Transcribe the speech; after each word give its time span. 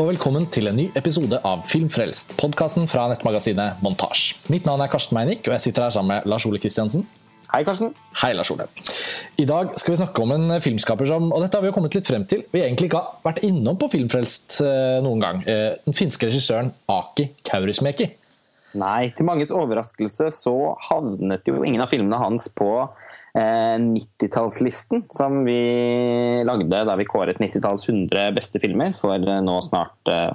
og 0.00 0.06
velkommen 0.08 0.46
til 0.48 0.70
en 0.70 0.78
ny 0.78 0.86
episode 0.96 1.36
av 1.44 1.66
Filmfrelst, 1.68 2.30
podkasten 2.40 2.86
fra 2.88 3.02
nettmagasinet 3.10 3.82
Montasj. 3.84 4.30
Mitt 4.48 4.64
navn 4.64 4.80
er 4.80 4.88
Karsten 4.88 5.12
Meinick, 5.12 5.42
og 5.44 5.52
jeg 5.52 5.64
sitter 5.66 5.84
her 5.84 5.92
sammen 5.92 6.14
med 6.14 6.28
Lars 6.30 6.46
Ole 6.48 6.60
Kristiansen. 6.62 7.02
Hei, 7.50 7.60
Karsten. 7.68 7.92
Hei, 8.16 8.30
Lars 8.32 8.48
Ole. 8.54 8.64
I 9.36 9.44
dag 9.44 9.74
skal 9.76 9.92
vi 9.92 9.98
snakke 10.00 10.24
om 10.24 10.32
en 10.32 10.54
filmskaper 10.64 11.10
som 11.10 11.28
og 11.28 11.44
dette 11.44 11.58
har 11.58 11.66
vi 11.66 11.68
jo 11.68 11.74
kommet 11.76 11.98
litt 11.98 12.08
frem 12.08 12.24
til, 12.30 12.46
vi 12.48 12.62
egentlig 12.62 12.88
ikke 12.88 13.02
har 13.02 13.20
vært 13.28 13.42
innom 13.44 13.76
på 13.76 13.90
Filmfrelst 13.92 14.62
eh, 14.64 15.02
noen 15.04 15.20
gang. 15.20 15.44
Eh, 15.44 15.76
den 15.84 15.98
finske 15.98 16.30
regissøren 16.30 16.72
Aki 16.88 17.28
Kaurismäki. 17.50 18.08
Nei, 18.78 19.10
til 19.16 19.26
manges 19.26 19.50
overraskelse 19.54 20.28
så 20.34 20.54
havnet 20.90 21.48
jo 21.48 21.64
ingen 21.66 21.82
av 21.82 21.90
filmene 21.90 22.20
hans 22.20 22.46
på 22.54 22.70
90-tallslisten 23.30 25.04
som 25.14 25.44
vi 25.46 26.42
lagde 26.46 26.82
da 26.86 26.96
vi 26.98 27.06
kåret 27.06 27.38
90-talls 27.38 27.86
100 27.88 28.32
beste 28.34 28.58
filmer 28.62 28.94
for 28.98 29.14
eh, 29.22 29.42
nå 29.44 29.56
snart 29.62 30.10
eh, 30.10 30.32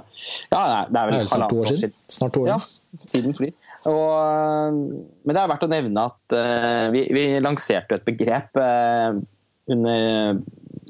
Ja, 0.48 0.86
det 0.88 1.00
er 1.00 1.10
vel 1.10 1.18
det 1.20 1.32
snart 1.32 1.52
to 1.52 1.60
år 1.60 1.72
siden. 1.74 1.96
Snart 2.08 2.36
to 2.36 2.44
år 2.46 2.54
Ja, 2.54 2.58
tiden 3.12 3.36
flyr. 3.36 3.52
Og, 3.84 4.12
eh, 4.16 4.78
men 5.26 5.36
det 5.36 5.42
er 5.42 5.52
verdt 5.52 5.66
å 5.66 5.72
nevne 5.72 6.06
at 6.08 6.36
uh, 6.36 6.86
vi, 6.94 7.04
vi, 7.12 7.26
lanserte 7.44 7.98
et 7.98 8.06
begrep 8.06 8.56
uh, 8.60 9.18
under, 9.68 10.40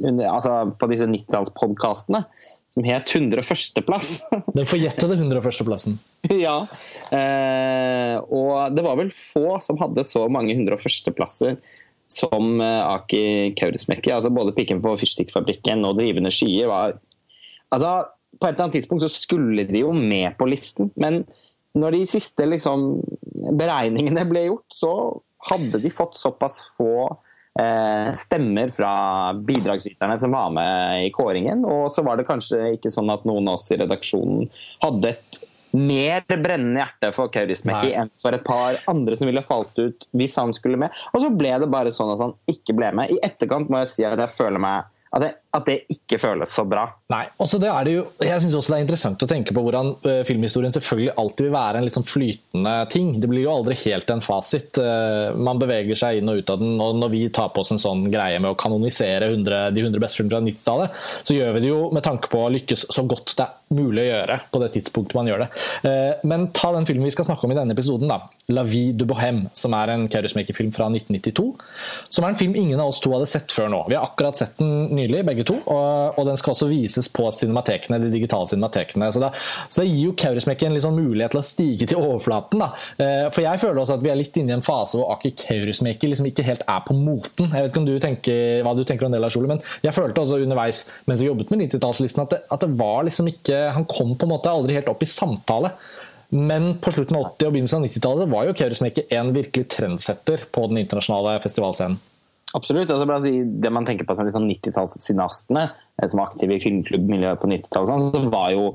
under, 0.04 0.28
altså 0.30 0.58
på 0.78 0.90
disse 0.92 1.08
90-tallspodkastene 1.10 2.22
som 2.76 2.84
het 2.84 3.08
101.-plass. 3.08 4.10
Den 4.58 4.68
forjettede 4.68 5.16
101.-plassen. 5.16 5.96
ja. 6.46 6.58
Eh, 7.08 8.16
og 8.20 8.76
det 8.76 8.84
var 8.84 8.98
vel 9.00 9.12
få 9.14 9.56
som 9.64 9.80
hadde 9.80 10.04
så 10.04 10.26
mange 10.28 10.52
101.-plasser 10.52 11.56
som 12.12 12.60
eh, 12.60 12.82
Aki 12.84 13.54
Kaurismäki. 13.56 14.12
Altså 14.12 14.30
både 14.30 14.52
'Pikken 14.52 14.84
på 14.84 14.92
fyrstikkfabrikken' 15.00 15.88
og 15.88 15.96
'Drivende 15.96 16.30
skyer' 16.34 16.68
var 16.68 16.98
altså, 17.72 18.12
På 18.36 18.46
et 18.46 18.52
eller 18.52 18.66
annet 18.66 18.76
tidspunkt 18.76 19.06
så 19.06 19.08
skulle 19.08 19.64
de 19.64 19.80
jo 19.80 19.94
med 19.96 20.36
på 20.36 20.44
listen, 20.44 20.90
men 21.00 21.22
når 21.72 21.94
de 21.94 22.00
siste 22.08 22.44
liksom, 22.44 23.00
beregningene 23.56 24.24
ble 24.28 24.42
gjort, 24.50 24.66
så 24.72 24.90
hadde 25.48 25.80
de 25.80 25.92
fått 25.92 26.18
såpass 26.20 26.58
få 26.76 27.16
stemmer 28.16 28.68
fra 28.74 28.92
bidragsyterne 29.48 30.18
som 30.20 30.34
var 30.36 30.50
med 30.52 31.06
i 31.06 31.10
kåringen. 31.14 31.62
Og 31.64 31.86
så 31.92 32.04
var 32.04 32.18
det 32.20 32.26
kanskje 32.28 32.74
ikke 32.76 32.92
sånn 32.92 33.08
at 33.14 33.24
noen 33.28 33.48
av 33.48 33.56
oss 33.56 33.70
i 33.72 33.78
redaksjonen 33.80 34.50
hadde 34.82 35.14
et 35.14 35.38
mer 35.76 36.24
brennende 36.28 36.80
hjerte 36.80 37.12
for 37.16 37.32
Kaurismäki 37.32 37.92
enn 37.96 38.10
for 38.20 38.36
et 38.36 38.44
par 38.46 38.78
andre 38.90 39.16
som 39.18 39.28
ville 39.28 39.44
falt 39.44 39.76
ut 39.78 40.06
hvis 40.16 40.36
han 40.40 40.54
skulle 40.56 40.80
med. 40.80 40.94
Og 41.12 41.22
så 41.24 41.30
ble 41.32 41.52
det 41.62 41.70
bare 41.72 41.92
sånn 41.94 42.14
at 42.14 42.22
han 42.22 42.36
ikke 42.50 42.76
ble 42.78 42.92
med. 42.96 43.12
I 43.12 43.20
etterkant 43.26 43.72
må 43.72 43.82
jeg 43.82 43.92
si 43.92 44.06
at 44.06 44.20
jeg 44.20 44.34
føler 44.36 44.62
meg 44.62 44.92
at 45.16 45.22
det, 45.22 45.32
at 45.58 45.68
det, 45.68 45.76
ikke 45.92 46.18
føles 46.20 46.52
så 46.52 46.64
bra. 46.68 46.86
Nei, 47.12 47.24
også 47.42 47.58
det 47.62 47.68
er 47.70 47.86
det 47.86 47.92
jo, 47.94 48.04
Jeg 48.24 48.42
syns 48.42 48.56
også 48.58 48.72
det 48.72 48.78
er 48.78 48.84
interessant 48.84 49.22
å 49.22 49.28
tenke 49.30 49.54
på 49.54 49.62
hvordan 49.64 49.92
uh, 50.04 50.22
filmhistorien 50.26 50.74
selvfølgelig 50.74 51.14
alltid 51.22 51.46
vil 51.46 51.54
være 51.54 51.80
en 51.80 51.86
litt 51.86 51.96
sånn 51.96 52.08
flytende 52.08 52.74
ting. 52.92 53.12
Det 53.22 53.30
blir 53.30 53.44
jo 53.44 53.52
aldri 53.54 53.76
helt 53.84 54.10
en 54.12 54.24
fasit. 54.24 54.80
Uh, 54.80 55.34
man 55.36 55.60
beveger 55.62 55.98
seg 55.98 56.20
inn 56.20 56.32
og 56.32 56.42
ut 56.42 56.52
av 56.52 56.62
den. 56.62 56.74
og 56.82 57.00
Når 57.02 57.12
vi 57.14 57.22
tar 57.34 57.52
på 57.54 57.64
oss 57.64 57.74
en 57.74 57.82
sånn 57.82 58.06
greie 58.12 58.40
med 58.42 58.52
å 58.52 58.58
kanonisere 58.58 59.30
100, 59.32 59.70
de 59.76 59.84
100 59.86 60.02
beste 60.02 60.20
filmene 60.20 60.36
fra 60.36 60.44
90-tallet, 60.46 61.04
så 61.28 61.36
gjør 61.38 61.56
vi 61.56 61.64
det 61.64 61.72
jo 61.72 61.82
med 61.94 62.06
tanke 62.06 62.32
på 62.32 62.42
å 62.44 62.52
lykkes 62.56 62.88
så 62.92 63.06
godt 63.08 63.36
det 63.36 63.46
er 63.46 63.76
mulig 63.76 64.04
å 64.04 64.10
gjøre 64.10 64.40
på 64.52 64.62
det 64.62 64.72
tidspunktet 64.76 65.18
man 65.18 65.30
gjør 65.30 65.46
det. 65.46 65.50
Uh, 65.86 66.26
men 66.30 66.50
ta 66.56 66.72
den 66.76 66.88
filmen 66.88 67.08
vi 67.08 67.14
skal 67.14 67.28
snakke 67.30 67.46
om 67.46 67.54
i 67.54 67.60
denne 67.60 67.76
episoden, 67.76 68.10
da. 68.10 68.26
'La 68.46 68.62
vie 68.62 68.92
du 68.94 69.02
Bohème', 69.10 69.48
som 69.58 69.74
er 69.74 69.90
en 69.90 70.04
Kaurismäki-film 70.10 70.70
fra 70.74 70.86
1992. 70.86 71.46
Som 72.14 72.24
er 72.24 72.30
en 72.30 72.38
film 72.38 72.54
ingen 72.54 72.78
av 72.78 72.92
oss 72.92 73.00
to 73.02 73.10
hadde 73.10 73.26
sett 73.26 73.50
før 73.50 73.72
nå. 73.72 73.80
Vi 73.90 73.96
har 73.98 74.06
akkurat 74.06 74.38
sett 74.38 74.54
den 74.60 74.92
nylig, 74.94 75.24
begge 75.26 75.45
to. 75.48 75.58
Og, 75.62 76.18
og 76.18 76.28
den 76.28 76.38
skal 76.40 76.54
også 76.54 76.68
vises 76.70 77.08
på 77.12 77.28
cinematekene, 77.34 78.00
de 78.02 78.12
digitale 78.12 78.48
cinematekene. 78.50 79.10
Så 79.14 79.22
så 79.70 79.82
det 79.82 79.88
gir 79.90 80.08
jo 80.08 80.14
Kaurismäki 80.18 80.68
en 80.68 80.76
liksom 80.76 80.96
mulighet 80.96 81.34
til 81.34 81.40
å 81.40 81.46
stige 81.46 81.88
til 81.88 82.00
overflaten. 82.00 82.62
Da. 82.62 82.70
Eh, 83.02 83.26
for 83.34 83.44
jeg 83.44 83.62
føler 83.62 83.82
også 83.82 83.98
at 83.98 84.04
vi 84.04 84.12
er 84.12 84.20
litt 84.20 84.36
inne 84.40 84.54
i 84.54 84.56
en 84.58 84.64
fase 84.66 84.98
hvor 84.98 85.12
Aki 85.16 85.34
Kaurismäki 85.42 86.10
liksom 86.10 86.28
ikke 86.30 86.46
helt 86.46 86.64
er 86.68 86.82
på 86.86 86.96
moten. 86.96 87.50
Jeg 87.50 87.66
vet 87.66 87.72
ikke 87.72 87.82
om 87.82 87.88
du 87.88 87.94
tenker, 88.02 88.64
hva 88.66 88.74
du 88.76 88.84
tenker 88.86 89.08
om 89.08 89.14
det, 89.14 89.22
Lars 89.22 89.36
Ole, 89.38 89.50
men 89.54 89.62
jeg 89.84 89.94
følte 89.96 90.22
også 90.22 90.40
underveis 90.42 90.86
mens 91.06 91.22
jeg 91.22 91.30
jobbet 91.30 91.52
med 91.52 91.66
90-tallslisten 91.66 92.24
at, 92.24 92.38
at, 92.46 92.62
det 92.62 92.78
var 92.78 93.04
liksom 93.06 93.28
ikke 93.30 93.58
Han 93.76 93.86
kom 93.90 94.14
på 94.18 94.26
en 94.26 94.32
måte 94.32 94.50
aldri 94.50 94.76
helt 94.76 94.88
opp 94.90 95.02
i 95.04 95.08
samtale. 95.10 95.72
Men 96.34 96.74
på 96.82 96.90
slutten 96.90 97.18
av 97.18 97.28
80- 97.36 97.46
og 97.46 97.54
begynnelsen 97.54 97.78
av 97.78 97.86
90-tallet 97.86 98.32
var 98.32 98.48
jo 98.48 98.56
Kaurismäki 98.58 99.06
en 99.14 99.32
virkelig 99.36 99.68
trendsetter 99.76 100.48
på 100.50 100.66
den 100.70 100.82
internasjonale 100.82 101.38
festivalscenen. 101.44 102.00
Absolutt. 102.56 102.90
altså 102.90 103.06
blant 103.08 103.26
Det 103.62 103.72
man 103.72 103.86
tenker 103.88 104.08
på 104.08 104.16
som 104.16 104.26
liksom 104.26 104.46
90-tallscinastene, 104.48 105.66
eh, 106.00 106.08
som 106.08 106.22
var 106.22 106.30
aktive 106.30 106.56
i 106.56 106.62
filmklubbmiljøet 106.62 107.42
på 107.42 107.50
90-tallet, 107.52 107.92
sånn, 107.92 108.06
så 108.14 108.32
var 108.32 108.54
jo 108.54 108.70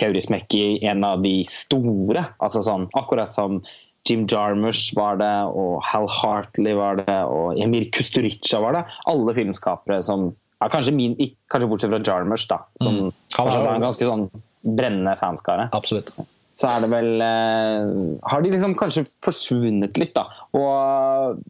Kaurismäki 0.00 0.80
en 0.88 1.04
av 1.04 1.22
de 1.22 1.40
store. 1.50 2.24
altså 2.40 2.62
sånn, 2.64 2.88
Akkurat 2.96 3.32
som 3.34 3.60
Jim 4.08 4.24
Jarmusch 4.30 4.94
var 4.96 5.20
det, 5.20 5.32
og 5.52 5.82
Hal 5.84 6.08
Hartley 6.08 6.74
var 6.74 7.02
det, 7.02 7.18
og 7.28 7.58
Emir 7.60 7.90
Kusturica 7.92 8.62
var 8.64 8.78
det. 8.78 8.84
Alle 9.10 9.34
filmskapere 9.36 10.00
som 10.02 10.30
ja, 10.30 10.68
kanskje, 10.68 10.94
min, 10.96 11.16
kanskje 11.52 11.68
bortsett 11.68 11.92
fra 11.92 12.02
Jarmusch, 12.04 12.48
da, 12.50 12.62
som 12.80 12.96
mm. 12.96 13.14
kanskje 13.36 13.62
var 13.62 13.76
en 13.76 13.86
ganske 13.86 14.08
sånn 14.08 14.26
brennende 14.64 15.14
fanskare. 15.20 15.68
Absolutt. 15.76 16.12
Så 16.60 16.68
er 16.68 16.82
det 16.84 16.90
vel 16.92 17.22
eh, 17.24 17.92
Har 18.28 18.42
de 18.44 18.50
liksom 18.52 18.74
kanskje 18.76 19.06
forsvunnet 19.24 19.96
litt, 20.00 20.12
da. 20.16 20.26
Og 20.56 21.40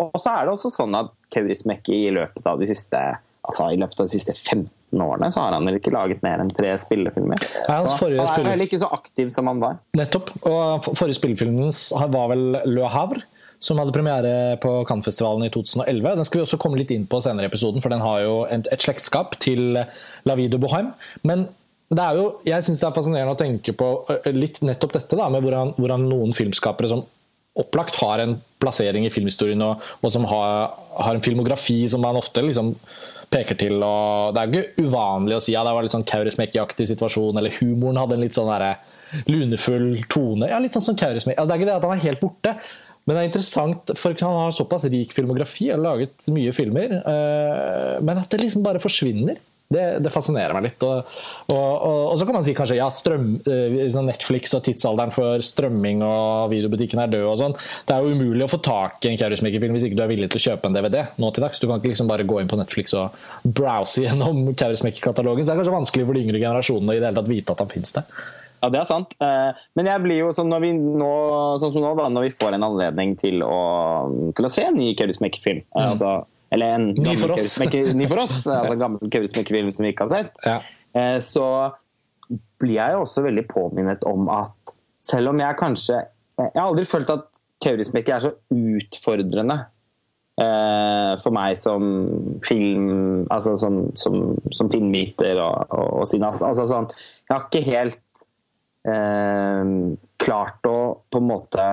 og 0.00 0.20
så 0.20 0.34
er 0.34 0.46
det 0.46 0.54
også 0.54 0.72
sånn 0.72 0.96
at 0.98 1.12
Kaurismäki 1.34 2.06
i 2.08 2.14
løpet 2.14 2.46
av 2.46 2.60
de 2.60 2.68
siste 2.70 3.00
altså 3.40 3.70
i 3.72 3.80
løpet 3.80 4.02
av 4.02 4.08
de 4.08 4.12
siste 4.12 4.34
15 4.36 5.00
årene 5.00 5.30
så 5.32 5.44
har 5.44 5.56
han 5.56 5.66
vel 5.66 5.78
ikke 5.78 5.92
laget 5.94 6.22
mer 6.24 6.42
enn 6.42 6.50
tre 6.54 6.72
spillefilmer. 6.80 7.40
Ja, 7.66 7.80
han 7.80 7.88
er 7.88 8.48
heller 8.52 8.66
ikke 8.66 8.80
så 8.82 8.90
aktiv 8.92 9.30
som 9.32 9.48
han 9.50 9.62
var. 9.62 9.78
Nettopp. 9.98 10.32
Og 10.48 10.88
forrige 10.90 11.18
spillefilmen 11.18 11.70
var 12.14 12.32
vel 12.32 12.48
Le 12.68 12.90
Havre 12.90 13.22
som 13.60 13.76
hadde 13.76 13.92
premiere 13.92 14.56
på 14.60 14.70
Cannes-festivalen 14.88 15.44
i 15.44 15.50
2011. 15.52 16.14
Den 16.16 16.26
skal 16.26 16.40
vi 16.40 16.44
også 16.46 16.58
komme 16.62 16.80
litt 16.80 16.92
inn 16.94 17.04
på 17.08 17.20
senere 17.20 17.44
i 17.44 17.50
episoden, 17.50 17.82
for 17.84 17.92
den 17.92 18.00
har 18.00 18.22
jo 18.24 18.36
et, 18.48 18.70
slektskap 18.80 19.36
til 19.42 19.76
La 19.76 20.36
Vie 20.38 20.48
de 20.48 20.60
Bohème. 20.60 20.94
Men 21.28 21.44
det 21.92 22.00
er 22.00 22.16
jo, 22.16 22.26
jeg 22.46 22.64
syns 22.64 22.80
det 22.80 22.88
er 22.88 22.96
fascinerende 22.96 23.34
å 23.34 23.38
tenke 23.38 23.74
på 23.76 23.90
litt 24.32 24.62
nettopp 24.64 24.96
dette, 24.96 25.18
da, 25.18 25.28
med 25.32 25.44
hvordan, 25.44 25.74
hvordan 25.76 26.08
noen 26.08 26.32
filmskapere 26.36 26.88
som 26.88 27.04
opplagt 27.58 27.98
har 28.02 28.22
en 28.22 28.36
plassering 28.62 29.06
i 29.06 29.12
filmhistorien 29.12 29.62
og, 29.64 29.80
og 30.00 30.12
som 30.12 30.26
har, 30.30 30.76
har, 31.00 31.16
en 31.16 31.24
filmografi 31.24 31.82
som 31.90 32.02
man 32.04 32.18
ofte 32.18 32.44
liksom 32.44 32.74
peker 33.30 33.58
til. 33.58 33.78
og 33.82 34.34
Det 34.34 34.42
er 34.42 34.52
ikke 34.52 34.86
uvanlig 34.86 35.38
å 35.38 35.42
si 35.42 35.54
ja, 35.54 35.64
det 35.66 35.74
var 35.74 35.86
litt 35.86 35.94
sånn 35.94 36.06
Kaurismäki-aktig 36.08 36.88
situasjon, 36.90 37.38
eller 37.38 37.54
humoren 37.60 38.00
hadde 38.00 38.18
en 38.18 38.24
litt 38.24 38.38
sånn 38.38 38.50
der, 38.50 38.80
lunefull 39.30 40.04
tone. 40.10 40.50
ja, 40.50 40.60
litt 40.62 40.76
sånn 40.76 40.90
som 40.90 40.98
Kaurismäki. 40.98 41.38
Altså, 41.38 41.50
det 41.50 41.56
er 41.56 41.62
ikke 41.62 41.70
det 41.70 41.76
at 41.78 41.86
han 41.88 41.96
er 41.96 42.06
helt 42.06 42.22
borte, 42.22 42.56
men 43.06 43.16
det 43.16 43.20
er 43.20 43.30
interessant, 43.30 43.92
for 43.98 44.18
han 44.22 44.36
har 44.44 44.52
såpass 44.54 44.84
rik 44.92 45.14
filmografi 45.16 45.70
og 45.74 45.82
laget 45.82 46.28
mye 46.30 46.52
filmer, 46.54 46.98
øh, 47.00 47.94
men 48.06 48.20
at 48.20 48.30
det 48.30 48.42
liksom 48.44 48.66
bare 48.66 48.82
forsvinner. 48.82 49.40
Det, 49.70 50.00
det, 50.02 50.10
fascinerer 50.10 50.50
meg 50.56 50.64
litt. 50.64 50.82
Og, 50.82 51.12
og, 51.46 51.54
og, 51.54 51.98
og, 52.08 52.14
så 52.18 52.26
kan 52.26 52.34
man 52.34 52.46
si 52.46 52.54
kanskje 52.58 52.80
ja, 52.80 52.88
strøm, 52.90 53.28
eh, 53.46 53.76
sånn 53.94 54.08
Netflix 54.10 54.50
og 54.58 54.64
tidsalderen 54.66 55.14
for 55.14 55.44
strømming 55.46 56.02
og 56.02 56.50
videobutikken 56.50 56.98
er 57.04 57.12
død 57.12 57.26
og 57.28 57.36
sånn. 57.38 57.54
Det 57.86 57.94
er 57.94 58.02
jo 58.02 58.16
umulig 58.18 58.48
å 58.48 58.50
få 58.50 58.58
tak 58.66 59.06
i 59.06 59.12
en 59.12 59.20
Kaurismäki-film 59.20 59.78
hvis 59.78 59.86
ikke 59.86 60.00
du 60.00 60.02
er 60.02 60.10
villig 60.10 60.30
til 60.32 60.42
å 60.42 60.44
kjøpe 60.48 60.66
en 60.66 60.74
DVD 60.74 61.04
nå 61.22 61.30
til 61.30 61.46
dags. 61.46 61.62
Du 61.62 61.68
kan 61.68 61.78
ikke 61.78 61.92
liksom 61.92 62.10
bare 62.10 62.26
gå 62.26 62.40
inn 62.42 62.50
på 62.50 62.58
Netflix 62.58 62.96
og 62.98 63.14
browse 63.46 64.02
gjennom 64.08 64.50
Kaurismäki-katalogen. 64.58 65.46
Så 65.46 65.52
det 65.52 65.54
er 65.54 65.62
kanskje 65.62 65.76
vanskelig 65.78 66.10
for 66.10 66.18
de 66.18 66.26
yngre 66.26 66.42
generasjonene 66.42 66.98
i 66.98 66.98
det 66.98 67.06
hele 67.12 67.20
tatt 67.20 67.30
vite 67.30 67.54
at 67.54 67.62
han 67.62 67.70
finnes 67.70 67.94
der. 67.94 68.10
Ja, 68.60 68.72
det 68.74 68.82
er 68.82 68.90
sant. 68.90 69.14
Eh, 69.22 69.62
men 69.78 69.92
jeg 69.92 70.02
blir 70.02 70.20
jo 70.24 70.34
sånn, 70.34 70.50
når 70.50 70.66
vi 70.66 70.74
nå, 70.74 71.14
sånn 71.62 71.76
som 71.76 71.86
nå, 71.86 71.94
da, 72.02 72.10
når 72.10 72.26
vi 72.26 72.34
får 72.42 72.58
en 72.58 72.66
anledning 72.72 73.14
til 73.22 73.46
å, 73.46 73.54
til 74.34 74.50
å 74.50 74.52
se 74.52 74.66
en 74.66 74.82
ny 74.82 74.90
Kaurismäki-film 74.98 75.62
mm. 75.62 75.80
altså 75.86 76.18
eller 76.50 76.74
en 76.76 76.88
ny 76.96 77.14
for 77.18 77.36
oss, 77.36 77.58
ny 77.62 78.08
for 78.10 78.24
oss 78.24 78.42
altså 78.60 78.76
gammel 78.80 79.12
kaurismäki-film 79.12 79.70
som 79.74 79.86
vi 79.86 79.92
ikke 79.94 80.08
har 80.08 80.14
sett. 80.16 80.44
Ja. 80.46 80.58
Eh, 80.98 81.18
så 81.22 81.46
blir 82.60 82.76
jeg 82.76 82.98
også 82.98 83.24
veldig 83.26 83.46
påminnet 83.50 84.06
om 84.08 84.28
at 84.32 84.74
selv 85.06 85.32
om 85.32 85.40
jeg 85.40 85.58
kanskje 85.58 86.00
Jeg 86.40 86.56
har 86.56 86.70
aldri 86.70 86.86
følt 86.88 87.10
at 87.12 87.40
Kaurismäki 87.60 88.12
er 88.14 88.22
så 88.24 88.30
utfordrende 88.54 89.56
eh, 90.40 91.14
for 91.20 91.34
meg 91.36 91.58
som 91.60 91.82
film 92.46 93.26
Altså 93.32 93.56
som, 93.60 93.80
som, 93.98 94.38
som 94.54 94.70
filmviter 94.72 95.40
og, 95.42 95.66
og, 95.68 95.88
og 96.00 96.08
sinas. 96.08 96.40
Altså 96.46 96.68
sånn 96.70 96.88
Jeg 96.92 97.34
har 97.34 97.46
ikke 97.48 97.64
helt 97.66 98.00
eh, 98.88 99.74
klart 100.22 100.70
å 100.70 100.78
på 101.10 101.20
en 101.20 101.28
måte 101.28 101.66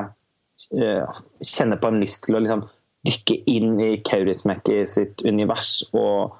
eh, 0.74 1.22
kjenne 1.46 1.80
på 1.80 1.92
en 1.92 2.02
lyst 2.04 2.26
til 2.28 2.40
å 2.40 2.44
liksom 2.44 2.66
dykke 3.06 3.38
inn 3.50 3.78
i 3.84 3.92
Kaurismäki 4.06 4.82
sitt 4.90 5.22
univers 5.26 5.82
og, 5.94 6.38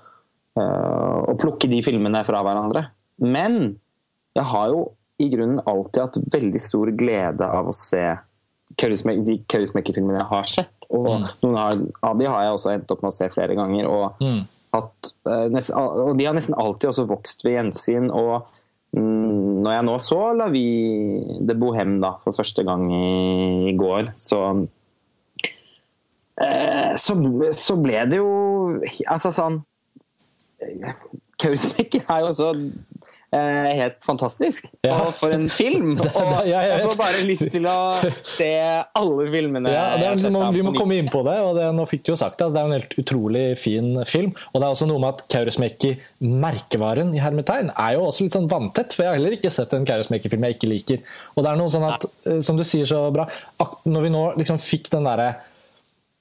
uh, 0.60 1.20
og, 1.24 1.36
plukke 1.42 1.70
de 1.72 1.82
filmene 1.86 2.24
fra 2.28 2.42
hverandre. 2.46 2.88
Men 3.24 3.78
jeg 4.38 4.48
har 4.52 4.72
jo 4.74 4.84
i 5.22 5.30
grunnen 5.34 5.62
alltid 5.66 6.04
hatt 6.04 6.34
veldig 6.34 6.62
stor 6.62 6.92
glede 6.98 7.46
av 7.46 7.70
å 7.70 7.76
se 7.76 8.04
de 8.78 9.38
Kaurismäki-filmene 9.48 10.20
jeg 10.20 10.30
har 10.30 10.50
sett. 10.50 10.76
Og 10.94 11.08
mm. 11.08 11.26
noen 11.44 11.88
av 12.04 12.20
de 12.20 12.28
har 12.28 12.46
jeg 12.46 12.54
også 12.58 12.74
endt 12.74 12.94
opp 12.94 13.02
med 13.04 13.12
å 13.12 13.16
se 13.16 13.30
flere 13.34 13.58
ganger. 13.58 13.88
Og, 13.90 14.22
mm. 14.22 14.42
hatt, 14.76 15.12
uh, 15.28 15.48
nest, 15.54 15.74
og 15.74 16.16
de 16.20 16.28
har 16.28 16.38
nesten 16.38 16.58
alltid 16.58 16.92
også 16.92 17.08
vokst 17.10 17.46
ved 17.48 17.58
gjensyn. 17.58 18.12
og 18.12 18.48
mm, 18.96 19.64
Når 19.66 19.78
jeg 19.78 19.88
nå 19.90 19.98
så 20.04 20.22
La 20.38 20.50
Vie 20.54 21.40
de 21.48 21.58
Bohem 21.58 21.98
da, 22.04 22.16
for 22.24 22.38
første 22.38 22.66
gang 22.68 22.86
i, 22.92 23.74
går, 23.80 24.14
så 24.20 24.44
eh, 24.52 24.66
så, 26.38 27.16
så 27.58 27.74
ble 27.82 28.04
det 28.12 28.20
jo 28.20 28.28
Altså 29.10 29.32
sånn 29.34 29.56
Kaurismäki 31.38 32.00
er 32.02 32.24
jo 32.24 32.30
også 32.32 32.48
eh, 33.30 33.68
helt 33.78 34.00
fantastisk. 34.06 34.66
Ja. 34.82 34.96
Og 35.06 35.12
for 35.20 35.34
en 35.36 35.46
film! 35.54 35.92
Og 36.18 36.48
jeg 36.50 36.80
får 36.82 36.96
bare 36.98 37.20
lyst 37.28 37.52
til 37.54 37.68
å 37.70 37.76
se 38.26 38.50
alle 38.98 39.28
filmene. 39.30 39.74
Ja, 39.74 39.84
liksom, 40.02 40.40
vi 40.56 40.64
må 40.66 40.74
komme 40.74 40.98
inn 40.98 41.12
på 41.14 41.22
det, 41.28 41.36
og 41.46 41.60
det, 41.60 41.68
nå 41.78 41.86
fikk 41.90 42.08
du 42.08 42.12
jo 42.16 42.18
sagt 42.18 42.40
det. 42.40 42.48
Altså, 42.48 42.56
det 42.56 42.62
er 42.62 42.66
jo 42.66 42.72
en 42.72 42.78
helt 42.80 42.96
utrolig 43.04 43.44
fin 43.62 43.92
film. 44.10 44.32
Og 44.50 44.58
det 44.58 44.66
er 44.66 44.74
også 44.74 44.88
noe 44.90 45.04
med 45.04 45.14
at 45.14 45.28
Kaurismäki, 45.36 45.94
merkevaren 46.26 47.14
i 47.14 47.22
hermetegn, 47.22 47.70
er 47.76 47.98
jo 48.00 48.08
også 48.08 48.26
litt 48.26 48.38
sånn 48.40 48.50
vanntett. 48.50 48.96
For 48.98 49.06
jeg 49.06 49.14
har 49.14 49.20
heller 49.20 49.38
ikke 49.38 49.54
sett 49.54 49.76
en 49.78 49.86
Kaurismäki-film 49.88 50.48
jeg 50.48 50.58
ikke 50.58 50.72
liker. 50.72 51.20
Og 51.36 51.46
det 51.46 51.54
er 51.54 51.62
noe 51.62 51.74
sånn 51.76 51.86
at, 51.92 52.10
eh, 52.26 52.42
som 52.46 52.58
du 52.58 52.66
sier 52.66 52.90
så 52.90 53.06
bra, 53.14 53.30
når 53.86 54.08
vi 54.08 54.14
nå 54.18 54.26
liksom 54.42 54.58
fikk 54.64 54.90
den 54.96 55.06
derre 55.06 55.36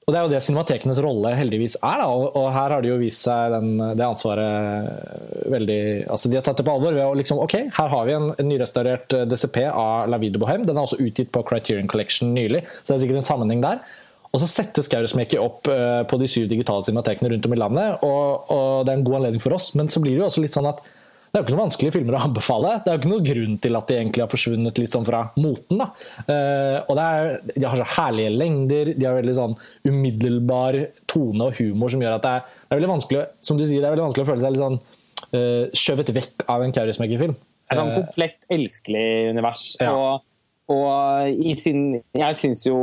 og 0.07 0.13
Det 0.13 0.19
er 0.19 0.23
jo 0.23 0.31
det 0.31 0.39
cinematekenes 0.45 0.99
rolle 1.03 1.33
heldigvis 1.35 1.73
er. 1.81 1.99
da, 1.99 2.07
og, 2.07 2.45
her 2.55 2.71
har 2.71 2.83
de 2.83 2.93
jo 2.93 2.99
vist 3.01 3.25
seg 3.27 3.51
den, 3.51 3.73
det 3.99 4.05
ansvaret 4.05 5.51
veldig 5.51 5.79
altså 6.07 6.31
De 6.31 6.39
har 6.39 6.45
tatt 6.47 6.61
det 6.61 6.65
på 6.67 6.75
alvor 6.77 6.95
ved 6.95 7.03
å 7.03 7.17
liksom 7.19 7.41
Ok, 7.43 7.57
her 7.75 7.91
har 7.91 8.07
vi 8.07 8.15
en, 8.15 8.29
en 8.31 8.47
nyrestaurert 8.47 9.17
DCP 9.27 9.65
av 9.67 10.07
La 10.07 10.19
Vida 10.21 10.39
Bohem. 10.39 10.63
Den 10.63 10.79
er 10.79 10.87
også 10.87 11.01
utgitt 11.03 11.33
på 11.35 11.43
Criterion 11.49 11.91
Collection 11.91 12.31
nylig, 12.31 12.63
så 12.79 12.93
det 12.93 12.95
er 12.95 13.03
sikkert 13.03 13.19
en 13.19 13.31
sammenheng 13.33 13.65
der. 13.67 13.83
Og 14.31 14.39
så 14.43 14.47
settes 14.51 14.87
Skaurosmeki 14.87 15.39
opp 15.43 15.67
uh, 15.71 16.03
på 16.07 16.19
de 16.21 16.27
syv 16.31 16.47
digitale 16.51 16.83
cinematekene 16.87 17.31
rundt 17.33 17.47
om 17.47 17.55
i 17.55 17.59
landet, 17.59 18.03
og, 18.05 18.51
og, 18.53 18.85
det 18.87 18.93
er 18.93 18.99
en 18.99 19.07
god 19.07 19.21
anledning 19.21 19.43
for 19.43 19.55
oss, 19.57 19.73
men 19.75 19.91
så 19.91 20.03
blir 20.03 20.15
det 20.15 20.23
jo 20.23 20.29
også 20.29 20.43
litt 20.43 20.55
sånn 20.55 20.69
at 20.69 20.83
det 21.27 21.35
er 21.35 21.41
jo 21.41 21.45
ikke 21.45 21.53
noen 21.53 21.65
vanskelige 21.65 21.93
filmer 21.97 22.15
å 22.15 22.21
anbefale. 22.23 22.69
Det 22.83 22.89
er 22.89 22.95
jo 22.95 23.01
ikke 23.01 23.11
noen 23.11 23.25
grunn 23.27 23.55
til 23.63 23.77
at 23.77 23.89
de 23.89 23.95
egentlig 23.97 24.23
har 24.23 24.31
forsvunnet 24.31 24.79
litt 24.79 24.93
sånn 24.95 25.07
fra 25.07 25.19
moten. 25.35 25.81
da. 25.81 25.87
Uh, 26.23 26.77
og 26.87 27.01
er, 27.03 27.31
De 27.51 27.65
har 27.65 27.81
så 27.81 27.87
herlige 27.97 28.31
lengder, 28.33 28.93
de 28.95 29.07
har 29.07 29.17
veldig 29.17 29.35
sånn 29.35 29.57
umiddelbar 29.87 30.79
tone 31.11 31.49
og 31.49 31.59
humor 31.59 31.91
som 31.91 32.03
gjør 32.03 32.15
at 32.15 32.23
det 32.23 32.31
er, 32.31 32.47
det 32.47 32.71
er 32.71 32.79
veldig 32.79 32.93
vanskelig 32.93 33.25
som 33.49 33.59
du 33.59 33.65
sier, 33.65 33.83
det 33.83 33.89
er 33.89 33.95
veldig 33.97 34.07
vanskelig 34.07 34.25
å 34.25 34.29
føle 34.31 34.45
seg 34.45 34.55
litt 34.55 34.63
sånn 34.63 34.79
uh, 34.79 35.75
skjøvet 35.83 36.13
vekk 36.15 36.47
av 36.55 36.63
en 36.63 36.73
Kaurismäki-film. 36.79 37.35
Et 37.67 37.81
sånn 37.81 37.93
komplett 37.97 38.39
elskelig 38.55 39.07
univers. 39.33 39.67
Ja. 39.83 39.91
Og, 39.91 40.25
og, 40.71 41.27
i 41.27 41.53
sin 41.59 41.99
Jeg 42.15 42.39
syns 42.39 42.63
jo 42.67 42.79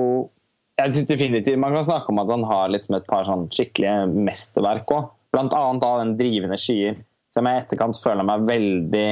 jeg 0.75 0.91
synes 0.91 1.07
definitivt 1.07 1.61
Man 1.61 1.75
kan 1.77 1.85
snakke 1.87 2.11
om 2.11 2.19
at 2.19 2.31
han 2.33 2.45
har 2.49 2.71
liksom 2.73 2.97
et 2.99 3.05
par 3.07 3.27
sånn 3.29 3.47
skikkelige 3.55 4.09
mesterverk 4.11 4.91
òg. 4.93 5.11
Blant 5.35 5.55
annet 5.57 5.87
av 5.87 6.01
den 6.03 6.15
drivende 6.19 6.59
skyer 6.61 6.99
som 7.35 7.51
jeg 7.51 7.59
i 7.59 7.65
etterkant 7.65 7.99
føler 8.01 8.27
meg 8.27 8.47
veldig 8.49 9.09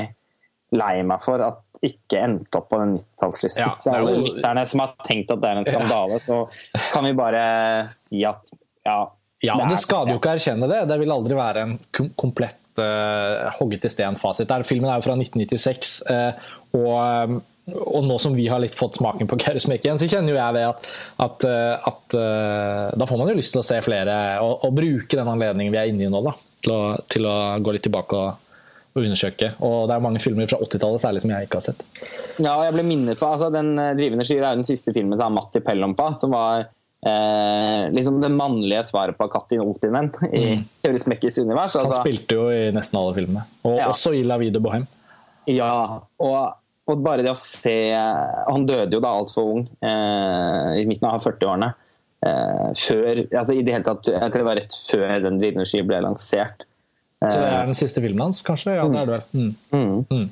lei 0.79 0.95
meg 1.05 1.23
for 1.23 1.43
at 1.45 1.61
ikke 1.83 2.21
endte 2.23 2.61
opp 2.61 2.69
på 2.71 2.79
den 2.79 2.95
90-tallslisten. 3.01 3.65
Ja, 3.65 3.97
er 3.97 4.05
jo 4.07 4.23
lytterne 4.23 4.63
som 4.71 4.85
har 4.85 4.95
tenkt 5.03 5.33
at 5.35 5.43
det 5.43 5.51
er 5.51 5.61
en 5.61 5.67
skandale, 5.67 6.19
så 6.23 6.45
kan 6.93 7.05
vi 7.09 7.13
bare 7.19 7.43
si 7.99 8.23
at 8.29 8.55
ja. 8.87 9.01
Ja, 9.43 9.57
det, 9.59 9.73
det 9.73 9.81
skader 9.83 10.15
jo 10.15 10.21
ikke 10.21 10.31
å 10.31 10.37
erkjenne 10.39 10.69
det. 10.71 10.85
Det 10.87 10.97
vil 11.01 11.11
aldri 11.11 11.35
være 11.35 11.65
en 11.67 11.73
komplett 12.15 12.79
uh, 12.79 13.51
hogget 13.57 13.89
i 13.89 13.91
sten-fasit. 13.91 14.53
Filmen 14.69 14.87
er 14.87 15.01
jo 15.01 15.07
fra 15.09 15.17
1996, 15.19 15.97
uh, 16.07 16.13
eh, 16.15 16.53
og 16.79 17.41
og 17.71 18.07
nå 18.07 18.17
som 18.19 18.33
vi 18.35 18.49
har 18.51 18.59
litt 18.63 18.75
fått 18.75 18.97
smaken 18.99 19.29
på 19.31 19.37
Kaurismäki 19.39 19.87
igjen, 19.87 20.01
så 20.01 20.09
kjenner 20.11 20.35
jo 20.35 20.39
jeg 20.41 20.57
det 20.57 20.65
at, 20.67 20.89
at, 21.23 21.45
eh, 21.47 21.91
at, 21.93 22.17
da 22.99 23.07
får 23.07 23.21
man 23.21 23.31
jo 23.31 23.37
lyst 23.39 23.55
til 23.55 23.63
å 23.63 23.67
se 23.67 23.79
flere 23.87 24.17
og, 24.43 24.65
og 24.67 24.75
bruke 24.75 25.15
den 25.15 25.31
anledningen 25.31 25.75
vi 25.75 25.79
er 25.79 25.93
inne 25.93 26.09
i 26.09 26.11
nå, 26.11 26.25
da 26.27 26.35
til 26.63 26.75
å, 26.75 26.81
til 27.11 27.27
å 27.29 27.37
gå 27.63 27.75
litt 27.75 27.85
tilbake 27.87 28.19
og, 28.19 28.53
og, 28.93 29.01
undersøke. 29.03 29.53
Og 29.67 29.89
det 29.89 29.97
er 29.97 30.05
mange 30.05 30.23
filmer 30.23 30.51
fra 30.51 30.61
80-tallet 30.63 31.05
særlig 31.05 31.25
som 31.25 31.35
jeg 31.35 31.49
ikke 31.49 31.61
har 31.61 31.67
sett. 31.67 31.83
Ja, 32.39 32.55
og 32.55 32.65
jeg 32.67 32.77
ble 32.77 32.87
minnet 32.87 33.21
på 33.21 33.29
altså, 33.29 33.51
Den 33.55 33.75
eh, 33.81 33.95
drivende 33.99 34.27
skyer 34.29 34.45
er 34.45 34.55
jo 34.55 34.63
den 34.63 34.69
siste 34.69 34.95
filmen 34.95 35.21
til 35.21 35.37
Matti 35.37 35.63
Pellompa, 35.65 36.13
som 36.23 36.35
var 36.37 36.65
eh, 36.65 37.91
liksom 37.95 38.23
det 38.23 38.33
mannlige 38.35 38.87
svaret 38.89 39.19
på 39.19 39.29
Katin 39.33 39.65
Otinen 39.67 40.11
i 40.31 40.47
mm. 40.55 40.67
Kaurismäkis 40.87 41.43
univers. 41.43 41.77
Altså. 41.77 41.87
Han 41.89 42.01
spilte 42.01 42.41
jo 42.41 42.49
i 42.53 42.65
nesten 42.75 43.01
alle 43.03 43.17
filmene, 43.19 43.47
og 43.67 43.79
ja. 43.81 43.93
også 43.93 44.15
i 44.17 44.27
La 44.27 44.41
Vide 44.43 44.63
Bohem. 44.63 44.89
Ja, 45.51 45.73
og, 46.23 46.37
og, 46.93 47.05
bare 47.05 47.25
det 47.25 47.33
å 47.33 47.39
se 47.39 47.77
Han 47.93 48.67
døde 48.69 48.97
jo 48.97 49.01
da 49.03 49.15
altfor 49.19 49.49
ung, 49.55 49.65
eh, 49.85 50.83
i 50.83 50.85
midten 50.89 51.09
av 51.11 51.23
40-årene. 51.25 51.73
Eh, 52.23 52.69
før 52.79 53.25
altså 53.25 53.57
i 53.57 53.65
det 53.67 53.75
hele 53.75 53.87
tatt, 53.87 54.07
Jeg 54.13 54.31
tror 54.31 54.45
det 54.45 54.51
var 54.51 54.61
rett 54.61 54.77
før 54.87 55.25
den 55.25 55.41
drivende 55.41 55.67
sky 55.67 55.83
ble 55.87 56.03
lansert. 56.05 56.69
Så 57.23 57.35
det 57.39 57.49
er 57.49 57.59
eh, 57.63 57.67
den 57.71 57.79
siste 57.79 58.03
filmen 58.03 58.29
hans, 58.29 58.43
kanskje? 58.47 58.77
Ja, 58.79 58.87
det 58.91 59.03
er 59.03 59.11
det 59.11 59.19
vel. 59.19 59.27
Mm. 59.33 59.53
Mm. 59.75 59.99
Mm. 60.11 60.31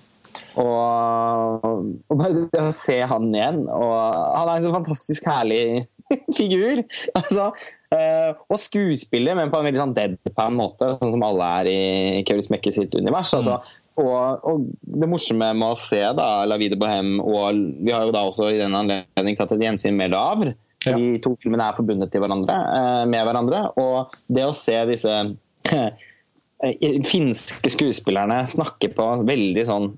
Og, 0.61 1.65
og, 2.11 2.15
bare 2.19 2.45
det 2.53 2.63
å 2.63 2.73
se 2.75 2.97
han 3.07 3.29
igjen 3.35 3.61
og 3.67 3.95
Han 3.95 4.49
er 4.49 4.53
en 4.57 4.65
så 4.67 4.73
fantastisk 4.75 5.27
herlig 5.27 5.63
figur! 6.39 6.83
Altså, 7.19 7.51
uh, 7.95 8.31
og 8.51 8.59
skuespiller, 8.59 9.37
men 9.39 9.51
på 9.53 9.61
en 9.61 9.69
veldig 9.69 9.83
sånn 9.83 9.95
deadpan 9.95 10.57
måte, 10.59 10.89
sånn 10.99 11.15
som 11.15 11.23
alle 11.27 11.51
er 11.61 11.71
i 11.71 12.25
Kevin 12.27 12.47
Smekke 12.47 12.73
sitt 12.75 12.97
univers. 12.99 13.31
Altså, 13.37 13.61
mm. 13.61 13.80
Og, 13.99 14.45
og, 14.47 14.67
det 14.81 15.09
morsomme 15.11 15.51
med 15.57 15.73
å 15.73 15.79
se 15.79 16.01
da, 16.17 16.29
La 16.49 16.59
Vida 16.61 16.79
Bohem 16.79 17.19
og 17.23 17.59
vi 17.81 17.93
har 17.93 18.07
jo 18.07 18.15
da 18.15 18.25
også 18.29 18.51
i 18.53 18.61
den 18.61 18.77
anledning 18.77 19.39
tatt 19.39 19.57
et 19.57 19.65
gjensyn 19.67 19.99
med 19.99 20.15
Lavr. 20.15 20.53
ja. 20.87 20.95
De 20.97 21.19
to 21.23 21.35
filmene 21.41 21.67
er 21.69 21.77
forbundet 21.77 22.13
til 22.13 22.23
hverandre, 22.23 22.55
eh, 22.77 23.03
med 23.11 23.27
hverandre. 23.27 23.65
Og 23.81 24.15
det 24.33 24.47
å 24.49 24.55
se 24.57 24.79
disse 24.89 25.17
eh, 25.75 26.97
finske 27.05 27.73
skuespillerne 27.75 28.41
snakke 28.49 28.93
på 28.97 29.11
veldig 29.29 29.67
sånn 29.69 29.93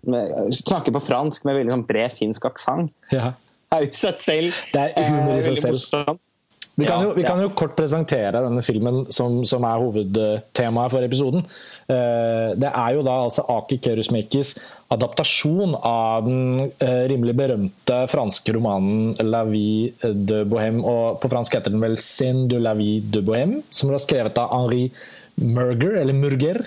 Snakke 0.62 0.94
på 0.94 1.04
fransk 1.04 1.46
med 1.46 1.60
veldig 1.60 1.76
sånn 1.76 1.88
bred 1.88 2.18
finsk 2.18 2.50
aksent. 2.50 2.92
Ja. 3.14 3.34
Er 3.72 3.86
jo 3.86 3.94
seg 3.96 4.18
selv 4.20 4.60
Det 4.74 4.90
er 4.90 5.08
humor 5.08 5.38
i 5.38 5.46
seg 5.46 5.60
selv. 5.60 5.80
selv. 5.86 6.20
Vi 6.74 6.86
kan, 6.88 7.02
jo, 7.04 7.10
vi 7.12 7.22
kan, 7.26 7.40
jo, 7.42 7.50
kort 7.52 7.74
presentere 7.76 8.40
denne 8.40 8.62
filmen 8.64 9.02
som, 9.12 9.42
som 9.44 9.64
er 9.68 9.82
hovedtemaet 9.82 10.94
for 10.94 11.04
episoden. 11.04 11.44
Det 11.84 12.70
er 12.70 12.94
jo 12.96 13.02
da 13.04 13.18
altså 13.26 13.44
Aki 13.58 13.76
Kaurismäkis 13.84 14.54
adaptasjon 14.92 15.74
av 15.78 16.26
den 16.26 16.68
uh, 16.68 17.02
rimelig 17.10 17.34
berømte 17.38 17.98
franske 18.12 18.54
romanen 18.56 19.14
'La 19.20 19.44
vie 19.48 19.92
de 20.02 20.42
Bohème'. 20.48 20.82
og 20.84 21.20
På 21.22 21.30
fransk 21.32 21.56
heter 21.56 21.74
den 21.74 21.82
vel 21.84 21.96
'Sin 21.98 22.46
de 22.48 22.60
la 22.60 22.74
vie 22.74 23.00
de 23.00 23.22
Bohème', 23.22 23.62
som 23.70 23.90
ble 23.90 24.00
skrevet 24.02 24.38
av 24.38 24.52
Henri 24.52 24.90
Murger, 25.36 25.96
eller 26.00 26.12
Murger. 26.12 26.66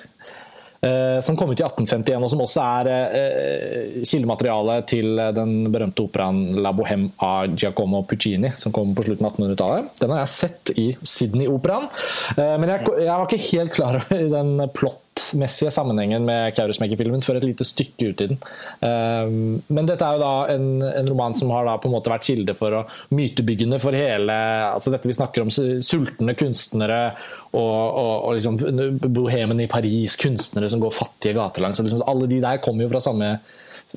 Eh, 0.86 1.22
som 1.26 1.38
kom 1.38 1.50
ut 1.52 1.60
i 1.60 1.66
1851, 1.66 2.24
og 2.24 2.30
som 2.30 2.44
også 2.46 2.66
er 2.82 2.90
eh, 2.94 3.96
kildemateriale 4.06 4.80
til 4.90 5.18
den 5.34 5.72
berømte 5.74 6.06
operaen 6.06 6.60
'La 6.60 6.74
Bohème' 6.76 7.08
av 7.26 7.56
Giacomo 7.56 8.04
Puccini, 8.06 8.52
som 8.56 8.74
kom 8.76 8.94
på 8.96 9.08
slutten 9.08 9.26
av 9.26 9.34
1800-tallet. 9.34 9.96
Den 10.02 10.14
har 10.14 10.22
jeg 10.24 10.34
sett 10.36 10.74
i 10.78 10.88
Sydney-operaen, 11.02 11.90
men 12.38 12.70
jeg, 12.70 12.86
jeg, 13.02 13.10
var 13.10 13.26
ikke 13.26 13.50
helt 13.50 13.74
klar 13.74 14.00
over 14.04 14.30
den 14.36 14.70
plott 14.76 15.02
messige 15.40 15.72
sammenhengen 15.72 16.26
med 16.28 16.54
Kaurismäki-filmen 16.58 17.24
før 17.24 17.40
et 17.40 17.46
lite 17.48 17.66
stykke 17.68 18.10
ut 18.10 18.24
i 18.24 18.28
den. 18.32 18.40
Um, 18.82 19.62
men 19.72 19.88
dette 19.88 20.06
er 20.06 20.18
jo 20.18 20.24
da 20.24 20.34
en, 20.54 20.68
en, 20.86 21.10
roman 21.10 21.36
som 21.38 21.54
har 21.56 21.70
på 21.82 21.90
en 21.90 21.96
måte 21.96 22.12
vært 22.12 22.28
kilde 22.28 22.56
for 22.58 22.76
å 22.76 22.84
mytebyggende 23.16 23.80
for 23.82 23.96
hele 23.96 24.36
altså 24.68 24.92
Dette 24.94 25.10
vi 25.10 25.16
snakker 25.18 25.46
om 25.46 25.52
sultne 25.54 26.36
kunstnere 26.38 27.00
og, 27.56 27.62
og, 27.62 28.14
og 28.28 28.36
liksom 28.38 28.60
bohemen 29.16 29.64
i 29.64 29.70
Paris, 29.72 30.18
kunstnere 30.20 30.70
som 30.72 30.84
går 30.84 30.96
fattige 30.96 31.38
gatelangs. 31.38 31.82
Liksom, 31.84 32.04
alle 32.10 32.30
de 32.32 32.42
der 32.44 32.62
kommer 32.64 32.86
jo 32.86 32.92
fra 32.92 33.04
samme, 33.04 33.32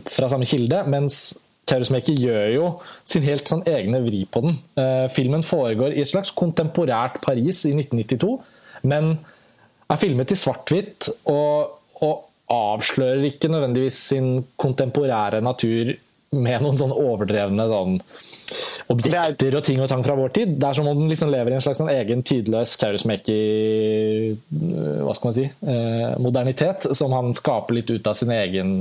fra 0.06 0.30
samme 0.30 0.48
kilde. 0.48 0.84
mens 0.86 1.38
Kaurismäki 1.68 2.14
gjør 2.16 2.46
jo 2.54 2.68
sin 3.08 3.26
helt 3.26 3.50
sånn 3.50 3.66
egne 3.68 4.00
vri 4.06 4.22
på 4.30 4.40
den. 4.44 4.54
Uh, 4.78 5.04
filmen 5.12 5.44
foregår 5.44 5.96
i 5.96 6.04
et 6.04 6.10
slags 6.10 6.30
kontemporært 6.36 7.20
Paris 7.24 7.66
i 7.68 7.74
1992, 7.74 8.38
men 8.88 9.18
er 9.88 10.00
filmet 10.00 10.32
i 10.34 10.38
svart-hvitt 10.38 11.12
og, 11.30 11.78
og, 12.02 12.24
avslører 12.48 13.26
ikke 13.28 13.50
nødvendigvis 13.52 13.96
sin 14.08 14.28
kontemporære 14.56 15.42
natur 15.44 15.90
med 16.32 16.62
noen 16.64 16.78
sånn 16.80 16.94
overdrevne 16.96 17.66
sånn 17.68 17.98
objekter 18.94 19.58
og 19.58 19.66
ting 19.66 19.82
og 19.84 19.90
tang 19.92 20.00
fra 20.06 20.16
vår 20.16 20.32
tid. 20.32 20.54
Det 20.56 20.64
er 20.70 20.78
som 20.78 20.88
om 20.88 20.96
den 20.96 21.12
liksom 21.12 21.28
lever 21.28 21.52
i 21.52 21.58
en 21.58 21.64
slags 21.66 21.82
sånn 21.82 21.92
egen 21.92 22.24
tidløs 22.24 22.72
Kaurismäki 22.80 23.36
hva 24.48 25.12
skal 25.12 25.28
man 25.28 25.36
si, 25.36 25.44
eh, 25.44 26.16
modernitet, 26.24 26.88
som 26.96 27.12
han 27.12 27.36
skaper 27.36 27.76
litt 27.76 27.92
ut 27.92 28.08
av 28.08 28.16
sin 28.16 28.32
egen 28.32 28.72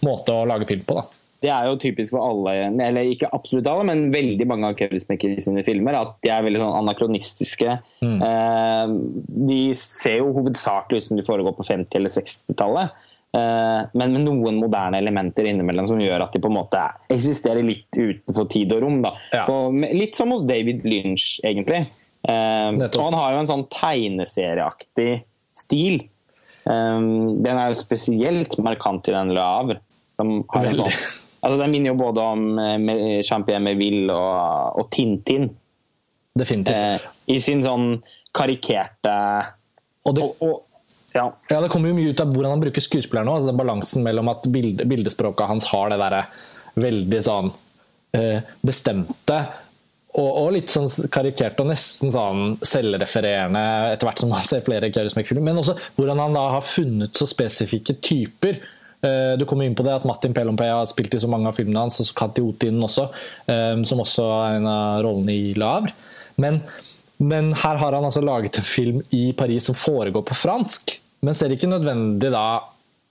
måte 0.00 0.32
å 0.32 0.48
lage 0.48 0.70
film 0.72 0.88
på. 0.88 0.96
da 1.02 1.23
det 1.44 1.50
er 1.52 1.66
jo 1.68 1.78
typisk 1.80 2.14
for 2.14 2.24
alle, 2.24 2.54
eller 2.72 3.10
ikke 3.12 3.28
absolutt 3.36 3.66
alle, 3.68 3.84
men 3.90 4.06
veldig 4.14 4.46
mange 4.48 4.70
av 4.70 4.78
Kevin 4.78 5.40
sine 5.42 5.64
filmer, 5.66 5.96
at 5.98 6.14
de 6.24 6.30
er 6.32 6.44
veldig 6.46 6.62
sånn 6.62 6.76
anakronistiske. 6.78 7.74
Mm. 8.04 8.14
Eh, 8.28 8.94
de 9.50 9.58
ser 9.78 10.22
jo 10.22 10.32
hovedsakelig 10.38 11.02
ut 11.02 11.08
som 11.08 11.18
de 11.20 11.26
foregår 11.26 11.56
på 11.56 11.66
50- 11.68 11.98
eller 12.00 12.12
60-tallet. 12.14 13.10
Eh, 13.34 13.80
men 13.98 14.14
med 14.16 14.24
noen 14.24 14.60
moderne 14.62 15.00
elementer 15.02 15.50
innimellom 15.50 15.88
som 15.90 16.00
gjør 16.00 16.24
at 16.24 16.32
de 16.32 16.40
på 16.40 16.48
en 16.48 16.56
måte 16.56 16.80
eksisterer 17.12 17.66
litt 17.66 17.90
utenfor 17.92 18.48
tid 18.52 18.72
og 18.76 18.84
rom. 18.86 19.02
Ja. 19.34 19.44
Og, 19.50 19.76
litt 19.92 20.16
som 20.16 20.32
hos 20.32 20.46
David 20.48 20.86
Lynch, 20.88 21.42
egentlig. 21.44 21.82
Eh, 22.24 22.70
og 22.86 23.02
han 23.02 23.18
har 23.20 23.34
jo 23.34 23.42
en 23.42 23.50
sånn 23.50 23.66
tegneserieaktig 23.74 25.10
stil. 25.54 26.06
Den 26.64 27.44
er 27.44 27.66
jo 27.68 27.76
spesielt 27.76 28.54
markant 28.64 29.10
i 29.10 29.12
den 29.12 29.34
Le 29.36 29.42
Havre. 29.44 29.82
Som 30.16 30.38
har 30.54 30.70
en 30.70 30.78
sånn, 30.78 30.94
altså 31.44 31.58
Den 31.60 31.74
minner 31.74 31.92
jo 31.92 31.98
både 32.00 32.24
om 32.24 32.46
Champion 33.22 33.62
Meville 33.62 33.84
Melville 33.84 34.16
og, 34.16 34.80
og 34.80 34.90
Tintin. 34.90 35.50
Definitivt. 36.34 36.78
Eh, 36.78 37.34
I 37.34 37.40
sin 37.40 37.62
sånn 37.62 37.98
karikerte 38.34 39.16
og 40.04 40.16
det, 40.16 40.24
og, 40.24 40.40
og, 40.42 40.88
ja. 41.14 41.28
ja. 41.48 41.60
det 41.62 41.70
kommer 41.72 41.92
jo 41.92 41.96
mye 41.96 42.10
ut 42.12 42.20
av 42.20 42.32
hvordan 42.34 42.56
han 42.56 42.64
bruker 42.64 42.84
skuespilleren 42.84 43.30
nå. 43.30 43.36
Altså 43.38 43.52
den 43.52 43.60
balansen 43.60 44.04
mellom 44.04 44.32
at 44.32 44.48
bilde, 44.52 44.86
bildespråket 44.90 45.48
hans 45.48 45.68
har 45.70 45.92
det 45.92 46.00
derre 46.02 46.24
veldig 46.74 47.20
sånn 47.22 47.52
eh, 48.18 48.42
bestemte 48.66 49.38
og, 50.14 50.28
og, 50.28 50.48
litt 50.54 50.70
sånn 50.70 50.86
karikert 51.10 51.58
og 51.62 51.70
nesten 51.72 52.12
sånn 52.14 52.42
selvrefererende 52.62 53.62
etter 53.94 54.06
hvert 54.06 54.20
som 54.22 54.30
man 54.30 54.44
ser 54.46 54.62
flere 54.66 54.90
Kaurismäki-filmer. 54.94 55.48
Men 55.48 55.62
også 55.62 55.74
hvordan 55.96 56.22
han 56.22 56.36
da 56.36 56.44
har 56.54 56.66
funnet 56.66 57.18
så 57.18 57.26
spesifikke 57.26 57.96
typer. 57.98 58.60
Eh, 59.04 59.36
du 59.38 59.44
kommer 59.48 59.68
inn 59.68 59.76
på 59.76 59.84
det 59.84 59.94
at 59.94 60.08
Martin 60.08 60.34
Pelompe 60.36 60.66
har 60.68 60.88
spilt 60.88 61.14
i 61.14 61.20
så 61.20 61.28
mange 61.30 61.50
av 61.50 61.58
filmene 61.58 61.84
hans, 61.84 62.00
og 62.00 62.12
Katiotin 62.18 62.82
også, 62.84 63.08
eh, 63.52 63.76
som 63.84 64.02
også 64.04 64.26
er 64.40 64.58
en 64.58 64.68
av 64.70 65.04
rollene 65.04 65.34
i 65.36 65.54
Lavre. 65.60 65.92
Men, 66.40 66.62
men 67.22 67.52
her 67.52 67.80
har 67.80 67.96
han 67.96 68.06
altså 68.06 68.24
laget 68.24 68.58
en 68.58 68.66
film 68.66 69.02
i 69.14 69.26
Paris 69.36 69.68
som 69.68 69.76
foregår 69.78 70.24
på 70.26 70.38
fransk. 70.38 70.96
Men 71.24 71.36
ser 71.36 71.52
ikke 71.54 71.70
nødvendig 71.70 72.32
da 72.34 72.46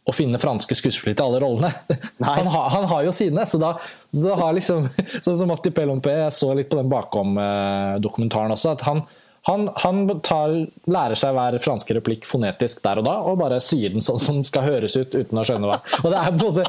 å 0.03 0.11
finne 0.11 0.39
franske 0.41 0.75
skuespillere 0.75 1.15
til 1.15 1.29
alle 1.29 1.39
rollene. 1.39 1.69
Han, 2.27 2.47
ha, 2.51 2.63
han, 2.73 2.85
har 2.91 3.05
jo 3.05 3.13
sine, 3.15 3.45
så 3.47 3.55
da, 3.59 3.69
så 4.11 4.25
da 4.25 4.35
har 4.41 4.55
liksom 4.55 4.89
Sånn 5.23 5.37
som 5.39 5.47
Matti 5.47 5.71
Pelompe, 5.75 6.11
jeg 6.11 6.35
så 6.35 6.49
litt 6.57 6.69
på 6.71 6.79
den 6.79 6.91
bakom-dokumentaren 6.91 8.51
også, 8.55 8.73
at 8.75 8.83
han, 8.87 9.05
han, 9.47 9.65
han 9.83 10.05
tar, 10.23 10.53
lærer 10.87 11.19
seg 11.19 11.33
hver 11.35 11.57
franske 11.59 11.97
replikk 11.97 12.23
fonetisk 12.27 12.79
der 12.85 13.01
og 13.01 13.07
da, 13.09 13.15
og 13.27 13.41
bare 13.41 13.59
sier 13.63 13.91
den 13.91 14.03
sånn 14.03 14.21
som 14.21 14.37
den 14.39 14.47
skal 14.47 14.63
høres 14.63 14.95
ut 14.95 15.15
uten 15.17 15.39
å 15.39 15.43
skjønne 15.47 15.67
hva. 15.67 15.81
Det 16.13 16.21
både, 16.39 16.63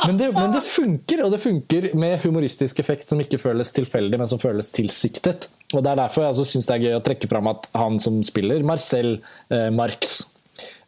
men, 0.00 0.18
det, 0.18 0.32
men, 0.34 0.54
det, 0.56 0.62
funker, 0.66 1.22
og 1.22 1.30
det 1.34 1.40
funker 1.42 1.90
med 1.94 2.18
humoristisk 2.24 2.82
effekt 2.82 3.06
som 3.06 3.22
ikke 3.22 3.38
føles 3.38 3.70
tilfeldig, 3.76 4.18
men 4.18 4.30
som 4.30 4.42
føles 4.42 4.72
tilsiktet. 4.74 5.46
Og 5.72 5.82
Det 5.82 5.92
er 5.92 6.00
derfor 6.02 6.26
jeg 6.26 6.48
syns 6.50 6.66
det 6.66 6.74
er 6.74 6.86
gøy 6.88 6.98
å 6.98 7.04
trekke 7.06 7.30
fram 7.30 7.50
at 7.52 7.70
han 7.78 8.00
som 8.02 8.18
spiller 8.26 8.66
Marcel 8.66 9.20
eh, 9.54 9.68
Marx 9.74 10.18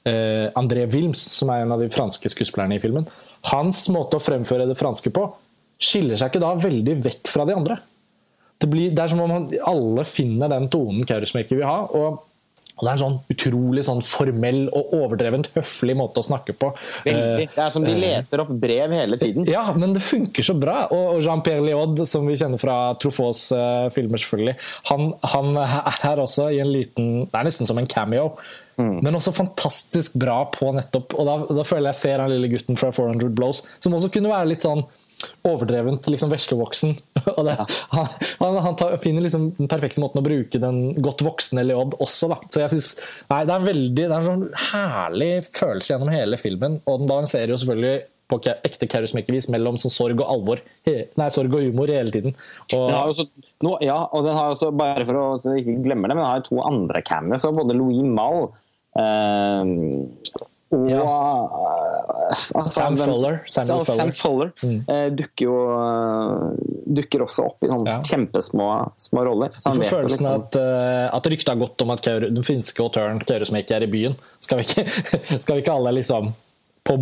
eh, 0.09 0.51
André 0.59 0.89
Wilms, 0.91 1.23
som 1.39 1.55
er 1.55 1.63
en 1.63 1.77
av 1.77 1.83
de 1.83 1.91
franske 1.95 2.35
skuespillerne 2.35 2.81
i 2.81 2.83
filmen, 2.83 3.07
hans 3.53 3.85
måte 3.95 4.19
å 4.19 4.23
fremføre 4.23 4.67
det 4.67 4.79
franske 4.79 5.15
på 5.15 5.29
skiller 5.79 6.19
seg 6.19 6.33
ikke 6.33 6.43
da 6.43 6.57
veldig 6.59 6.99
vekk 7.05 7.31
fra 7.31 7.47
de 7.47 7.55
andre. 7.55 7.79
Det, 8.59 8.71
blir, 8.71 8.91
det 8.91 9.05
er 9.05 9.13
som 9.13 9.23
om 9.23 9.37
alle 9.71 10.05
finner 10.09 10.51
den 10.51 10.67
tonen 10.73 11.07
Kaurismäki 11.07 11.61
vil 11.61 11.69
ha. 11.69 11.83
og 11.95 12.25
og 12.79 12.85
Det 12.87 12.91
er 12.91 12.95
en 12.95 13.01
sånn 13.03 13.17
utrolig 13.35 13.83
sånn 13.87 14.01
formell 14.07 14.61
og 14.71 14.93
overdrevent 14.95 15.51
høflig 15.57 15.97
måte 15.99 16.23
å 16.23 16.27
snakke 16.29 16.55
på. 16.55 16.71
Veldig. 17.07 17.49
Det 17.57 17.63
er 17.65 17.73
som 17.75 17.83
de 17.83 17.91
eh, 17.91 17.99
leser 18.05 18.43
opp 18.45 18.53
brev 18.63 18.95
hele 18.95 19.19
tiden. 19.19 19.49
Ja, 19.51 19.65
men 19.75 19.97
det 19.97 20.05
funker 20.07 20.47
så 20.47 20.55
bra. 20.55 20.85
Og 20.95 21.19
Jean-Pierre 21.25 21.65
Liod, 21.67 22.05
som 22.07 22.29
vi 22.31 22.39
kjenner 22.39 22.63
fra 22.63 22.77
Trofots 23.03 23.49
uh, 23.51 23.91
filmer, 23.95 24.23
selvfølgelig, 24.23 24.55
han, 24.93 25.11
han, 25.35 25.59
er 25.59 26.01
her 26.05 26.23
også 26.23 26.53
i 26.55 26.63
en 26.63 26.71
liten 26.71 27.11
Det 27.27 27.35
er 27.35 27.51
nesten 27.51 27.67
som 27.67 27.83
en 27.83 27.91
cameo. 27.91 28.31
Mm. 28.79 29.01
Men 29.03 29.19
også 29.19 29.35
fantastisk 29.35 30.15
bra 30.23 30.37
på 30.55 30.69
nettopp 30.71 31.17
Og 31.19 31.27
da, 31.27 31.33
da 31.51 31.65
føler 31.67 31.91
jeg 31.91 31.99
ser 31.99 32.21
han 32.23 32.31
lille 32.31 32.47
gutten 32.53 32.79
fra 32.79 32.93
400 32.95 33.33
Blows, 33.35 33.65
som 33.83 33.97
også 33.97 34.13
kunne 34.15 34.31
være 34.31 34.53
litt 34.53 34.63
sånn 34.63 34.85
overdrevent 35.47 36.09
liksom 36.11 36.33
veslevoksen. 36.33 36.95
Og 37.37 37.41
det, 37.47 37.57
han, 37.95 38.11
han, 38.43 38.59
han 38.67 38.79
tar, 38.79 38.99
finner 39.03 39.25
liksom 39.25 39.51
den 39.59 39.71
perfekte 39.71 40.03
måten 40.03 40.23
å 40.23 40.27
bruke 40.27 40.61
den 40.63 40.83
godt 41.05 41.25
voksne 41.27 41.67
Leod 41.67 41.97
også. 41.99 42.31
Da. 42.33 42.39
Så 42.53 42.63
jeg 42.65 42.75
synes, 42.77 42.93
nei, 43.31 43.43
Det 43.49 43.55
er 43.55 43.59
en 43.59 43.71
veldig, 43.71 43.97
det 43.97 44.07
er 44.13 44.21
en 44.21 44.31
sånn 44.31 44.47
herlig 44.69 45.33
følelse 45.51 45.95
gjennom 45.95 46.15
hele 46.15 46.41
filmen. 46.41 46.79
Og 46.87 47.03
den 47.03 47.11
balanserer 47.11 47.55
jo 47.55 47.61
selvfølgelig 47.63 48.07
på 48.29 48.39
ekte 48.53 48.89
Kaurismäki-vis 48.93 49.49
mellom 49.53 49.79
sånn 49.81 49.93
sorg 49.93 50.21
og 50.21 50.29
alvor. 50.29 50.63
Nei, 50.85 51.29
sorg 51.33 51.55
og 51.57 51.65
humor 51.65 51.89
hele 51.93 52.13
tiden. 52.13 52.37
Og, 52.77 52.91
også, 52.93 53.25
no, 53.65 53.79
ja, 53.85 54.03
og 54.13 54.27
den 54.27 54.37
har 54.37 54.53
også, 54.53 54.71
bare 54.77 55.07
for 55.09 55.21
å 55.21 55.27
så 55.41 55.57
ikke 55.57 55.79
glemme 55.87 56.11
det, 56.11 56.17
men 56.17 56.23
den 56.23 56.29
har 56.29 56.43
jo 56.43 56.49
to 56.51 56.63
andre 56.65 57.03
cameos. 57.07 57.47
Både 57.57 57.77
Louis 57.79 58.05
Mall 58.05 58.51
eh, 59.01 59.73
og 60.69 60.89
ja. 60.91 61.01
uh, 61.01 62.31
altså, 62.31 62.65
Sam 62.71 62.97
Fuller, 63.01 63.39
Sam 63.49 63.85
Fuller, 63.87 64.11
Fuller 64.13 64.51
mm. 64.61 64.81
eh, 64.85 65.07
dukker 65.17 65.47
jo 65.47 65.55
uh, 65.73 66.51
dukker 66.99 67.25
også 67.25 67.47
opp 67.49 67.65
i 67.65 67.71
noen 67.71 67.89
ja. 67.89 67.97
kjempesmå 68.05 68.67
små 69.01 69.25
roller. 69.31 69.55
Så 69.57 69.73
du 69.73 69.81
får 69.81 69.95
følelsen 69.95 70.27
liksom... 70.27 70.43
at, 70.43 71.15
at 71.17 71.31
ryktet 71.33 71.55
har 71.55 71.63
gått 71.63 71.87
om 71.87 71.95
at 71.95 72.05
Kaur, 72.05 72.29
den 72.29 72.45
finske 72.45 72.85
autøren 72.85 73.23
Kaurismäki 73.25 73.77
er 73.77 73.89
i 73.89 73.91
byen. 73.93 74.19
Skal 74.45 74.61
vi 74.61 74.69
ikke, 74.69 74.85
skal 75.43 75.57
vi 75.57 75.65
ikke 75.65 75.79
alle 75.79 75.97
liksom 76.01 76.35
på 76.89 76.97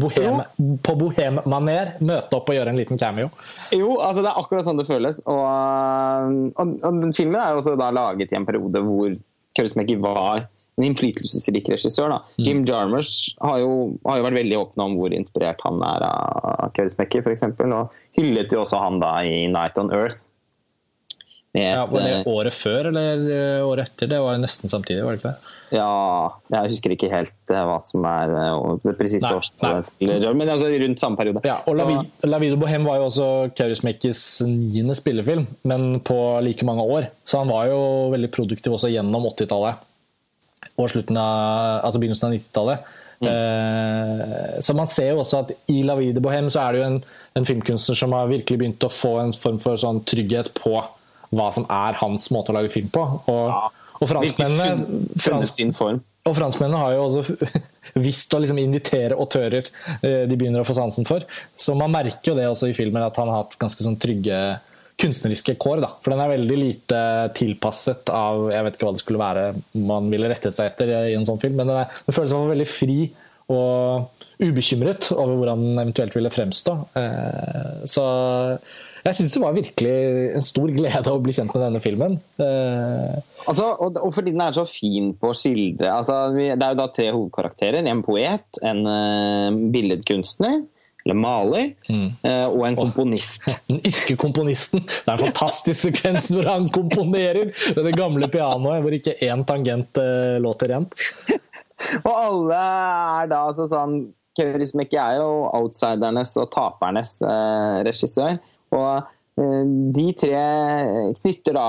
bohem, 0.98 1.38
maner 1.46 1.92
møte 2.02 2.38
opp 2.38 2.50
og 2.50 2.56
gjøre 2.56 2.72
en 2.72 2.80
liten 2.80 2.98
cameo? 2.98 3.30
Jo, 3.74 3.96
altså 4.02 4.24
det 4.24 4.32
er 4.32 4.40
akkurat 4.40 4.66
sånn 4.66 4.80
det 4.80 4.88
føles. 4.88 5.20
Og, 5.30 6.42
og, 6.58 6.74
og 6.82 7.06
filmen 7.14 7.38
er 7.38 7.54
jo 7.54 7.62
også 7.62 7.76
da 7.78 7.92
laget 7.94 8.34
i 8.34 8.38
en 8.38 8.46
periode 8.48 8.82
hvor 8.82 9.14
Kaurismäki 9.56 9.98
var 10.02 10.48
en 10.76 10.84
innflytelsesrik 10.84 11.70
regissør. 11.72 12.12
Da. 12.12 12.20
Mm. 12.36 12.44
Jim 12.44 12.62
Jarmers 12.68 13.12
har 13.40 13.60
jo, 13.62 13.72
har 14.04 14.20
jo, 14.20 14.28
vært 14.28 14.40
veldig 14.42 14.60
åpen 14.60 14.84
om 14.84 14.96
hvor 15.00 15.16
inspirert 15.16 15.62
han 15.64 15.82
er 15.88 16.06
av 16.10 16.72
Kaurismäki 16.76 17.24
f.eks. 17.24 17.46
Og 17.64 18.00
hyllet 18.18 18.52
jo 18.52 18.62
også 18.64 18.80
han 18.82 19.00
da 19.02 19.18
i 19.24 19.46
'Night 19.48 19.80
on 19.80 19.92
Earth'. 19.94 20.28
Et, 21.56 21.62
ja, 21.64 21.86
var 21.88 22.02
det 22.04 22.16
eh, 22.18 22.26
året 22.28 22.52
før 22.52 22.90
eller 22.90 23.22
eh, 23.32 23.62
året 23.64 23.88
etter? 23.88 24.10
Det 24.10 24.18
var 24.20 24.36
nesten 24.36 24.68
samtidig, 24.68 25.00
var 25.06 25.14
det 25.14 25.22
ikke 25.22 25.30
det? 25.30 25.54
Ja, 25.78 25.86
jeg 26.52 26.70
husker 26.74 26.92
ikke 26.92 27.08
helt 27.08 27.54
eh, 27.54 27.62
hva 27.64 27.78
som 27.88 28.04
er 28.04 28.34
det 28.84 28.92
presise 28.98 29.30
årstallet. 29.32 29.88
Men 30.04 30.52
altså 30.52 30.68
rundt 30.68 31.00
samme 31.00 31.16
periode. 31.16 31.40
Ja, 31.48 31.62
og 31.64 31.78
La, 31.80 31.88
La 32.28 32.42
Vida 32.42 32.60
Bohem 32.60 32.84
var 32.84 33.00
jo 33.00 33.08
også 33.08 33.30
Kaurismäkis 33.56 34.20
niende 34.44 34.98
spillefilm, 34.98 35.48
men 35.64 36.02
på 36.04 36.20
like 36.44 36.68
mange 36.68 36.84
år. 36.84 37.08
Så 37.24 37.40
han 37.40 37.48
var 37.48 37.72
jo 37.72 37.80
veldig 38.12 38.30
produktiv 38.36 38.76
også 38.76 38.92
gjennom 38.92 39.24
80-tallet 39.32 39.80
og 40.76 40.90
slutten 40.92 41.18
av, 41.20 41.82
altså 41.86 42.00
begynnelsen 42.02 42.28
av 42.28 42.36
90-tallet. 42.36 42.94
Mm. 43.20 43.28
Eh, 43.32 44.60
så 44.60 44.74
man 44.76 44.88
ser 44.90 45.14
jo 45.14 45.22
også 45.22 45.40
at 45.44 45.54
i 45.72 45.78
La 45.86 45.96
Vie 45.96 46.12
de 46.12 46.20
Bohème 46.20 46.50
så 46.52 46.66
er 46.66 46.74
det 46.74 46.82
jo 46.82 46.88
en, 46.90 46.98
en, 47.38 47.46
filmkunstner 47.48 47.96
som 47.96 48.12
har 48.12 48.28
virkelig 48.28 48.60
begynt 48.60 48.84
å 48.84 48.92
få 48.92 49.14
en 49.22 49.32
form 49.36 49.60
for 49.62 49.80
sånn 49.80 50.02
trygghet 50.08 50.52
på 50.58 50.74
hva 51.36 51.46
som 51.54 51.64
er 51.72 51.96
hans 52.02 52.28
måte 52.34 52.52
å 52.52 52.58
lage 52.58 52.72
film 52.74 52.90
på. 52.92 53.06
Og, 53.32 53.46
ja. 53.48 53.62
og 53.98 54.12
franskmennene 54.12 55.16
fransk, 55.22 55.64
og 56.26 56.34
franskmennene 56.36 56.82
har 56.82 56.96
jo 56.96 57.06
også 57.06 57.50
visst 58.06 58.34
å 58.36 58.42
liksom 58.42 58.60
invitere 58.60 59.16
autører 59.16 59.64
eh, 60.02 60.24
de 60.28 60.36
begynner 60.36 60.62
å 60.62 60.68
få 60.68 60.76
sansen 60.76 61.08
for. 61.08 61.24
Så 61.56 61.74
man 61.78 61.94
merker 61.94 62.32
jo 62.32 62.38
det 62.38 62.48
også 62.50 62.70
i 62.70 62.76
filmen, 62.76 63.04
at 63.06 63.16
han 63.20 63.32
har 63.32 63.44
hatt 63.44 63.56
ganske 63.60 63.86
sånn 63.86 63.98
trygge 64.02 64.40
kunstneriske 65.00 65.56
kår. 65.60 65.82
Da. 65.84 65.92
For 66.02 66.14
den 66.14 66.22
er 66.24 66.32
veldig 66.32 66.56
lite 66.56 67.00
tilpasset 67.36 68.08
av 68.14 68.48
Jeg 68.52 68.64
vet 68.66 68.78
ikke 68.78 68.88
hva 68.88 68.96
det 68.96 69.04
skulle 69.04 69.22
være 69.22 69.46
man 69.86 70.10
ville 70.12 70.30
rettet 70.32 70.56
seg 70.56 70.72
etter 70.72 70.92
i 71.10 71.16
en 71.16 71.26
sånn 71.28 71.40
film, 71.42 71.58
men 71.60 71.68
den, 71.68 71.84
er, 71.84 72.02
den 72.06 72.16
føles 72.16 72.34
veldig 72.36 72.68
fri 72.70 72.98
og 73.52 74.24
ubekymret 74.42 75.12
over 75.14 75.36
hvordan 75.38 75.62
den 75.62 75.80
eventuelt 75.84 76.16
ville 76.16 76.32
fremstå. 76.32 76.74
Eh, 76.98 77.84
så 77.88 78.04
jeg 79.06 79.14
syns 79.20 79.34
det 79.36 79.42
var 79.42 79.54
virkelig 79.54 79.96
en 80.34 80.44
stor 80.44 80.70
glede 80.74 81.12
å 81.12 81.20
bli 81.22 81.34
kjent 81.36 81.52
med 81.54 81.62
denne 81.62 81.82
filmen. 81.84 82.16
Eh, 82.42 83.18
altså, 83.46 83.68
og, 83.76 84.00
og, 84.00 84.10
fordi 84.16 84.34
den 84.34 84.42
er 84.42 84.56
så 84.56 84.66
fin 84.66 85.12
på 85.14 85.30
å 85.30 85.36
skildre 85.36 85.92
altså, 85.94 86.16
Det 86.34 86.56
er 86.56 86.74
jo 86.74 86.80
da 86.80 86.88
tre 86.90 87.06
hovedkarakterer. 87.12 87.86
En 87.86 88.02
poet, 88.06 88.62
en 88.66 88.82
uh, 88.82 89.60
billedkunstner 89.74 90.64
eller 91.06 91.18
maler, 91.22 91.68
mm. 91.88 92.06
Eh, 92.26 92.44
og 92.50 92.64
en 92.66 92.76
komponist. 92.78 93.46
Den 93.70 93.78
irske 93.86 94.16
komponisten. 94.18 94.82
Det 94.82 95.06
er 95.06 95.14
en 95.14 95.24
fantastisk 95.28 95.78
sekvens 95.86 96.32
hvor 96.34 96.48
han 96.50 96.66
komponerer 96.74 97.52
med 97.76 97.82
det 97.86 97.94
gamle 97.96 98.28
pianoet, 98.32 98.82
hvor 98.82 98.96
ikke 98.96 99.14
én 99.22 99.44
tangent 99.46 100.00
uh, 100.02 100.36
låter 100.42 100.74
rent. 100.74 101.06
og 102.08 102.12
alle 102.12 102.58
er 102.58 103.30
da 103.30 103.46
altså 103.46 103.68
sånn 103.70 104.00
Kaurismäki 104.36 104.98
er 105.00 105.14
jo 105.16 105.46
outsidernes 105.56 106.34
og 106.42 106.50
tapernes 106.52 107.14
uh, 107.24 107.80
regissør. 107.86 108.36
Og 108.76 109.06
de 109.36 110.04
tre 110.16 110.44
knytter 111.18 111.56
da 111.58 111.64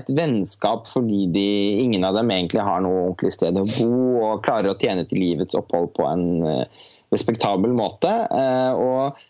et 0.00 0.08
vennskap 0.10 0.88
fordi 0.90 1.28
de, 1.30 1.46
ingen 1.84 2.02
av 2.06 2.16
dem 2.18 2.32
egentlig 2.34 2.64
har 2.66 2.82
noe 2.82 3.04
ordentlig 3.04 3.30
sted 3.36 3.54
å 3.54 3.62
bo 3.70 3.90
og 4.18 4.42
klarer 4.42 4.72
å 4.72 4.78
tjene 4.80 5.04
til 5.06 5.22
livets 5.22 5.54
opphold 5.58 5.92
på 5.94 6.08
en 6.10 6.24
respektabel 7.14 7.72
måte. 7.76 8.10
Eh, 8.10 8.74
og 8.74 9.22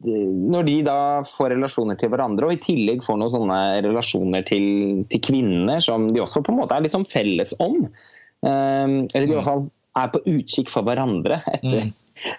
når 0.00 0.64
de 0.64 0.76
da 0.86 1.00
får 1.28 1.52
relasjoner 1.54 1.98
til 2.00 2.12
hverandre, 2.12 2.48
og 2.48 2.56
i 2.56 2.62
tillegg 2.62 3.02
får 3.04 3.18
noen 3.20 3.34
sånne 3.34 3.58
relasjoner 3.84 4.46
til, 4.48 5.02
til 5.10 5.20
kvinner 5.24 5.82
som 5.84 6.08
de 6.14 6.22
også 6.24 6.40
på 6.44 6.54
en 6.54 6.62
måte 6.62 6.76
er 6.76 6.86
litt 6.86 6.94
sånn 6.94 7.08
felles 7.08 7.52
om, 7.60 7.82
eh, 7.84 8.96
eller 9.10 9.26
i 9.26 9.34
hvert 9.34 9.48
fall 9.48 9.66
er 10.00 10.12
på 10.14 10.22
utkikk 10.30 10.70
for 10.72 10.86
hverandre 10.86 11.42
etter. 11.50 11.90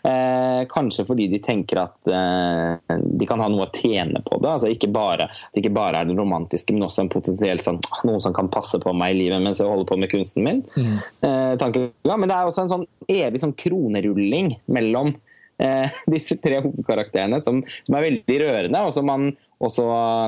Eh, 0.03 0.61
kanskje 0.69 1.05
fordi 1.07 1.27
de 1.31 1.39
tenker 1.43 1.81
at 1.83 2.11
eh, 2.11 2.97
de 3.01 3.27
kan 3.29 3.41
ha 3.41 3.49
noe 3.51 3.67
å 3.67 3.71
tjene 3.73 4.21
på 4.25 4.39
det. 4.41 4.51
altså 4.55 4.71
Ikke 4.71 4.91
bare, 4.93 5.29
ikke 5.57 5.73
bare 5.73 6.01
er 6.01 6.09
det 6.09 6.17
romantiske, 6.19 6.75
men 6.75 6.87
også 6.87 7.05
en 7.05 7.13
potensielt 7.13 7.65
sånn, 7.65 7.81
noe 8.07 8.21
som 8.23 8.35
kan 8.35 8.51
passe 8.53 8.79
på 8.81 8.93
meg 8.97 9.15
i 9.15 9.19
livet 9.23 9.43
mens 9.43 9.61
jeg 9.61 9.69
holder 9.69 9.89
på 9.89 9.99
med 10.01 10.11
kunsten 10.13 10.45
min. 10.45 10.63
Mm. 10.75 10.95
Eh, 11.27 12.07
men 12.11 12.29
det 12.29 12.37
er 12.37 12.47
også 12.47 12.65
en 12.65 12.73
sånn 12.75 12.87
evig 13.11 13.41
sånn 13.41 13.57
kronerulling 13.57 14.55
mellom 14.71 15.15
eh, 15.61 15.87
disse 16.13 16.37
tre 16.41 16.61
hovedkarakterene, 16.63 17.41
som, 17.45 17.61
som, 17.67 17.97
er 17.97 18.07
veldig 18.09 18.41
rørende, 18.43 18.83
og 18.85 18.95
som 18.95 19.09
man 19.09 19.31
også 19.61 19.85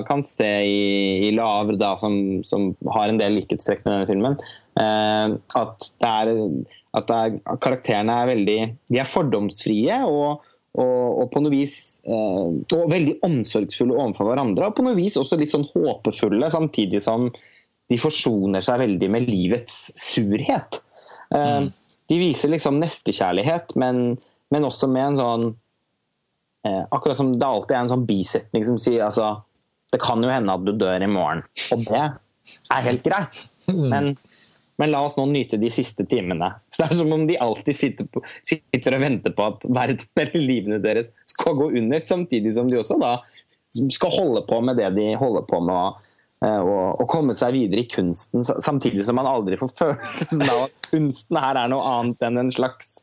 kan 0.07 0.21
se 0.25 0.51
i, 0.69 0.83
i 1.29 1.31
Lavr, 1.33 1.77
da, 1.81 1.95
som, 2.01 2.15
som, 2.45 2.71
har 2.93 3.09
en 3.09 3.21
del 3.21 3.39
likhetstrekk 3.39 3.81
med 3.85 3.95
denne 3.95 4.09
filmen. 4.09 4.39
Eh, 4.79 5.35
at, 5.59 5.91
det 6.03 6.11
er, 6.11 6.33
at 6.93 7.13
er, 7.13 7.37
karakterene 7.57 8.15
er 8.21 8.33
veldig 8.35 8.57
De 8.91 8.99
er 9.01 9.09
fordomsfrie. 9.09 10.01
og 10.07 10.43
og, 10.73 11.19
og, 11.21 11.27
på 11.29 11.41
noe 11.43 11.53
vis 11.53 11.75
eh, 12.01 12.47
og 12.73 12.87
veldig 12.89 13.19
omsorgsfulle 13.27 13.93
overfor 13.93 14.31
hverandre. 14.31 14.71
Og 14.71 14.77
på 14.77 14.85
noe 14.85 14.97
vis 14.97 15.19
også 15.21 15.37
litt 15.37 15.51
sånn 15.51 15.67
håpefulle, 15.69 16.49
samtidig 16.49 17.03
som 17.05 17.27
de 17.91 17.99
forsoner 18.01 18.63
seg 18.65 18.81
veldig 18.81 19.09
med 19.13 19.29
livets 19.29 19.91
surhet. 19.99 20.79
Eh, 21.29 21.59
mm. 21.61 21.69
De 22.09 22.19
viser 22.19 22.53
liksom 22.55 22.79
nestekjærlighet, 22.81 23.75
men, 23.79 24.15
men 24.53 24.65
også 24.65 24.89
med 24.89 25.11
en 25.11 25.19
sånn 25.19 25.45
eh, 26.65 26.83
Akkurat 26.89 27.21
som 27.21 27.35
det 27.37 27.47
alltid 27.47 27.75
er 27.75 27.83
en 27.83 27.93
sånn 27.93 28.09
bisetning 28.09 28.65
som 28.67 28.81
sier 28.81 29.05
altså 29.05 29.29
Det 29.93 30.01
kan 30.01 30.25
jo 30.25 30.31
hende 30.33 30.57
at 30.57 30.65
du 30.65 30.73
dør 30.73 31.05
i 31.05 31.09
morgen, 31.09 31.45
og 31.71 31.85
det 31.85 32.03
er 32.03 32.87
helt 32.89 33.05
greit. 33.05 33.43
Mm. 33.63 33.85
Men 33.87 34.07
men 34.81 34.91
la 34.91 35.03
oss 35.05 35.17
nå 35.17 35.25
nyte 35.29 35.59
de 35.61 35.69
siste 35.73 36.05
timene. 36.09 36.49
Så 36.71 36.81
Det 36.81 36.87
er 36.89 36.99
som 37.01 37.13
om 37.13 37.25
de 37.27 37.37
alltid 37.37 37.77
sitter, 37.77 38.07
på, 38.09 38.23
sitter 38.45 38.97
og 38.97 39.03
venter 39.03 39.35
på 39.35 39.45
at 39.51 39.67
verden 39.69 40.01
eller 40.23 40.47
livene 40.47 40.81
deres 40.83 41.11
skal 41.29 41.57
gå 41.59 41.69
under, 41.77 42.01
samtidig 42.03 42.55
som 42.57 42.71
de 42.71 42.79
også 42.81 42.97
da 43.01 43.17
skal 43.93 44.13
holde 44.13 44.43
på 44.49 44.59
med 44.61 44.77
det 44.77 44.91
de 44.97 45.13
holder 45.17 45.45
på 45.49 45.61
med. 45.65 45.75
Og, 45.77 46.09
og, 46.43 46.99
og 46.99 47.07
komme 47.07 47.31
seg 47.37 47.53
videre 47.55 47.85
i 47.85 47.87
kunsten, 47.87 48.43
samtidig 48.43 49.05
som 49.07 49.15
man 49.15 49.29
aldri 49.29 49.55
får 49.59 49.69
følelsen 49.79 50.43
av 50.43 50.65
at 50.65 50.89
kunsten 50.89 51.39
her 51.39 51.61
er 51.61 51.71
noe 51.71 51.85
annet 51.87 52.25
enn 52.27 52.41
en 52.41 52.51
slags 52.51 52.97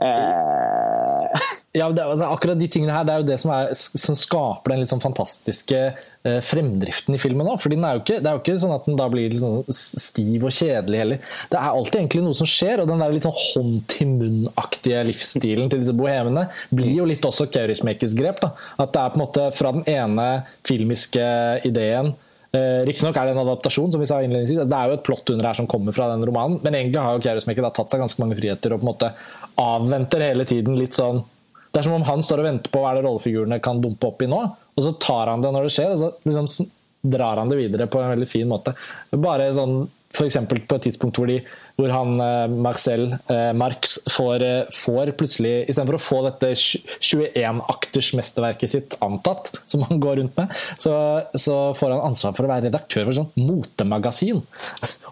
Eh... 0.00 1.56
Ja, 1.72 1.86
det, 1.94 2.02
altså, 2.02 2.26
akkurat 2.26 2.58
de 2.58 2.66
tingene 2.66 2.90
her 2.90 3.04
det 3.06 3.12
er 3.14 3.20
jo 3.22 3.26
det 3.28 3.36
som, 3.38 3.52
er, 3.54 3.68
som 3.78 4.16
skaper 4.18 4.72
den 4.72 4.80
litt 4.82 4.90
sånn 4.90 5.02
fantastiske 5.02 5.78
eh, 5.78 6.40
fremdriften 6.42 7.14
i 7.14 7.20
filmen. 7.22 7.46
Da. 7.46 7.54
fordi 7.62 7.78
er 7.78 8.00
ikke, 8.00 8.16
Det 8.18 8.26
er 8.26 8.34
jo 8.34 8.40
ikke 8.42 8.56
sånn 8.58 8.74
at 8.74 8.88
den 8.88 8.98
da 8.98 9.06
blir 9.12 9.30
liksom 9.30 9.60
stiv 9.70 10.48
og 10.48 10.56
kjedelig 10.56 10.98
heller. 10.98 11.20
Det 11.52 11.60
er 11.60 11.68
alltid 11.68 12.00
egentlig 12.00 12.24
noe 12.26 12.38
som 12.40 12.50
skjer, 12.50 12.82
og 12.82 12.90
den 12.90 13.04
der 13.04 13.14
litt 13.14 13.28
sånn 13.28 13.38
hånd-til-munn-aktige 13.44 15.04
livsstilen 15.12 15.70
til 15.70 15.84
disse 15.84 15.94
bohemene 15.94 16.48
blir 16.74 16.90
jo 16.96 17.06
litt 17.06 17.30
også 17.30 17.46
Kaurismäkis 17.54 18.18
grep. 18.18 18.42
da. 18.42 18.50
At 18.74 18.90
det 18.96 19.04
er 19.04 19.14
på 19.14 19.20
en 19.20 19.24
måte 19.28 19.46
fra 19.54 19.70
den 19.76 19.86
ene 19.94 20.26
filmiske 20.66 21.30
ideen 21.70 22.16
Uh, 22.50 22.82
Riktignok 22.82 23.14
er 23.14 23.28
det 23.28 23.34
en 23.36 23.44
adaptasjon, 23.44 23.92
som 23.94 24.02
vi 24.02 24.08
sa 24.10 24.18
innledningsvis. 24.24 24.58
Altså, 24.58 24.70
det 24.72 24.78
er 24.78 24.90
jo 24.90 24.96
et 24.98 25.04
plott 25.06 25.30
under 25.30 25.46
her 25.46 25.58
som 25.58 25.68
kommer 25.70 25.94
fra 25.94 26.08
den 26.10 26.24
romanen, 26.26 26.58
men 26.64 26.74
egentlig 26.74 27.04
har 27.04 27.14
jo 27.14 27.22
Kaurismäki 27.22 27.62
tatt 27.62 27.92
seg 27.92 28.02
ganske 28.02 28.22
mange 28.22 28.38
friheter 28.40 28.74
og 28.74 28.80
på 28.80 28.86
en 28.86 28.90
måte 28.90 29.12
avventer 29.60 30.24
hele 30.24 30.46
tiden 30.48 30.78
litt 30.78 30.96
sånn 30.96 31.22
Det 31.70 31.78
er 31.78 31.86
som 31.86 31.94
om 31.94 32.06
han 32.08 32.24
står 32.26 32.42
og 32.42 32.48
venter 32.48 32.72
på 32.74 32.80
hva 32.82 32.90
er 32.90 32.98
det 32.98 33.04
rollefigurene 33.06 33.60
kan 33.62 33.78
dumpe 33.82 34.08
opp 34.08 34.24
i 34.24 34.28
nå, 34.30 34.40
og 34.74 34.82
så 34.82 34.90
tar 34.98 35.30
han 35.30 35.44
det 35.44 35.52
når 35.54 35.68
det 35.68 35.74
skjer, 35.76 35.92
og 35.94 36.00
så 36.00 36.08
liksom 36.26 36.70
drar 37.14 37.38
han 37.38 37.52
det 37.52 37.60
videre 37.60 37.86
på 37.86 38.00
en 38.00 38.10
veldig 38.10 38.28
fin 38.28 38.48
måte. 38.50 38.74
Bare 39.14 39.46
sånn 39.54 39.84
F.eks. 40.10 40.36
på 40.50 40.76
et 40.76 40.84
tidspunkt 40.88 41.20
hvor, 41.20 41.30
de, 41.30 41.38
hvor 41.78 41.92
han 41.94 42.16
eh, 42.24 42.54
Marcel 42.66 43.04
eh, 43.30 43.50
Marx 43.54 43.94
får, 44.10 44.42
eh, 44.42 44.72
får 44.74 45.12
plutselig 45.18 45.52
Istedenfor 45.70 45.98
å 45.98 46.02
få 46.02 46.18
dette 46.26 46.50
21-akters 46.56 48.10
mesterverket 48.18 48.72
sitt 48.72 48.96
antatt, 49.04 49.52
som 49.70 49.84
han 49.86 50.00
går 50.02 50.18
rundt 50.20 50.40
med, 50.40 50.54
så, 50.80 50.94
så, 51.38 51.58
får 51.78 51.94
han 51.94 52.02
ansvar 52.10 52.34
for 52.34 52.46
å 52.46 52.50
være 52.50 52.66
redaktør 52.68 53.04
for 53.04 53.12
et 53.12 53.20
sånt 53.20 53.38
motemagasin. 53.38 54.40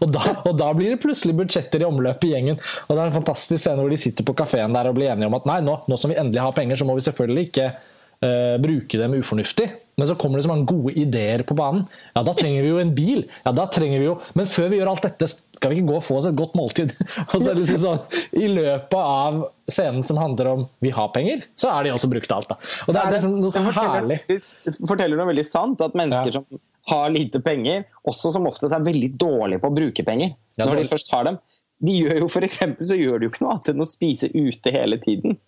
Og 0.02 0.10
da, 0.14 0.24
og 0.42 0.58
da, 0.58 0.72
blir 0.74 0.94
det 0.94 1.02
plutselig 1.02 1.36
budsjetter 1.38 1.84
i 1.84 1.88
omløp 1.88 2.26
i 2.26 2.32
gjengen. 2.34 2.58
Og 2.86 2.94
det 2.94 3.02
er 3.02 3.12
en 3.12 3.18
fantastisk 3.20 3.62
scene 3.62 3.82
hvor 3.82 3.94
de 3.94 4.00
sitter 4.00 4.26
på 4.26 4.34
kafeen 4.38 4.74
der 4.74 4.90
og 4.90 4.98
blir 4.98 5.12
enige 5.12 5.30
om 5.30 5.38
at 5.38 5.46
nei, 5.48 5.60
nå, 5.66 5.78
nå 5.86 6.00
som 6.00 6.10
vi 6.10 6.18
endelig 6.18 6.42
har 6.42 6.56
penger, 6.58 6.80
så 6.80 6.88
må 6.88 6.98
vi 6.98 7.06
selvfølgelig 7.06 7.48
ikke 7.48 7.70
bruke 8.18 8.98
dem 8.98 9.12
ufornuftig. 9.14 9.68
Men 9.98 10.06
så 10.06 10.14
kommer 10.14 10.38
det 10.38 10.44
så 10.46 10.50
mange 10.52 10.66
gode 10.70 10.92
ideer 10.94 11.42
på 11.46 11.56
banen. 11.58 11.84
Ja, 12.14 12.22
da 12.26 12.32
trenger 12.34 12.62
vi 12.62 12.70
jo 12.70 12.78
en 12.78 12.92
bil. 12.94 13.24
Ja, 13.42 13.50
da 13.54 13.64
trenger 13.70 13.98
vi 13.98 14.06
jo 14.06 14.14
Men 14.38 14.46
før 14.46 14.68
vi 14.70 14.78
gjør 14.78 14.92
alt 14.92 15.06
dette, 15.08 15.26
skal 15.58 15.72
vi 15.72 15.80
ikke 15.80 15.88
gå 15.90 15.96
og 15.98 16.04
få 16.06 16.18
oss 16.20 16.28
et 16.30 16.36
godt 16.38 16.54
måltid? 16.58 16.94
Og 17.32 17.34
så 17.34 17.48
er 17.48 17.58
det 17.58 17.64
liksom 17.64 17.80
sånn, 17.82 18.20
I 18.38 18.50
løpet 18.52 18.94
av 18.98 19.40
scenen 19.66 20.06
som 20.06 20.20
handler 20.22 20.52
om 20.52 20.64
'vi 20.78 20.92
har 20.94 21.10
penger', 21.14 21.42
så 21.58 21.72
er 21.74 21.88
de 21.88 21.94
også 21.96 22.10
brukt 22.12 22.32
alt. 22.32 22.48
da. 22.48 22.56
Og 22.86 22.94
det 22.94 23.02
er 23.02 23.16
liksom 23.16 23.34
noe 23.42 23.50
så 23.50 23.64
herlig. 23.66 24.20
Det 24.30 24.76
forteller 24.78 25.18
noe 25.18 25.30
veldig 25.32 25.46
sant, 25.46 25.82
at 25.82 25.98
mennesker 25.98 26.30
ja. 26.30 26.38
som 26.38 26.62
har 26.94 27.10
lite 27.10 27.42
penger, 27.44 27.84
også 28.06 28.32
som 28.32 28.46
oftest 28.48 28.72
er 28.72 28.86
veldig 28.86 29.10
dårlige 29.18 29.60
på 29.60 29.68
å 29.68 29.76
bruke 29.76 30.06
penger 30.06 30.30
ja, 30.30 30.64
når 30.64 30.78
de 30.78 30.88
først 30.94 31.10
har 31.12 31.26
dem. 31.26 31.42
De 31.84 31.98
gjør 32.06 32.22
jo 32.22 32.30
for 32.32 32.46
eksempel, 32.46 32.86
så 32.86 32.96
gjør 32.96 33.18
de 33.18 33.26
jo 33.26 33.34
ikke 33.34 33.44
noe 33.44 33.56
annet 33.56 33.74
enn 33.74 33.84
å 33.84 33.88
spise 33.88 34.30
ute 34.30 34.74
hele 34.74 35.02
tiden. 35.02 35.38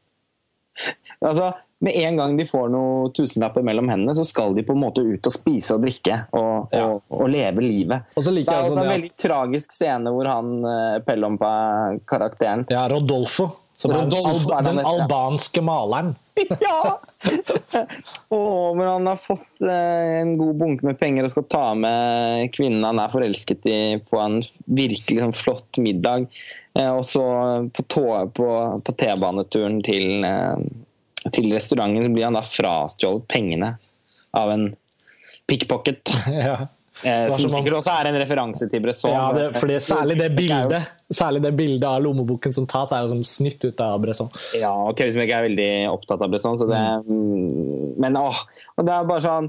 Altså, 1.20 1.48
med 1.80 1.96
en 1.96 2.16
gang 2.16 2.36
de 2.36 2.44
får 2.46 2.68
noen 2.68 3.12
tusenlapper 3.16 3.64
mellom 3.64 3.88
hendene, 3.88 4.14
så 4.16 4.24
skal 4.28 4.52
de 4.56 4.64
på 4.66 4.76
en 4.76 4.82
måte 4.82 5.00
ut 5.00 5.26
og 5.26 5.32
spise 5.32 5.78
og 5.78 5.86
drikke 5.86 6.18
og, 6.36 6.68
ja. 6.74 6.84
og, 6.84 7.00
og 7.08 7.30
leve 7.32 7.64
livet. 7.64 8.12
Og 8.20 8.26
det 8.26 8.44
er 8.44 8.66
også 8.66 8.82
en 8.82 8.92
veldig 8.92 9.14
tragisk 9.16 9.72
scene 9.72 10.12
hvor 10.12 10.28
han 10.28 10.52
uh, 10.66 11.00
Pellompa-karakteren 11.06 12.66
Ja, 12.68 12.84
Rodolfo. 12.92 13.48
Som 13.80 13.94
Rodolfo, 13.96 14.50
er, 14.52 14.66
den, 14.66 14.82
albanske 14.84 15.62
maleren. 15.64 16.12
ja! 16.60 17.00
oh, 18.28 18.76
men 18.76 18.84
han 18.84 19.08
har 19.08 19.16
fått 19.16 19.64
uh, 19.64 20.20
en 20.20 20.34
god 20.36 20.60
bunke 20.60 20.84
med 20.90 21.00
penger 21.00 21.24
og 21.24 21.32
skal 21.32 21.48
ta 21.48 21.64
med 21.80 22.52
kvinnen 22.52 22.84
han 22.84 23.00
er 23.00 23.14
forelsket 23.14 23.64
i, 23.72 23.80
på 24.04 24.20
en 24.20 24.36
virkelig 24.68 25.24
sånn, 25.24 25.34
flott 25.46 25.80
middag. 25.80 26.28
Uh, 26.76 26.92
og 26.98 27.02
så 27.08 27.24
på 27.72 28.92
T-baneturen 28.92 29.80
til 29.88 30.28
til 31.28 31.50
restauranten 31.52 32.06
så 32.06 32.12
blir 32.14 32.28
han 32.28 32.38
da 32.38 32.44
frastjålet 32.46 33.26
pengene 33.30 33.74
av 34.36 34.52
en 34.56 34.68
pickpocket. 35.50 36.12
Ja. 36.40 36.68
Eh, 37.00 37.30
som 37.32 37.48
sikkert 37.48 37.78
også 37.78 37.92
er 37.96 38.10
en 38.10 38.16
referanse 38.20 38.66
til 38.68 38.82
Bresson. 38.84 39.12
Ja, 39.14 39.30
det, 39.32 39.44
fordi 39.56 39.78
særlig 39.80 40.18
det, 40.18 40.26
bildet, 40.36 40.90
særlig 41.16 41.40
det 41.46 41.52
bildet 41.56 41.86
av 41.88 42.02
lommeboken 42.04 42.52
som 42.52 42.66
tas, 42.68 42.92
er 42.92 43.06
jo 43.06 43.12
som 43.14 43.22
snytt 43.24 43.64
ut 43.64 43.80
av 43.80 43.94
Bresson. 44.02 44.28
Ja, 44.58 44.74
og 44.84 45.00
Kevin 45.00 45.24
er 45.24 45.46
veldig 45.46 45.70
opptatt 45.94 46.20
av 46.20 46.32
Bresson, 46.32 46.58
så 46.60 46.68
det 46.68 46.80
mm. 47.06 47.94
Men 48.00 48.16
åh, 48.20 48.42
og 48.76 48.84
det 48.84 48.92
er 48.92 49.08
bare 49.08 49.24
sånn 49.24 49.48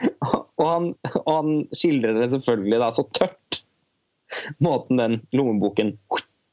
og, 0.60 0.66
han, 0.66 0.88
og 1.24 1.32
han 1.32 1.58
skildrer 1.74 2.20
det 2.20 2.30
selvfølgelig 2.36 2.80
da 2.84 2.92
så 2.94 3.06
tørt, 3.18 3.62
måten 4.62 5.02
den 5.02 5.18
lommeboken 5.34 5.96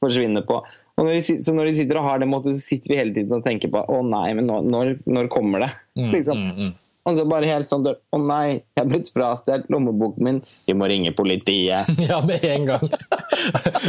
forsvinner 0.00 0.44
på. 0.48 0.60
Og 0.96 1.06
når 1.06 1.16
de, 1.16 1.38
så 1.40 1.54
når 1.56 1.70
de 1.70 1.78
sitter 1.80 2.00
og 2.00 2.06
har 2.08 2.20
det 2.20 2.28
måte, 2.30 2.54
så 2.56 2.62
sitter 2.62 2.92
vi 2.92 3.00
hele 3.00 3.16
tiden 3.16 3.38
og 3.38 3.46
tenker 3.46 3.72
på 3.72 3.82
å 3.84 4.02
nei, 4.06 4.28
men 4.36 4.48
når, 4.48 4.96
når 5.08 5.32
kommer 5.32 5.66
det? 5.66 5.72
Mm, 5.98 6.12
liksom. 6.14 6.46
mm, 6.46 6.54
mm. 6.60 6.78
Og 7.08 7.16
så 7.16 7.24
bare 7.24 7.48
helt 7.48 7.68
sånn 7.70 7.86
Å 7.88 8.18
nei, 8.20 8.60
jeg 8.76 8.82
er 8.82 8.88
blitt 8.90 9.10
frastjålet 9.14 9.70
lommeboken 9.72 10.26
min. 10.26 10.40
Vi 10.68 10.76
må 10.76 10.88
ringe 10.90 11.14
politiet. 11.16 11.88
ja, 12.10 12.20
med 12.24 12.44
en 12.44 12.66
gang. 12.68 12.84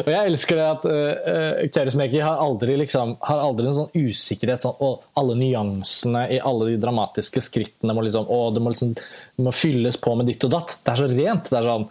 og 0.05 0.09
jeg 0.13 0.21
elsker 0.21 0.59
det 0.59 0.67
at 0.69 0.87
uh, 0.87 1.63
Kaurismäki 1.75 2.21
har 2.23 2.39
aldri 2.39 2.77
liksom 2.79 3.17
har 3.27 3.43
aldri 3.43 3.67
en 3.67 3.77
sånn 3.81 3.91
usikkerhet 3.97 4.63
sånn, 4.63 4.77
og 4.79 5.03
alle 5.19 5.35
nyansene 5.41 6.23
i 6.37 6.39
alle 6.39 6.71
de 6.71 6.79
dramatiske 6.81 7.43
skrittene 7.43 7.95
må 7.97 8.05
liksom, 8.07 8.29
å, 8.31 8.45
det 8.55 8.63
må, 8.63 8.71
liksom, 8.71 8.95
det 8.95 9.45
må 9.45 9.53
fylles 9.55 9.99
på 10.01 10.15
med 10.15 10.31
ditt 10.31 10.47
og 10.47 10.55
datt. 10.55 10.77
Det 10.79 10.93
er 10.93 11.03
så 11.03 11.09
rent. 11.11 11.51
Det 11.51 11.59
er 11.59 11.67
sånn 11.67 11.89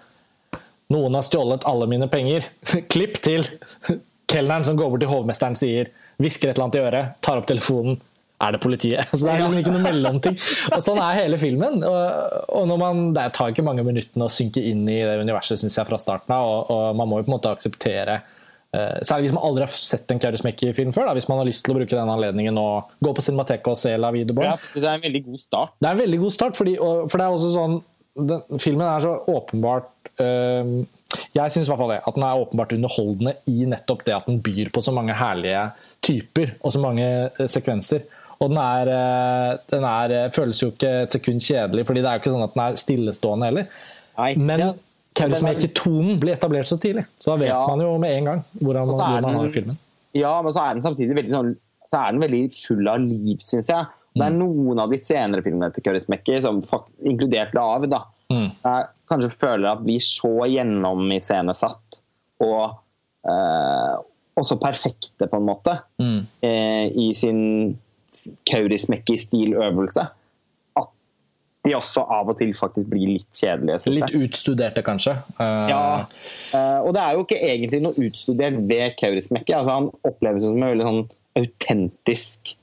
Noen 0.90 1.14
har 1.14 1.22
stjålet 1.22 1.62
alle 1.70 1.86
mine 1.86 2.08
penger. 2.10 2.48
Klipp 2.92 3.20
til 3.22 3.44
kelneren 4.30 4.66
som 4.66 4.78
går 4.78 4.92
bort 4.92 5.02
til 5.02 5.10
hovmesteren 5.10 5.58
sier 5.58 5.90
hvisker 6.20 6.50
et 6.50 6.56
eller 6.56 6.68
annet 6.68 6.78
i 6.78 6.84
øret, 6.84 7.20
tar 7.24 7.40
opp 7.40 7.48
telefonen. 7.50 8.00
Er 8.40 8.54
det 8.56 8.62
politiet? 8.62 9.04
Så 9.12 9.26
det 9.26 9.34
er 9.34 9.42
liksom 9.42 9.58
ikke 9.60 9.74
noe 9.74 9.84
mellomting. 9.84 10.36
Og 10.72 10.82
Sånn 10.84 11.00
er 11.04 11.18
hele 11.18 11.36
filmen. 11.40 11.82
Og, 11.84 12.52
og 12.56 12.74
man, 12.80 13.10
Det 13.16 13.26
tar 13.36 13.52
ikke 13.52 13.64
mange 13.66 13.84
minuttene 13.84 14.26
å 14.26 14.32
synke 14.32 14.62
inn 14.64 14.86
i 14.88 15.00
det 15.04 15.18
universet 15.20 15.60
synes 15.60 15.76
jeg, 15.76 15.88
fra 15.88 15.98
starten 16.00 16.32
av. 16.36 16.48
Og, 16.48 16.70
og, 16.72 16.84
man 16.96 17.10
må 17.10 17.20
jo 17.20 17.26
på 17.26 17.32
en 17.32 17.36
måte 17.36 17.52
akseptere 17.52 18.22
uh, 18.22 18.96
Særlig 19.04 19.28
hvis 19.28 19.36
man 19.36 19.44
aldri 19.44 19.66
har 19.66 19.76
sett 19.76 20.14
en 20.14 20.22
Kaurismäki-film 20.22 20.94
før. 20.96 21.10
Da, 21.10 21.16
hvis 21.18 21.28
man 21.28 21.42
har 21.42 21.50
lyst 21.50 21.66
til 21.66 21.74
å 21.74 21.80
bruke 21.82 21.98
den 21.98 22.14
anledningen 22.14 22.60
og 22.62 22.94
gå 23.04 23.12
på 23.16 23.26
Cinemateket 23.28 23.74
og 23.74 23.80
se 23.82 23.92
La 24.00 24.12
Vie 24.14 24.28
de 24.28 24.36
Bon. 24.36 24.48
Ja, 24.48 24.56
det 24.72 24.86
er 24.86 24.96
en 24.96 25.04
veldig 25.04 25.24
god 25.26 25.44
start. 25.44 25.76
Det 25.76 25.90
er 25.90 25.98
en 25.98 26.04
veldig 26.06 26.22
god 26.24 26.36
start, 26.38 26.56
fordi, 26.56 26.78
for 26.80 27.20
det 27.20 27.26
er 27.26 27.36
også 27.36 27.52
sånn 27.58 27.80
den, 28.30 28.58
Filmen 28.58 28.88
er 28.88 29.04
så 29.04 29.12
åpenbart 29.36 30.10
uh, 30.16 30.80
jeg 31.36 31.52
syns 31.54 31.70
at 31.70 32.14
den 32.16 32.24
er 32.26 32.40
åpenbart 32.42 32.72
underholdende 32.74 33.36
i 33.50 33.66
nettopp 33.68 34.02
det 34.06 34.16
at 34.16 34.26
den 34.26 34.40
byr 34.42 34.72
på 34.74 34.82
så 34.82 34.94
mange 34.94 35.14
herlige 35.14 35.68
typer 36.02 36.56
og 36.60 36.74
så 36.74 36.82
mange 36.82 37.06
eh, 37.06 37.46
sekvenser. 37.46 38.06
Og 38.40 38.48
den, 38.50 38.58
er, 38.58 38.90
eh, 38.90 39.58
den 39.70 39.86
er, 39.86 40.14
eh, 40.16 40.30
føles 40.34 40.62
jo 40.62 40.70
ikke 40.72 40.90
et 41.04 41.14
sekund 41.14 41.44
kjedelig, 41.44 41.86
fordi 41.86 42.02
det 42.02 42.10
er 42.10 42.18
jo 42.18 42.22
ikke 42.24 42.34
sånn 42.34 42.46
at 42.46 42.56
den 42.56 42.64
er 42.64 42.80
stillestående 42.80 43.50
heller. 43.50 43.82
Nei, 44.18 44.30
Men 44.40 44.64
ja. 44.64 44.70
Kaurismäki-tonen 45.20 46.18
blir 46.22 46.36
etablert 46.36 46.70
så 46.70 46.78
tidlig, 46.80 47.04
så 47.20 47.34
da 47.34 47.40
vet 47.42 47.50
ja. 47.50 47.62
man 47.66 47.82
jo 47.82 47.94
med 48.00 48.14
en 48.16 48.28
gang 48.30 48.44
hvordan, 48.60 48.92
hvor 48.94 49.24
man 49.26 49.40
har 49.40 49.50
filmen. 49.54 49.80
Ja, 50.16 50.36
men 50.42 50.54
så 50.54 50.62
er 50.64 50.76
den 50.78 50.84
samtidig 50.84 51.16
veldig, 51.18 51.34
sånn, 51.34 51.50
så 51.90 51.98
er 52.00 52.14
den 52.14 52.22
veldig 52.24 52.42
full 52.56 52.90
av 52.90 53.02
liv, 53.02 53.42
syns 53.44 53.70
jeg. 53.70 53.90
Det 54.16 54.24
er 54.24 54.32
mm. 54.34 54.38
noen 54.40 54.80
av 54.82 54.90
de 54.90 54.98
senere 54.98 55.44
filmene 55.44 55.70
til 55.74 55.84
Kaurismäki, 55.86 56.38
inkludert 57.10 57.52
Lav, 57.58 57.86
da, 57.90 58.00
mm. 58.32 58.48
jeg 58.64 58.88
kanskje 59.10 59.32
føler 59.34 59.72
at 59.72 59.82
blir 59.84 60.02
så 60.04 60.32
gjennomiscenesatt 60.50 62.00
og 62.40 62.62
eh, 63.28 63.96
også 64.40 64.56
perfekte, 64.62 65.26
på 65.26 65.36
en 65.36 65.44
måte, 65.48 65.76
mm. 66.00 66.20
eh, 66.46 66.86
i 66.96 67.10
sin 67.18 67.42
kaurismäki-stiløvelse 68.48 70.06
at 70.80 70.88
de 71.66 71.74
også 71.76 72.06
av 72.08 72.30
og 72.32 72.38
til 72.40 72.54
faktisk 72.56 72.88
blir 72.90 73.18
litt 73.18 73.36
kjedelige. 73.36 73.92
Litt 73.92 74.14
utstuderte, 74.16 74.84
kanskje? 74.86 75.18
Uh... 75.36 75.66
Ja, 75.70 75.82
Eh, 76.50 76.78
og 76.82 76.94
det 76.96 77.02
er 77.02 77.14
jo 77.14 77.26
ikke 77.26 77.36
egentlig 77.46 77.78
noe 77.84 78.06
utstudert 78.08 78.56
ved 78.70 78.96
kaurismäki. 78.98 79.54
Altså, 79.54 79.76
han 79.76 79.90
oppleves 80.06 80.42
som 80.46 80.56
en 80.58 80.72
veldig 80.72 80.86
sånn 80.88 81.04
autentisk 81.38 82.54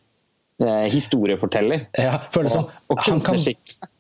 uh, 0.60 0.88
historieforteller. 0.92 1.86
Ja, 1.96 2.18
føles 2.34 2.58
som 2.58 2.68
han 2.68 3.22
kan, 3.24 3.40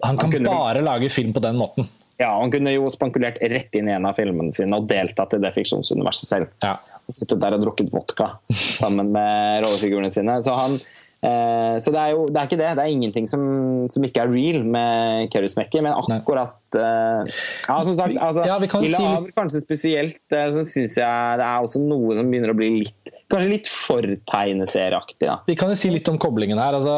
han 0.03 0.19
kan 0.19 0.36
bare 0.43 0.83
lage 0.83 1.07
film 1.13 1.31
på 1.36 1.43
den 1.45 1.55
måten. 1.62 1.88
Ja, 2.17 2.32
Han 2.39 2.51
kunne 2.51 2.73
jo 2.73 2.89
spankulert 2.89 3.38
rett 3.41 3.75
inn 3.77 3.89
i 3.89 3.93
en 3.93 4.08
av 4.10 4.17
filmene 4.17 4.53
sine 4.56 4.80
og 4.80 4.88
deltatt 4.89 5.36
i 5.38 5.41
det 5.41 5.51
fiksjonsuniverset 5.53 6.30
selv. 6.30 6.53
Ja. 6.65 6.75
Sittet 7.13 7.39
der 7.39 7.56
og 7.56 7.62
drukket 7.63 7.93
vodka 7.93 8.32
sammen 8.51 9.13
med 9.13 9.62
rollefigurene 9.63 10.10
sine. 10.12 10.39
Så 10.43 10.56
han, 10.58 10.80
så 11.17 11.91
det 11.93 11.97
er 11.97 12.12
jo 12.13 12.27
det 12.30 12.38
er 12.38 12.45
ikke 12.45 12.60
det. 12.60 12.69
Det 12.77 12.84
er 12.84 12.93
ingenting 12.93 13.27
som, 13.30 13.41
som 13.89 14.06
ikke 14.06 14.21
er 14.21 14.30
real 14.30 14.62
med 14.69 15.32
Kaurismäki, 15.34 15.82
men 15.82 15.95
akkurat 15.97 16.77
uh, 16.77 17.23
Ja, 17.25 17.77
som 17.84 17.95
sagt, 17.97 18.13
altså, 18.21 18.43
ja, 18.45 18.58
vi 18.62 18.69
kan 18.69 18.86
si... 18.86 19.01
Aver, 19.01 19.32
kanskje 19.34 19.63
spesielt, 19.63 20.21
uh, 20.36 20.45
så 20.53 20.62
syns 20.67 20.97
jeg 20.99 21.41
det 21.41 21.47
er 21.47 21.65
også 21.65 21.82
noe 21.82 22.19
som 22.19 22.30
begynner 22.30 22.53
å 22.53 22.58
bli 22.58 22.71
litt 22.84 23.13
Kanskje 23.27 23.49
litt 23.51 23.67
for 23.67 24.06
tegneserieaktig. 24.32 25.27
Vi 25.49 25.56
kan 25.60 25.73
jo 25.73 25.75
si 25.75 25.89
litt 25.91 26.08
om 26.08 26.15
koblingen 26.15 26.62
her. 26.63 26.77
Altså, 26.77 26.93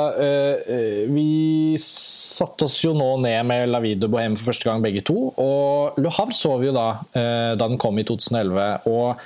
vi 1.10 1.74
satte 1.82 2.68
oss 2.68 2.76
jo 2.84 2.92
nå 2.94 3.08
ned 3.24 3.48
med 3.50 3.66
La 3.72 3.80
de 3.82 4.06
Bohème 4.06 4.38
for 4.38 4.52
første 4.52 4.70
gang, 4.70 4.84
begge 4.86 5.02
to. 5.10 5.32
Og 5.42 5.98
Le 5.98 6.12
Havre 6.14 6.38
så 6.38 6.54
vi 6.62 6.70
jo 6.70 6.76
da 6.76 6.92
da 7.10 7.58
den 7.64 7.82
kom 7.82 7.98
i 7.98 8.06
2011. 8.06 8.86
og 8.94 9.26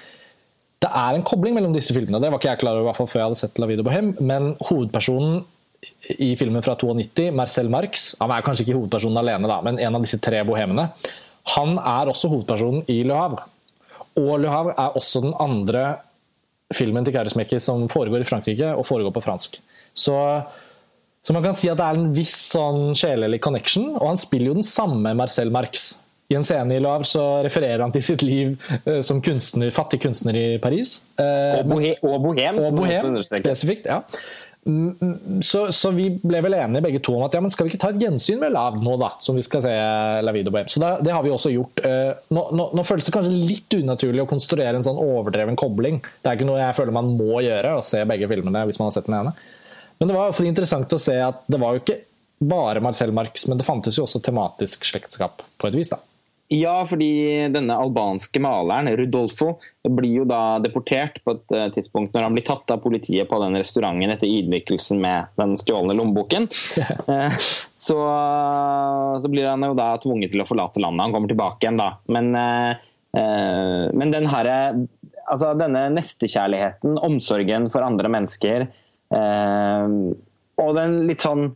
det 0.83 0.89
er 0.91 1.15
en 1.15 1.25
kobling 1.25 1.55
mellom 1.55 1.73
disse 1.75 1.95
filmene. 1.95 2.19
Det 2.19 2.29
var 2.31 2.41
ikke 2.41 2.51
jeg 2.51 2.61
klar 2.63 2.75
over 2.75 2.83
i 2.83 2.89
hvert 2.89 2.99
fall 2.99 3.09
før 3.09 3.21
jeg 3.21 3.29
hadde 3.29 3.39
sett 3.39 3.59
La 3.61 3.69
Vida 3.69 3.85
Bohem, 3.85 4.13
men 4.19 4.53
hovedpersonen 4.67 5.43
i 6.23 6.33
filmen 6.39 6.63
fra 6.63 6.75
92, 6.79 7.29
Marcel 7.35 7.69
Marx, 7.71 8.13
han 8.19 8.31
er 8.31 8.43
kanskje 8.45 8.65
ikke 8.65 8.77
hovedpersonen 8.77 9.19
alene, 9.19 9.49
da, 9.51 9.59
men 9.65 9.79
en 9.83 9.97
av 9.97 10.03
disse 10.03 10.19
tre 10.23 10.41
bohemene, 10.47 10.89
han 11.55 11.75
er 11.79 12.11
også 12.11 12.31
hovedpersonen 12.31 12.85
i 12.91 13.01
Le 13.07 13.17
Havre. 13.19 13.47
Og 14.19 14.35
Le 14.39 14.51
Havre 14.51 14.75
er 14.79 14.99
også 14.99 15.23
den 15.25 15.35
andre 15.43 15.85
filmen 16.73 17.05
til 17.05 17.15
Kaurismäki 17.15 17.59
som 17.61 17.87
foregår 17.91 18.23
i 18.23 18.27
Frankrike 18.27 18.71
og 18.77 18.85
foregår 18.87 19.13
på 19.15 19.23
fransk. 19.25 19.59
Så, 19.93 20.15
så, 21.21 21.33
man 21.35 21.43
kan 21.45 21.57
si 21.57 21.69
at 21.71 21.79
det 21.79 21.87
er 21.87 21.99
en 21.99 22.13
viss 22.15 22.35
sånn 22.53 22.95
sjelelig 22.97 23.41
connection, 23.43 23.91
og 23.97 24.13
han 24.13 24.21
spiller 24.21 24.51
jo 24.51 24.59
den 24.59 24.67
samme 24.67 25.13
Marcel 25.17 25.51
Marx. 25.53 26.02
I 26.31 26.37
en 26.39 26.45
scene 26.45 26.77
i 26.77 26.81
Lav 26.81 27.03
så 27.07 27.23
refererer 27.45 27.83
han 27.83 27.91
til 27.93 28.05
sitt 28.05 28.23
liv 28.25 28.55
eh, 28.83 29.01
som 29.05 29.19
kunstner, 29.23 29.73
fattig 29.75 29.99
kunstner 30.05 30.37
i 30.39 30.45
Paris. 30.63 31.01
Eh, 31.19 31.59
og, 31.59 31.67
bohe, 31.69 31.93
og 32.01 32.15
bohem. 32.23 32.61
Og 32.63 32.79
bohem 32.79 33.19
spesifikt, 33.27 33.91
ja. 33.91 34.01
Mm, 34.65 34.95
mm, 35.01 35.41
så, 35.43 35.65
så, 35.75 35.91
vi 35.91 36.05
ble 36.23 36.39
vel 36.45 36.53
enige 36.55 36.85
begge 36.85 36.99
to 37.03 37.17
om 37.17 37.25
at 37.25 37.33
ja, 37.35 37.41
men 37.43 37.51
skal 37.51 37.67
vi 37.67 37.73
ikke 37.73 37.81
ta 37.81 37.89
et 37.91 37.99
gjensyn 37.99 38.39
med 38.39 38.53
Lav 38.55 38.77
nå, 38.79 38.93
da? 39.01 39.09
Som 39.19 39.35
vi 39.35 39.43
skal 39.43 39.63
se 39.65 39.73
La 40.23 40.33
Vida 40.35 40.53
Bohem. 40.53 40.69
Så 40.71 40.79
da, 40.79 40.93
det 41.03 41.11
har 41.11 41.25
vi 41.25 41.33
også 41.33 41.51
gjort. 41.51 41.83
Eh, 41.83 42.13
nå, 42.31 42.45
nå, 42.55 42.69
nå, 42.71 42.85
føles 42.87 43.09
det 43.09 43.15
kanskje 43.15 43.33
litt 43.35 43.75
unaturlig 43.75 44.23
å 44.23 44.29
konstruere 44.29 44.79
en 44.79 44.87
sånn 44.87 45.01
overdreven 45.03 45.59
kobling. 45.59 45.99
Det 46.21 46.31
er 46.31 46.39
ikke 46.39 46.47
noe 46.47 46.63
jeg 46.63 46.79
føler 46.79 46.95
man 46.95 47.11
må 47.17 47.43
gjøre, 47.43 47.75
å 47.75 47.83
se 47.83 48.05
begge 48.07 48.31
filmene 48.31 48.63
hvis 48.69 48.79
man 48.79 48.89
har 48.89 48.95
sett 48.95 49.11
den 49.11 49.19
ene. 49.19 49.35
Men 49.99 50.09
det 50.09 50.15
var 50.15 50.29
iallfall 50.29 50.49
interessant 50.49 50.95
å 50.95 51.01
se 51.01 51.19
at 51.21 51.43
det 51.51 51.59
var 51.59 51.75
jo 51.75 51.83
ikke 51.83 51.99
bare 52.43 52.81
Marcel 52.83 53.11
Marx, 53.15 53.45
men 53.47 53.59
det 53.59 53.67
fantes 53.67 53.99
jo 53.99 54.07
også 54.07 54.23
tematisk 54.23 54.87
slektskap 54.87 55.43
på 55.59 55.69
et 55.69 55.75
vis. 55.75 55.91
da. 55.91 55.99
Ja, 56.51 56.83
fordi 56.85 57.47
denne 57.53 57.75
albanske 57.79 58.39
maleren, 58.43 58.89
Rudolfo, 58.97 59.55
blir 59.87 60.19
jo 60.19 60.25
da 60.27 60.59
deportert 60.61 61.21
på 61.23 61.37
et 61.37 61.53
eh, 61.55 61.69
tidspunkt 61.73 62.13
når 62.13 62.27
han 62.27 62.35
blir 62.35 62.45
tatt 62.45 62.73
av 62.73 62.81
politiet 62.83 63.29
på 63.29 63.39
den 63.41 63.55
restauranten 63.57 64.11
etter 64.13 64.29
ydmykelsen 64.29 64.99
med 65.01 65.31
den 65.39 65.55
stjålne 65.59 65.97
lommeboken. 65.97 66.49
Eh, 67.13 67.35
så, 67.75 67.97
så, 69.19 69.29
blir 69.31 69.47
han 69.49 69.63
jo 69.65 69.73
da 69.75 69.89
tvunget 70.01 70.31
til 70.31 70.41
å 70.43 70.45
forlate 70.47 70.79
landet. 70.81 71.03
Han 71.03 71.13
kommer 71.15 71.31
tilbake 71.31 71.65
igjen, 71.65 71.79
da. 71.79 71.89
Men, 72.11 72.29
eh, 72.37 73.89
men 73.91 74.13
den 74.13 74.27
her, 74.31 74.49
altså 75.25 75.51
denne 75.59 75.81
nestekjærligheten, 75.95 76.95
omsorgen 77.03 77.67
for 77.73 77.85
andre 77.85 78.11
mennesker, 78.13 78.65
og 79.13 80.71
den 80.79 80.95
litt 81.09 81.25
sånn 81.25 81.51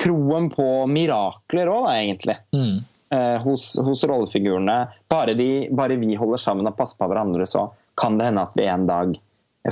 troen 0.00 0.48
på 0.50 0.66
mirakler 0.90 1.70
òg, 1.70 1.90
egentlig. 1.92 2.38
Mm 2.56 2.78
eh, 3.14 3.38
hos, 3.44 3.70
hos 3.84 4.04
rollefigurene. 4.04 4.78
Bare, 5.08 5.34
de, 5.38 5.68
bare, 5.70 5.98
vi 6.00 6.16
holder 6.18 6.42
sammen 6.42 6.70
og 6.70 6.76
passer 6.78 7.00
på 7.00 7.08
hverandre, 7.10 7.46
så 7.48 7.68
kan 7.98 8.18
det 8.18 8.30
hende 8.30 8.46
at 8.46 8.56
vi 8.58 8.68
en 8.68 8.86
dag 8.88 9.18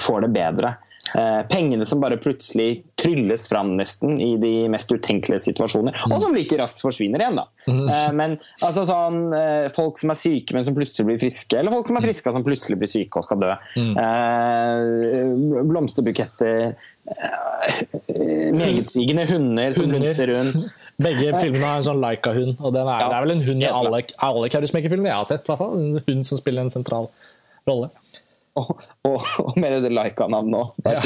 får 0.02 0.26
det 0.26 0.34
bedre. 0.34 0.74
Eh, 1.14 1.42
pengene 1.46 1.86
som 1.86 2.00
bare 2.02 2.16
plutselig 2.16 2.82
trylles 2.98 3.48
fram 3.48 3.76
nesten 3.78 4.20
i 4.20 4.32
de 4.42 4.66
mest 4.72 4.90
utenkelige 4.90 5.44
situasjoner, 5.44 5.94
mm. 5.94 6.12
og 6.12 6.22
som 6.24 6.34
like 6.34 6.58
raskt 6.58 6.82
forsvinner 6.82 7.22
igjen. 7.22 7.38
da. 7.38 7.44
Mm. 7.70 7.84
Eh, 7.86 8.08
men 8.18 8.34
altså 8.64 8.86
sånn, 8.88 9.20
eh, 9.36 9.68
Folk 9.76 10.00
som 10.00 10.10
er 10.12 10.18
syke, 10.20 10.56
men 10.56 10.66
som 10.66 10.74
plutselig 10.76 11.06
blir 11.06 11.20
friske, 11.22 11.58
eller 11.58 11.74
folk 11.74 11.86
som 11.88 11.98
er 11.98 12.04
mm. 12.04 12.08
friske, 12.08 12.34
som 12.34 12.46
plutselig 12.46 12.80
blir 12.80 12.90
syke 12.90 13.20
og 13.20 13.26
skal 13.28 13.42
dø. 13.42 13.54
Eh, 14.02 15.62
blomsterbuketter 15.70 16.74
Megetsigende 18.56 19.26
hunder 19.30 19.72
som 19.72 19.90
lunter 19.90 20.26
rundt. 20.32 20.74
Begge 21.06 21.32
filmene 21.36 21.66
har 21.66 21.80
en 21.80 21.86
sånn 21.86 22.00
Laika-hund. 22.00 22.56
og 22.58 22.72
er, 22.72 22.88
ja, 22.88 23.08
Det 23.10 23.16
er 23.16 23.24
vel 23.26 23.34
en 23.34 23.44
hund 23.46 23.64
i 23.64 23.68
alle, 23.68 24.02
alle 24.28 24.50
Kaurismäki-filmene 24.52 25.10
jeg 25.10 25.18
har 25.20 25.28
sett. 25.28 25.44
hvert 25.48 25.60
fall. 25.60 25.76
En 25.76 26.04
hund 26.06 26.28
som 26.28 26.40
spiller 26.40 26.64
en 26.64 26.72
sentral 26.72 27.10
rolle. 27.68 27.90
Og, 28.56 28.70
og, 29.04 29.24
og 29.44 29.58
med 29.60 29.82
det 29.84 29.92
Laika-navnet 29.92 30.56
òg. 30.62 30.70
Ja. 30.88 31.02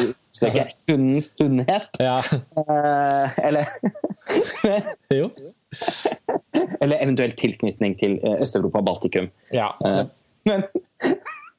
Ikke 0.47 0.69
hundens 0.89 1.33
hundhet. 1.41 1.99
Ja. 2.01 2.21
Uh, 2.55 3.27
eller 3.43 3.67
Jo. 5.19 5.27
eller 6.81 7.03
eventuelt 7.03 7.37
tilknytning 7.39 7.99
til 7.99 8.17
eh, 8.25 8.41
Øst-Europa 8.43 8.79
og 8.79 8.87
Baltikum. 8.87 9.29
Ja. 9.55 9.69
Uh, 9.83 10.07
men, 10.47 10.65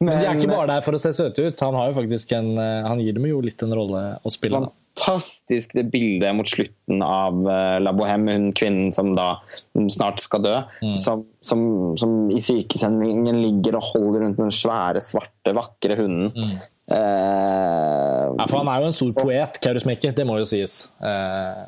men, 0.02 0.10
men, 0.10 0.20
de 0.20 0.28
er 0.28 0.40
ikke 0.40 0.52
bare 0.52 0.70
der 0.74 0.86
for 0.86 0.98
å 0.98 1.02
se 1.02 1.14
søte 1.16 1.48
ut. 1.48 1.64
Han, 1.64 1.78
har 1.78 1.92
jo 1.92 1.98
faktisk 2.02 2.34
en, 2.38 2.54
han 2.58 3.02
gir 3.04 3.16
dem 3.16 3.30
jo 3.30 3.42
litt 3.46 3.62
en 3.64 3.76
rolle 3.78 4.06
å 4.26 4.34
spille. 4.34 4.66
Da 4.66 4.74
fantastisk 5.02 5.74
det 5.74 5.86
bildet 5.92 6.36
mot 6.36 6.48
slutten 6.48 7.02
av 7.04 7.38
uh, 7.46 7.80
La 7.82 7.94
Bohème, 7.96 8.34
hun 8.36 8.52
kvinnen 8.54 8.92
som 8.94 9.14
da 9.16 9.42
snart 9.90 10.22
skal 10.22 10.44
dø. 10.44 10.56
Mm. 10.82 10.98
Som, 10.98 11.26
som, 11.42 11.64
som, 11.98 12.30
i 12.32 12.42
sykesendingen 12.42 13.42
ligger 13.42 13.80
og 13.80 13.92
holder 13.94 14.26
rundt 14.26 14.42
den 14.42 14.52
svære, 14.52 15.02
svarte, 15.02 15.56
vakre 15.56 15.98
hunden. 16.00 16.32
Mm. 16.36 16.56
Eh, 16.92 18.26
ja, 18.36 18.46
for 18.48 18.60
han 18.60 18.70
er 18.72 18.82
jo 18.82 18.90
en 18.90 18.98
stor 18.98 19.14
poet, 19.16 19.60
Kaurismäki, 19.64 20.12
det 20.16 20.28
må 20.28 20.38
jo 20.42 20.48
sies. 20.50 20.84
Eh, 21.00 21.62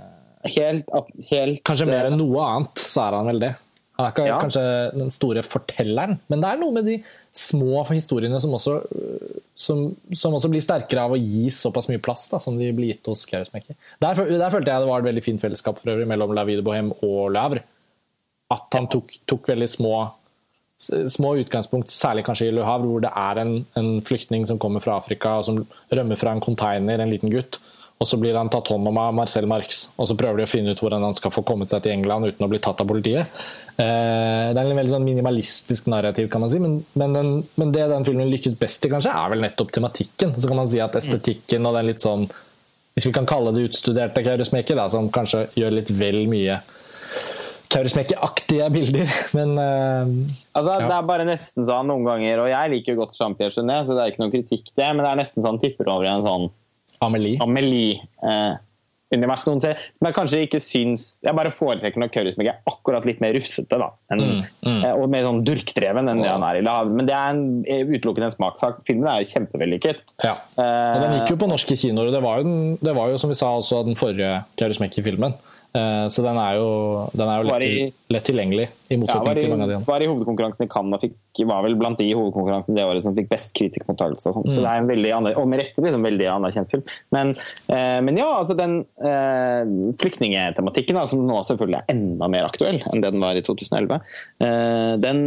helt, 0.57 0.89
helt, 1.29 1.61
Kanskje 1.65 1.87
mer 1.89 2.09
enn 2.09 2.19
noe 2.19 2.43
annet, 2.43 2.83
så 2.83 3.07
er 3.07 3.19
han 3.19 3.31
vel 3.31 3.43
det. 3.45 3.53
Han 3.97 4.07
er 4.07 4.13
ikke 4.15 4.25
ja. 4.25 4.39
kanskje 4.41 4.63
den 4.97 5.11
store 5.13 5.43
fortelleren, 5.45 6.17
men 6.31 6.43
det 6.43 6.49
er 6.49 6.61
noe 6.61 6.75
med 6.75 6.89
de 6.89 6.97
små 7.33 7.81
historiene 7.89 8.37
som 8.41 8.53
også, 8.53 8.75
som, 9.57 9.87
som 10.13 10.35
også 10.37 10.49
blir 10.53 10.61
sterkere 10.61 11.07
av 11.07 11.15
å 11.15 11.19
gi 11.19 11.47
såpass 11.53 11.89
mye 11.89 12.01
plass 12.03 12.27
da, 12.29 12.39
som 12.43 12.59
de 12.59 12.69
blir 12.75 12.93
gitt 12.93 13.09
hos 13.09 13.25
Kaurismäki. 13.29 13.73
Der, 14.03 14.13
der, 14.13 14.49
følte 14.53 14.69
jeg 14.69 14.83
det 14.83 14.89
var 14.89 15.01
et 15.01 15.09
veldig 15.09 15.23
fint 15.25 15.41
fellesskap 15.41 15.81
for 15.81 15.95
øvrig 15.95 16.05
mellom 16.09 16.35
La 16.37 16.45
Vie 16.45 16.59
de 16.59 16.65
Bohème 16.65 16.93
og 17.01 17.31
Lavre. 17.33 17.63
At 18.53 18.77
han 18.77 18.85
tok, 18.91 19.15
tok, 19.29 19.49
veldig 19.49 19.69
små, 19.71 19.95
små 20.77 21.33
utgangspunkt, 21.41 21.89
særlig 21.93 22.27
kanskje 22.27 22.51
i 22.51 22.53
Le 22.53 22.67
Havre, 22.67 22.91
hvor 22.91 23.01
det 23.01 23.13
er 23.17 23.41
en, 23.41 23.55
en 23.81 23.95
flyktning 24.05 24.45
som 24.49 24.61
kommer 24.61 24.83
fra 24.83 24.99
Afrika 25.01 25.39
og 25.39 25.47
som 25.49 25.63
rømmer 25.89 26.19
fra 26.19 26.35
en 26.35 26.43
container, 26.43 27.01
en 27.01 27.13
liten 27.15 27.33
gutt 27.33 27.57
og 28.03 28.07
så 28.09 28.17
blir 28.19 28.35
han 28.35 28.51
tatt 28.51 28.67
hånd 28.67 28.87
om 28.89 28.97
av 28.99 29.13
Marcel 29.15 29.45
Marx. 29.47 29.85
Og 29.95 30.09
så 30.09 30.15
prøver 30.19 30.41
de 30.41 30.47
å 30.47 30.51
finne 30.51 30.73
ut 30.75 30.81
hvordan 30.83 31.05
han 31.07 31.15
skal 31.15 31.31
få 31.31 31.45
kommet 31.47 31.71
seg 31.71 31.85
til 31.85 31.93
England 31.95 32.27
uten 32.27 32.43
å 32.43 32.49
bli 32.51 32.59
tatt 32.63 32.83
av 32.83 32.89
politiet. 32.89 33.31
Eh, 33.79 34.49
det 34.51 34.59
er 34.59 34.67
en 34.67 34.79
veldig 34.81 34.91
sånn 34.91 35.05
minimalistisk 35.07 35.87
narrativ, 35.91 36.27
kan 36.33 36.43
man 36.43 36.51
si, 36.51 36.59
men, 36.61 36.81
men, 36.99 37.15
den, 37.15 37.31
men, 37.55 37.71
det 37.73 37.87
den 37.93 38.03
filmen 38.05 38.27
lykkes 38.33 38.57
best 38.59 38.83
i, 38.83 38.91
kanskje, 38.91 39.13
er 39.15 39.31
vel 39.31 39.45
nettopp 39.45 39.71
tematikken. 39.73 40.35
Så 40.35 40.51
kan 40.51 40.59
man 40.59 40.69
si 40.69 40.83
at 40.83 40.99
estetikken 40.99 41.69
og 41.69 41.79
den 41.79 41.93
litt 41.93 42.03
sånn 42.03 42.27
Hvis 42.93 43.07
vi 43.07 43.15
kan 43.15 43.25
kalle 43.25 43.49
det 43.55 43.63
utstuderte 43.65 44.21
Kaurismäki, 44.21 44.75
som 44.91 45.07
kanskje 45.09 45.47
gjør 45.57 45.79
litt 45.79 45.89
vel 45.97 46.27
mye 46.29 46.59
Kaurismäki-aktige 47.73 48.67
bilder, 48.69 49.15
men 49.37 49.55
uh, 49.57 50.11
Altså, 50.53 50.75
ja. 50.75 50.89
Det 50.91 50.97
er 50.99 51.07
bare 51.07 51.25
nesten 51.25 51.65
sånn 51.65 51.87
noen 51.89 52.05
ganger, 52.05 52.43
og 52.43 52.51
jeg 52.51 52.75
liker 52.75 52.93
jo 52.93 53.05
godt 53.05 53.17
Jean-Pierre 53.17 53.55
Genet, 53.55 53.87
så 53.87 53.95
det 53.95 54.03
er 54.03 54.11
ikke 54.11 54.25
noen 54.25 54.35
kritikk 54.35 54.67
det, 54.75 54.91
men 54.91 55.01
det 55.01 55.09
er 55.09 55.23
nesten 55.23 55.47
sånn 55.47 55.63
tipper 55.63 55.89
over 55.89 56.05
i 56.05 56.11
en 56.11 56.27
sånn 56.27 56.51
Amelie. 57.05 57.39
Amelie 57.43 57.97
eh, 58.23 58.53
univers 59.13 59.45
noen 59.47 59.61
ser, 59.61 59.77
men 59.99 60.09
jeg 60.09 60.17
kanskje 60.17 60.41
ikke 60.47 60.59
syns 60.63 61.05
Jeg 61.23 61.37
bare 61.37 61.51
foretrekker 61.53 62.01
når 62.01 62.11
Kaurismäki 62.13 62.49
er 62.49 62.61
akkurat 62.69 63.05
litt 63.07 63.21
mer 63.23 63.35
rufsete 63.37 63.77
da, 63.79 63.91
enn, 64.13 64.23
mm, 64.23 64.43
mm. 64.65 64.79
Eh, 64.79 64.95
og 64.97 65.07
mer 65.13 65.27
sånn 65.27 65.43
durkdreven 65.45 66.09
enn 66.09 66.23
det 66.23 66.31
han 66.31 66.45
er 66.47 66.59
i 66.59 66.65
lav. 66.65 66.91
Men 66.91 67.09
det 67.09 67.15
er 67.17 67.35
en, 67.35 67.45
utelukkende 67.93 68.31
en 68.31 68.35
smakssak. 68.35 68.81
Filmen 68.87 69.09
er 69.11 69.27
kjempevellykket. 69.29 70.03
Ja. 70.25 70.35
Eh, 70.57 70.99
den 71.03 71.17
gikk 71.19 71.35
jo 71.35 71.41
på 71.43 71.49
norske 71.51 71.77
kinoer. 71.79 72.13
Det 72.13 72.23
var 72.25 72.41
jo, 72.41 72.49
den, 72.49 72.77
det 72.81 72.95
var 72.97 73.13
jo 73.13 73.21
som 73.21 73.31
vi 73.31 73.39
sa 73.39 73.53
også 73.59 73.83
den 73.87 73.99
forrige 73.99 74.39
Kaurismäki-filmen. 74.59 75.37
Uh, 75.73 76.05
så 76.13 76.21
den 76.21 76.37
er 76.37 76.59
jo, 76.59 76.65
den 77.17 77.29
er 77.33 77.39
jo 77.41 77.45
lett, 77.47 77.63
i, 77.65 77.85
lett, 78.13 78.25
tilgjengelig, 78.29 78.67
i 78.89 78.99
motsetning 79.01 79.33
ja, 79.33 79.37
i, 79.37 79.43
til 79.43 79.53
mange 79.53 79.65
av 79.67 79.71
de 79.71 79.77
andre. 79.79 79.89
Var 79.89 80.05
i 80.05 80.09
hovedkonkurransen 80.11 80.65
i 80.65 80.71
Cannes 80.71 81.03
fikk, 81.03 81.17
var 81.49 81.63
vel 81.65 81.77
blant 81.79 81.99
de 81.99 82.07
i 82.07 82.15
hovedkonkurransen 82.17 82.77
det 82.77 82.85
året 82.87 83.05
som 83.05 83.15
fikk 83.17 83.31
best 83.31 83.53
kritikermottakelse. 83.57 84.33
Mm. 84.33 84.49
så 84.49 84.63
det 84.63 84.71
er 84.71 84.81
en 84.83 84.89
veldig 84.91 85.13
og 85.33 85.47
med 85.49 85.61
rette 85.63 85.85
liksom, 85.85 86.05
veldig 86.05 86.29
anerkjent 86.33 86.73
film. 86.73 86.85
Men, 87.15 87.33
eh, 87.73 87.99
men 88.05 88.19
ja, 88.19 88.29
altså 88.39 88.57
den 88.57 88.79
eh, 89.03 89.73
flyktningetematikken, 90.01 91.01
som 91.09 91.25
nå 91.27 91.41
selvfølgelig 91.47 91.81
er 91.81 91.95
enda 91.95 92.29
mer 92.31 92.47
aktuell 92.47 92.79
enn 92.91 93.03
det 93.03 93.13
den 93.13 93.23
var 93.23 93.37
i 93.37 93.43
2011, 93.45 93.99
den, 95.03 95.19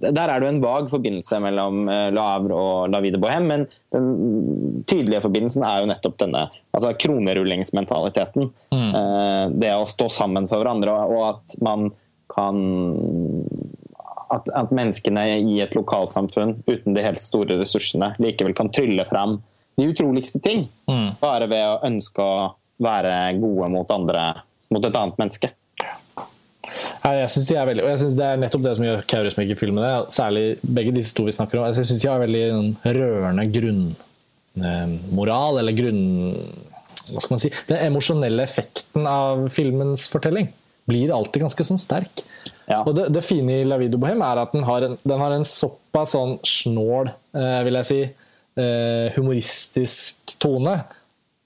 der 0.00 0.30
er 0.30 0.38
det 0.38 0.46
jo 0.46 0.52
en 0.54 0.62
vag 0.62 0.88
forbindelse 0.92 1.40
mellom 1.42 1.88
eh, 1.90 2.08
Lavre 2.14 2.56
og 2.58 2.92
La 2.92 3.00
Vide 3.04 3.20
Bohem, 3.20 3.48
men 3.50 3.66
den 3.94 4.84
tydelige 4.88 5.22
forbindelsen 5.24 5.64
er 5.66 5.82
jo 5.82 5.90
nettopp 5.90 6.18
denne 6.22 6.46
altså 6.76 6.92
kronerullingsmentaliteten. 7.00 8.50
Mm. 8.74 8.90
Eh, 9.00 9.44
det 9.64 9.72
å 9.74 9.86
stå 9.88 10.08
sammen 10.12 10.48
for 10.50 10.62
hverandre, 10.62 10.94
og 11.08 11.24
at 11.32 11.58
man 11.64 11.87
kan 12.32 12.62
at, 14.28 14.48
at, 14.52 14.72
menneskene 14.74 15.24
i 15.40 15.60
et 15.64 15.74
lokalsamfunn 15.76 16.58
uten 16.68 16.96
de 16.96 17.04
helt 17.04 17.22
store 17.24 17.58
ressursene 17.60 18.12
likevel 18.22 18.56
kan 18.56 18.70
trylle 18.74 19.06
fram 19.08 19.38
de 19.78 19.88
utroligste 19.88 20.40
ting. 20.44 20.66
Mm. 20.90 21.14
Bare 21.22 21.48
ved 21.50 21.64
å 21.64 21.78
ønske 21.86 22.22
å 22.22 22.50
være 22.82 23.14
gode 23.38 23.70
mot 23.72 23.90
andre, 23.94 24.28
mot 24.74 24.84
et 24.84 24.98
annet 24.98 25.20
menneske. 25.20 25.52
Jeg 27.08 27.28
synes 27.32 27.46
de 27.48 27.56
er 27.56 27.68
veldig, 27.70 27.82
og 27.84 27.90
jeg 27.90 27.98
synes 28.02 28.16
Det 28.18 28.24
er 28.26 28.40
nettopp 28.42 28.64
det 28.64 28.72
som 28.76 28.84
gjør 28.84 29.04
Kaurismäki-filmene, 29.08 29.92
særlig 30.12 30.42
begge 30.60 30.92
disse 30.92 31.14
to 31.16 31.24
vi 31.24 31.32
snakker 31.32 31.60
om. 31.60 31.68
Jeg 31.70 31.78
synes 31.78 32.02
de 32.02 32.10
har 32.10 32.20
veldig 32.20 32.42
rørende 32.98 33.46
grunnmoral, 34.58 35.62
eller 35.62 35.78
grunn... 35.78 36.02
Hva 37.08 37.22
skal 37.24 37.32
man 37.32 37.40
si? 37.40 37.48
Den 37.70 37.80
emosjonelle 37.86 38.44
effekten 38.44 39.06
av 39.08 39.46
filmens 39.54 40.10
fortelling 40.12 40.50
blir 40.88 41.12
alltid 41.14 41.44
ganske 41.44 41.66
sånn 41.68 41.80
sterk. 41.80 42.24
Ja. 42.68 42.82
Og 42.82 42.94
det, 42.96 43.08
det, 43.14 43.24
fine 43.24 43.60
i 43.62 43.66
La 43.68 43.78
Vida 43.80 44.00
Bohem 44.00 44.22
er 44.24 44.42
at 44.42 44.52
den 44.56 44.66
har 44.68 44.84
en, 44.84 44.98
den 45.00 45.22
har 45.24 45.34
en 45.34 45.46
såpass 45.48 46.12
sånn 46.16 46.36
snål, 46.44 47.12
eh, 47.36 47.60
vil 47.68 47.80
jeg 47.80 47.88
si, 47.88 48.00
eh, 48.60 49.16
humoristisk 49.16 50.36
tone 50.40 50.76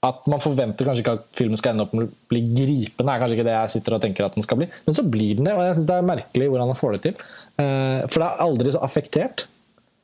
at 0.03 0.25
man 0.27 0.41
forventer 0.43 0.87
kanskje 0.87 1.03
ikke 1.03 1.15
at 1.15 1.27
filmen 1.37 1.59
skal 1.59 1.73
ende 1.73 1.85
opp 1.85 1.93
med 1.95 2.09
å 2.09 2.31
bli 2.31 2.41
gripende. 2.49 3.07
er 3.07 3.21
kanskje 3.21 3.37
ikke 3.37 3.47
det 3.47 3.55
jeg 3.55 3.73
sitter 3.77 3.95
og 3.95 4.01
tenker 4.03 4.25
at 4.25 4.35
den 4.35 4.43
skal 4.43 4.59
bli, 4.59 4.67
Men 4.85 4.97
så 4.97 5.05
blir 5.07 5.37
den 5.37 5.47
det, 5.47 5.53
og 5.55 5.63
jeg 5.63 5.77
syns 5.77 5.87
det 5.87 5.95
er 5.95 6.09
merkelig 6.09 6.49
hvordan 6.51 6.71
han 6.73 6.79
får 6.79 6.95
det 6.95 7.01
til. 7.05 7.13
Eh, 7.63 8.01
for 8.09 8.17
det 8.19 8.27
er 8.27 8.43
aldri 8.43 8.73
så 8.75 8.81
affektert. 8.83 9.45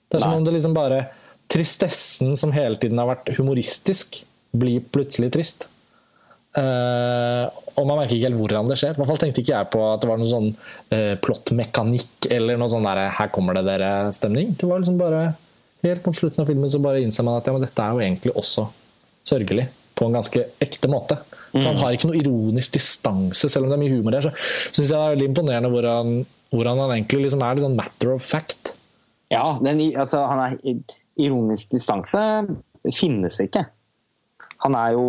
Det 0.08 0.18
er 0.18 0.24
som 0.24 0.32
Nei. 0.32 0.40
om 0.40 0.46
det 0.48 0.56
liksom 0.56 0.78
bare 0.78 1.08
Tristessen 1.50 2.36
som 2.38 2.52
hele 2.54 2.78
tiden 2.78 3.00
har 3.02 3.08
vært 3.10 3.32
humoristisk, 3.34 4.22
blir 4.54 4.84
plutselig 4.94 5.32
trist. 5.34 5.66
Uh, 6.58 7.46
og 7.78 7.86
man 7.86 8.00
merker 8.00 8.16
ikke 8.16 8.30
helt 8.32 8.40
hvordan 8.40 8.70
det 8.70 8.80
skjer. 8.82 8.96
I 8.96 9.00
hvert 9.00 9.12
fall 9.12 9.20
tenkte 9.22 9.44
ikke 9.44 9.54
jeg 9.54 9.70
på 9.74 9.84
at 9.86 10.02
det 10.02 10.10
var 10.10 10.20
noen 10.20 10.32
sånn 10.32 10.50
uh, 10.56 11.16
plottmekanikk 11.22 12.30
eller 12.34 12.58
noe 12.60 12.72
sånn 12.74 12.88
der 12.88 13.06
'her 13.16 13.30
kommer 13.36 13.58
det 13.58 13.68
dere'-stemning. 13.70 14.56
Det 14.58 14.70
var 14.70 14.82
liksom 14.82 14.98
bare 15.00 15.36
Helt 15.80 16.04
mot 16.04 16.12
slutten 16.12 16.42
av 16.44 16.50
filmen 16.50 16.68
så 16.68 16.80
bare 16.84 17.00
innser 17.00 17.24
man 17.24 17.38
at 17.40 17.46
ja, 17.48 17.54
men 17.56 17.62
dette 17.64 17.80
er 17.80 17.94
jo 17.96 18.02
egentlig 18.04 18.34
også 18.36 18.66
sørgelig 19.24 19.70
på 19.96 20.10
en 20.10 20.18
ganske 20.18 20.42
ekte 20.60 20.90
måte. 20.92 21.16
Mm. 21.54 21.62
Han 21.64 21.80
har 21.80 21.96
ikke 21.96 22.10
noe 22.10 22.20
ironisk 22.20 22.74
distanse, 22.76 23.48
selv 23.48 23.64
om 23.64 23.72
det 23.72 23.78
er 23.78 23.84
mye 23.86 23.94
humor 23.94 24.12
der. 24.12 24.28
Så 24.28 24.34
syns 24.76 24.90
jeg 24.90 24.92
det 24.92 25.00
er 25.00 25.14
veldig 25.14 25.30
imponerende 25.30 25.72
hvordan, 25.72 26.12
hvordan 26.52 26.82
han 26.84 26.94
egentlig 26.98 27.22
liksom 27.30 27.46
er 27.48 27.56
litt 27.56 27.64
sånn 27.64 27.80
matter 27.80 28.12
of 28.12 28.28
fact. 28.28 28.74
Ja, 29.32 29.46
den, 29.64 29.80
altså, 29.96 30.26
han 30.28 30.44
er 30.44 30.84
ironisk 31.20 31.72
distanse 31.72 32.26
finnes 32.96 33.40
ikke. 33.44 33.66
Han 34.66 34.76
er 34.76 34.96
jo 34.96 35.08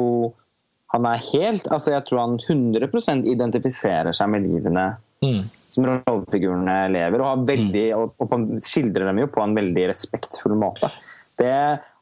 han 0.90 1.07
er 1.07 1.22
helt 1.31 1.68
altså 1.70 1.94
Jeg 1.94 2.07
tror 2.09 2.22
han 2.24 2.37
100% 2.40 3.29
identifiserer 3.31 4.16
seg 4.16 4.33
med 4.33 4.46
livene 4.48 4.87
mm. 5.22 5.40
som 5.70 5.87
rollefigurene 5.87 6.76
lever, 6.94 7.22
og, 7.22 7.29
har 7.31 7.46
veldig, 7.53 7.87
mm. 7.92 8.00
og, 8.00 8.26
og, 8.26 8.59
skildrer 8.64 9.11
dem 9.11 9.22
jo 9.22 9.31
på 9.31 9.44
en 9.44 9.57
veldig 9.59 9.87
respektfull 9.92 10.57
måte. 10.59 10.90
Det, 11.38 11.55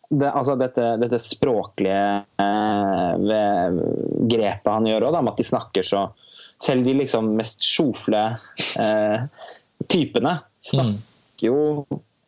det, 0.09 0.31
altså 0.31 0.57
dette, 0.59 0.95
dette, 1.03 1.21
språklige 1.21 2.01
eh, 2.41 3.83
grepet 4.33 4.73
han 4.73 4.89
gjør 4.89 5.11
òg, 5.11 5.21
med 5.21 5.35
at 5.35 5.43
de 5.43 5.49
snakker 5.53 5.87
så 5.87 6.09
Selv 6.59 6.83
de 6.89 6.97
liksom 6.99 7.29
mest 7.39 7.63
sjofle 7.63 8.23
eh, 8.83 9.45
typene 9.87 10.33
snakker 10.65 11.45
jo 11.47 11.61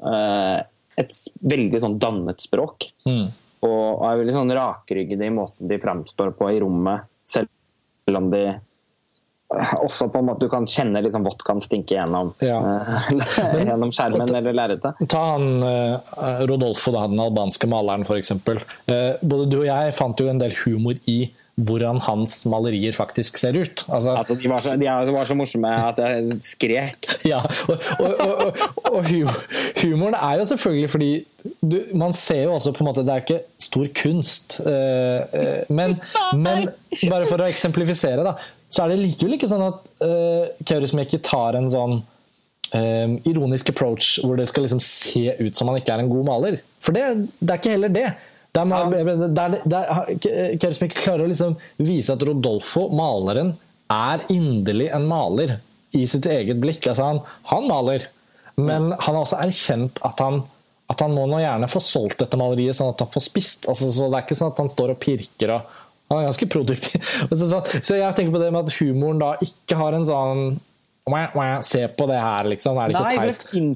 eh, 0.06 0.60
et 1.00 1.16
veldig 1.50 1.80
sånn 1.82 1.96
dannet 1.98 2.44
språk. 2.44 2.92
Mm. 3.08 3.32
Og 3.66 4.02
er 4.08 4.18
veldig 4.22 4.34
sånn 4.34 4.54
rakryggede 4.56 5.26
i 5.28 5.34
måten 5.34 5.68
de 5.68 5.78
framstår 5.82 6.32
på 6.38 6.48
i 6.52 6.60
rommet, 6.62 7.08
selv 7.28 7.50
om 8.16 8.30
de 8.32 8.44
også 9.50 10.06
på 10.08 10.20
en 10.20 10.28
måte 10.28 10.46
du 10.46 10.50
kan 10.50 10.66
kjenne 10.70 11.00
liksom 11.02 11.24
vodkaen 11.26 11.60
stinke 11.62 11.96
gjennom, 11.96 12.30
ja. 12.44 12.58
uh, 12.78 13.56
gjennom 13.58 13.90
skjermen 13.94 14.30
eller 14.30 14.54
lerretet. 14.54 15.00
Ta 15.10 15.24
han 15.32 15.64
uh, 15.64 16.44
Rodolfo, 16.46 16.94
da, 16.94 17.08
den 17.10 17.20
albanske 17.20 17.66
maleren 17.70 18.06
f.eks. 18.06 18.30
Eh, 18.30 19.18
både 19.20 19.48
du 19.50 19.58
og 19.62 19.66
jeg 19.66 19.96
fant 19.98 20.22
jo 20.22 20.30
en 20.30 20.40
del 20.40 20.54
humor 20.62 21.00
i 21.10 21.18
hvordan 21.56 21.98
hans 22.06 22.38
malerier 22.48 22.94
faktisk 22.96 23.38
ser 23.40 23.58
ut. 23.58 23.84
Altså, 23.88 24.14
altså 24.16 24.36
de, 24.38 24.48
var 24.48 24.62
så, 24.64 24.76
de, 24.80 24.86
var 25.12 25.28
så, 25.28 25.36
morsomme 25.36 25.72
at 25.90 25.98
jeg 26.00 26.38
skrek. 26.44 27.10
Ja, 27.30 27.42
og, 27.68 27.82
og, 28.00 28.14
og, 28.20 28.94
og 28.94 29.10
humoren 29.82 30.16
er 30.16 30.38
jo 30.40 30.46
selvfølgelig 30.48 30.90
fordi 30.90 31.10
du, 31.60 31.76
Man 31.96 32.12
ser 32.12 32.42
jo 32.42 32.54
også 32.54 32.72
på 32.72 32.82
en 32.82 32.88
måte 32.88 33.04
Det 33.06 33.12
er 33.12 33.22
ikke 33.22 33.40
stor 33.58 33.86
kunst, 33.96 34.60
men, 35.68 35.94
men 36.36 36.70
bare 37.10 37.28
for 37.28 37.40
å 37.40 37.46
eksemplifisere, 37.48 38.24
da 38.26 38.34
så 38.70 38.84
er 38.84 38.92
det 38.92 39.02
likevel 39.02 39.34
ikke 39.34 39.50
sånn 39.50 39.66
at 39.66 39.86
uh, 40.04 40.50
Kaurismäki 40.66 41.18
tar 41.26 41.58
en 41.58 41.66
sånn 41.72 41.96
um, 41.98 43.14
ironisk 43.26 43.72
approach 43.72 44.20
hvor 44.22 44.38
det 44.38 44.46
skal 44.50 44.66
liksom 44.66 44.82
se 44.84 45.26
ut 45.40 45.58
som 45.58 45.70
han 45.70 45.80
ikke 45.80 45.96
er 45.96 46.04
en 46.04 46.12
god 46.12 46.28
maler. 46.28 46.60
For 46.82 46.94
det, 46.96 47.06
det 47.40 47.50
er 47.50 47.58
ikke 47.58 47.74
heller 47.74 47.94
det. 47.94 48.06
Kaurismäki 50.60 50.96
klarer 50.96 51.24
å 51.24 51.30
liksom 51.30 51.56
vise 51.78 52.14
at 52.14 52.22
Rodolfo, 52.26 52.88
maleren, 52.94 53.54
er 53.90 54.24
inderlig 54.30 54.88
en 54.94 55.06
maler 55.10 55.58
i 55.96 56.06
sitt 56.06 56.26
eget 56.30 56.58
blikk. 56.62 56.86
Altså 56.90 57.04
han, 57.06 57.20
han 57.50 57.68
maler, 57.70 58.06
men 58.58 58.92
han 58.92 59.14
har 59.14 59.22
også 59.22 59.38
erkjent 59.42 60.02
at 60.06 60.22
han 60.22 60.42
at 60.90 61.04
han 61.04 61.12
må 61.14 61.22
nå 61.30 61.38
gjerne 61.38 61.68
få 61.70 61.78
solgt 61.84 62.18
dette 62.18 62.38
maleriet 62.38 62.74
sånn 62.74 62.90
at 62.90 63.02
han 63.04 63.10
får 63.12 63.22
spist. 63.22 63.68
Altså, 63.70 63.92
så 63.94 64.08
Det 64.10 64.16
er 64.18 64.24
ikke 64.24 64.38
sånn 64.40 64.50
at 64.50 64.58
han 64.58 64.70
står 64.72 64.94
og 64.94 64.98
pirker 64.98 65.52
og 65.54 65.76
han 66.10 66.18
er 66.18 66.26
ganske 66.26 66.48
produktiv. 66.50 67.04
Så, 67.30 67.46
så, 67.46 67.94
jeg 67.94 68.14
tenker 68.18 68.32
på 68.34 68.40
det 68.42 68.48
med 68.50 68.66
at 68.66 68.72
humoren 68.80 69.20
da 69.20 69.28
ikke 69.46 69.76
har 69.78 69.94
en 69.94 70.06
sånn 70.08 70.58
Se 71.66 71.84
på 71.94 72.06
det 72.10 72.18
her, 72.18 72.48
liksom. 72.50 72.78
Er 72.78 72.90
det 72.90 72.98
ikke 72.98 73.14
Nei, 73.14 73.70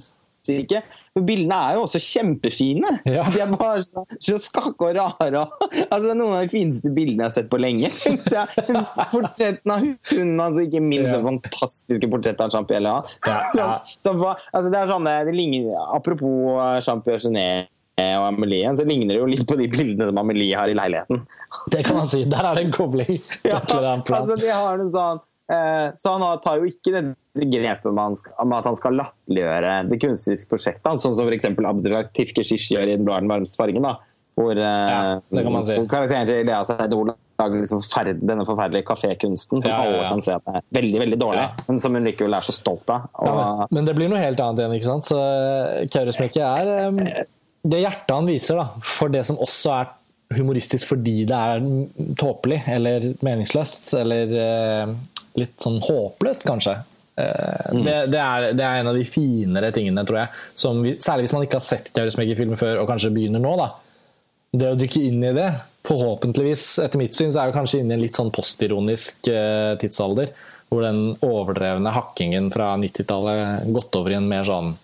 ikke. 0.52 0.83
Men 1.14 1.26
bildene 1.28 1.59
er 1.68 1.76
jo 1.78 1.85
også 1.87 2.00
kjempefine. 2.02 2.90
Ja. 3.09 3.26
De 3.33 3.42
er 3.44 3.52
bare 3.54 3.83
så, 3.87 4.04
så 4.18 4.38
skakke 4.42 4.90
og 4.90 4.96
rare. 4.98 5.44
Altså, 5.87 6.02
det 6.04 6.12
er 6.12 6.18
noen 6.18 6.37
av 6.37 6.44
de 6.44 6.52
fineste 6.52 6.92
bildene 6.94 7.24
jeg 7.24 7.30
har 7.30 7.37
sett 7.37 7.50
på 7.52 7.61
lenge. 7.62 7.90
Portretten 9.14 9.74
av 9.74 9.85
hunden 10.11 10.42
hans, 10.42 10.59
og 10.59 10.66
ikke 10.66 10.83
minst 10.85 11.11
ja. 11.11 11.18
det 11.18 11.28
fantastiske 11.28 12.11
portrettet 12.12 12.42
av 12.44 12.54
Jean-Pierre 12.54 12.85
Lehan. 12.87 13.14
Ja, 13.28 13.38
altså, 13.78 14.66
det 14.68 14.80
er 14.80 14.90
sånn, 14.90 15.12
det 15.28 15.37
ligner, 15.37 15.70
apropos 15.94 16.59
Jean-Pierre 16.85 17.68
og 17.94 18.26
Amelie, 18.26 18.70
så 18.74 18.85
ligner 18.87 19.14
det 19.14 19.20
jo 19.20 19.26
litt 19.30 19.44
på 19.46 19.57
de 19.59 19.68
bildene 19.70 20.09
som 20.09 20.18
Amelie 20.18 20.57
har 20.59 20.70
i 20.70 20.74
leiligheten. 20.74 21.22
Det 21.70 21.85
kan 21.87 22.00
man 22.00 22.09
si. 22.11 22.24
Der 22.26 22.48
er 22.48 22.59
det 22.59 22.66
en 22.66 22.74
kobling. 22.74 23.20
ja, 23.46 23.61
altså 23.62 24.35
de 24.40 24.50
har 24.50 24.83
en 24.83 24.90
sånn 24.90 25.20
eh, 25.52 25.92
Så 26.00 26.14
han 26.16 26.42
tar 26.42 26.59
jo 26.59 26.72
ikke 26.72 26.94
det 26.96 27.04
grepet 27.34 27.90
med, 27.94 28.56
at 28.56 28.68
han 28.68 28.78
skal 28.78 28.98
latterliggjøre 29.00 29.74
det 29.90 30.00
kunstneriske 30.02 30.50
prosjektet, 30.50 31.02
sånn 31.02 31.16
som 31.18 31.28
f.eks. 31.28 31.50
Abdelaktif 31.50 32.34
Keshish 32.36 32.72
gjør 32.74 32.88
i 32.88 32.96
'Den 32.96 33.06
blå 33.06 33.16
er 33.16 33.24
den 33.24 33.32
varmeste 33.32 33.58
fargen'. 33.60 33.82
da, 33.82 33.96
hvor, 34.34 34.52
eh, 34.54 34.62
ja, 34.62 35.20
det 35.30 35.42
kan 35.42 35.52
man 35.52 35.64
si. 35.64 35.76
hvor 35.78 35.86
karakteren 35.90 36.26
til 36.26 36.46
Lea 36.46 36.62
Seidol 36.64 37.12
lager 37.38 37.60
liksom 37.60 37.82
forferd 37.82 38.20
denne 38.22 38.46
forferdelige 38.46 38.86
kafékunsten 38.86 39.62
som 39.62 39.70
ja, 39.70 39.78
ja, 39.78 39.90
alle 39.90 40.08
kan 40.08 40.20
se 40.22 40.34
at 40.34 40.42
er 40.46 40.62
veldig 40.74 41.00
veldig 41.02 41.18
dårlig, 41.18 41.46
men 41.66 41.80
som 41.82 41.94
hun 41.94 42.06
likevel 42.06 42.34
er 42.34 42.46
så 42.46 42.54
stolt 42.54 42.90
av. 42.90 43.08
Og... 43.14 43.30
Men, 43.30 43.66
men, 43.70 43.88
det 43.88 43.94
blir 43.98 44.10
noe 44.10 44.22
helt 44.22 44.40
annet 44.40 44.62
igjen. 44.62 44.76
ikke 44.78 44.90
sant? 44.90 45.10
Så 45.10 45.18
eh, 45.18 45.86
Kaurismäki 45.90 46.42
er 46.42 46.88
um 46.88 47.00
det 47.64 47.80
hjertet 47.80 48.12
han 48.12 48.28
viser 48.28 48.58
da, 48.60 48.66
for 48.84 49.12
det 49.12 49.22
som 49.24 49.40
også 49.40 49.70
er 49.78 49.92
humoristisk 50.36 50.90
fordi 50.90 51.22
det 51.28 51.36
er 51.36 51.62
tåpelig 52.20 52.60
eller 52.74 53.06
meningsløst, 53.24 53.94
eller 53.96 54.34
uh, 54.34 54.92
litt 55.40 55.56
sånn 55.62 55.80
håpløst, 55.84 56.44
kanskje. 56.44 56.76
Eh, 57.16 57.72
mm. 57.72 57.85
det, 57.85 57.96
det, 58.12 58.20
er, 58.20 58.46
det, 58.53 58.64
er, 58.64 58.81
en 58.81 58.90
av 58.90 58.98
de 58.98 59.05
finere 59.07 59.70
tingene, 59.74 60.05
tror 60.07 60.22
jeg. 60.22 60.42
Vi, 60.85 60.94
særlig 61.03 61.27
hvis 61.27 61.35
man 61.37 61.46
ikke 61.46 61.61
har 61.61 61.66
sett 61.66 61.92
Kaurismäki-film 61.94 62.57
før 62.61 62.83
og 62.83 62.90
kanskje 62.90 63.12
begynner 63.14 63.42
nå. 63.42 63.55
da. 63.61 63.70
Det 64.55 64.70
å 64.70 64.79
dykke 64.79 65.03
inn 65.09 65.22
i 65.27 65.35
det, 65.35 65.48
forhåpentligvis, 65.87 66.66
etter 66.85 67.00
mitt 67.00 67.16
syn, 67.16 67.33
så 67.35 67.42
er 67.42 67.50
vi 67.50 67.59
kanskje 67.59 67.83
inne 67.83 67.94
i 67.94 67.98
en 67.98 68.05
litt 68.05 68.18
sånn 68.18 68.33
postironisk 68.35 69.31
eh, 69.33 69.74
tidsalder. 69.83 70.33
Hvor 70.70 70.87
den 70.87 71.03
overdrevne 71.22 71.92
hakkingen 71.94 72.48
fra 72.55 72.72
90-tallet 72.81 73.68
gått 73.74 73.98
over 73.98 74.14
i 74.14 74.18
en 74.18 74.31
mer 74.31 74.46
sånn 74.48 74.74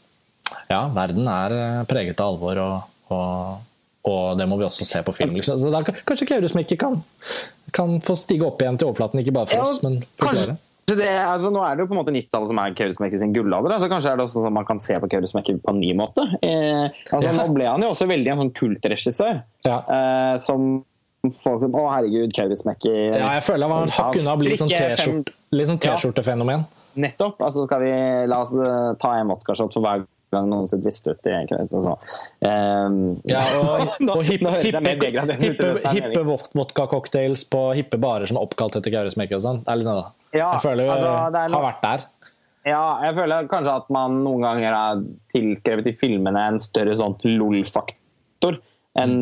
ja, 0.70 0.84
verden 0.94 1.26
er 1.30 1.56
eh, 1.56 1.82
preget 1.90 2.20
av 2.22 2.34
alvor, 2.34 2.58
og, 2.62 3.14
og, 3.14 3.68
og, 4.10 4.24
det 4.38 4.46
må 4.50 4.58
vi 4.58 4.66
også 4.66 4.86
se 4.86 5.02
på 5.06 5.14
film. 5.14 5.36
Liksom. 5.38 5.58
Så 5.62 5.70
da, 5.70 5.82
kanskje 5.82 6.28
Kaurismäki 6.30 6.78
kan 6.78 6.98
kan 7.70 8.00
få 8.02 8.16
stige 8.18 8.46
opp 8.46 8.62
igjen 8.62 8.78
til 8.80 8.90
overflaten, 8.90 9.22
ikke 9.22 9.34
bare 9.34 9.50
for 9.50 9.62
oss, 9.62 9.80
men 9.84 10.00
for 10.18 10.34
flere. 10.34 10.56
Det, 10.98 11.08
altså, 11.08 11.50
nå 11.54 11.62
er 11.66 11.76
det 11.76 11.84
jo 11.84 11.90
på 11.90 11.96
en 11.96 12.00
måte 12.00 12.14
90-tallet 12.14 12.50
som 12.50 12.60
er 12.62 12.76
Kaurismäki 12.78 13.20
sin 13.20 13.34
gullalder. 13.36 13.76
Altså, 13.76 13.88
kanskje 13.92 14.12
er 14.12 14.20
det 14.20 14.26
også 14.26 14.44
sånn 14.44 14.56
man 14.56 14.68
kan 14.68 14.80
se 14.82 14.96
på 15.02 15.10
Kaurismäki 15.12 15.56
på 15.62 15.74
en 15.74 15.80
ny 15.82 15.90
måte. 15.98 16.24
Eh, 16.46 16.86
altså, 17.10 17.26
ja. 17.28 17.34
Nå 17.36 17.48
ble 17.54 17.66
han 17.68 17.84
jo 17.84 17.90
også 17.94 18.08
veldig 18.10 18.32
en 18.34 18.42
sånn 18.44 18.54
kultregissør. 18.56 19.42
Ja. 19.66 19.80
Eh, 19.84 20.34
som 20.42 20.70
folk 21.28 21.64
som 21.64 21.74
Å, 21.76 21.86
herregud, 21.92 22.32
Kaurismäki 22.36 22.92
Ja, 22.92 23.34
jeg 23.36 23.44
føler 23.44 23.68
han 23.68 23.74
var 23.74 23.96
hakket 23.98 24.22
unna 24.22 24.36
å 24.36 24.40
bli 24.40 24.54
litt 24.54 25.70
sånn 25.70 25.80
T-skjortefenomen. 25.84 26.64
Nettopp. 27.00 27.42
Altså 27.44 27.66
skal 27.66 27.84
vi 27.84 27.92
La 28.30 28.40
oss 28.42 28.54
uh, 28.56 28.96
ta 29.00 29.14
en 29.20 29.30
vodkashot 29.30 29.76
for 29.76 29.84
hver 29.84 30.06
gang 30.34 30.48
noen 30.50 30.68
som 30.70 30.82
drister 30.82 31.16
ut 31.16 31.28
i 31.28 31.34
kveld. 31.50 31.70
Så, 31.70 31.80
um, 31.82 33.00
ja, 33.28 33.42
og, 33.58 33.90
og 34.14 34.22
hippe, 34.26 34.54
hippe, 34.64 34.94
hippe, 35.40 35.72
hippe 35.96 36.24
vodka-cocktails 36.26 37.44
på 37.50 37.66
hippe 37.78 38.00
barer 38.00 38.30
som 38.30 38.40
er 38.40 38.46
oppkalt 38.46 38.78
etter 38.80 38.94
Kaurismäki 38.94 39.36
og 39.38 39.44
sånn. 39.44 39.62
Sånn, 39.66 40.08
ja, 40.34 40.54
jeg 40.54 40.64
føler 40.64 40.86
vi 40.86 40.94
altså, 40.94 41.12
har 41.40 41.66
vært 41.66 41.84
der. 41.84 42.08
Ja, 42.68 42.82
jeg 43.06 43.16
føler 43.16 43.46
kanskje 43.48 43.76
at 43.80 43.86
man 43.94 44.18
noen 44.24 44.44
ganger 44.44 44.74
har 44.76 45.04
tilskrevet 45.32 45.88
i 45.88 45.96
filmene 45.96 46.42
en 46.50 46.58
større 46.60 46.96
sånn 46.98 47.16
LOL-faktor 47.24 48.60
enn 49.00 49.16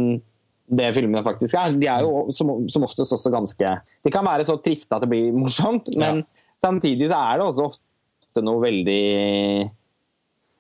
det 0.68 0.88
filmene 0.96 1.22
faktisk 1.24 1.56
er. 1.56 1.76
De 1.80 1.88
er 1.88 2.04
jo 2.04 2.28
som, 2.34 2.50
som, 2.68 2.84
oftest 2.84 3.14
også 3.16 3.32
ganske 3.32 3.74
De 4.04 4.12
kan 4.12 4.26
være 4.26 4.44
så 4.48 4.58
triste 4.60 4.94
at 4.94 5.04
det 5.04 5.10
blir 5.12 5.36
morsomt, 5.36 5.88
men 5.96 6.22
ja. 6.22 6.42
samtidig 6.60 7.08
så 7.12 7.20
er 7.30 7.38
det 7.40 7.46
også 7.46 7.68
ofte 7.70 8.44
noe 8.44 8.60
veldig 8.62 9.02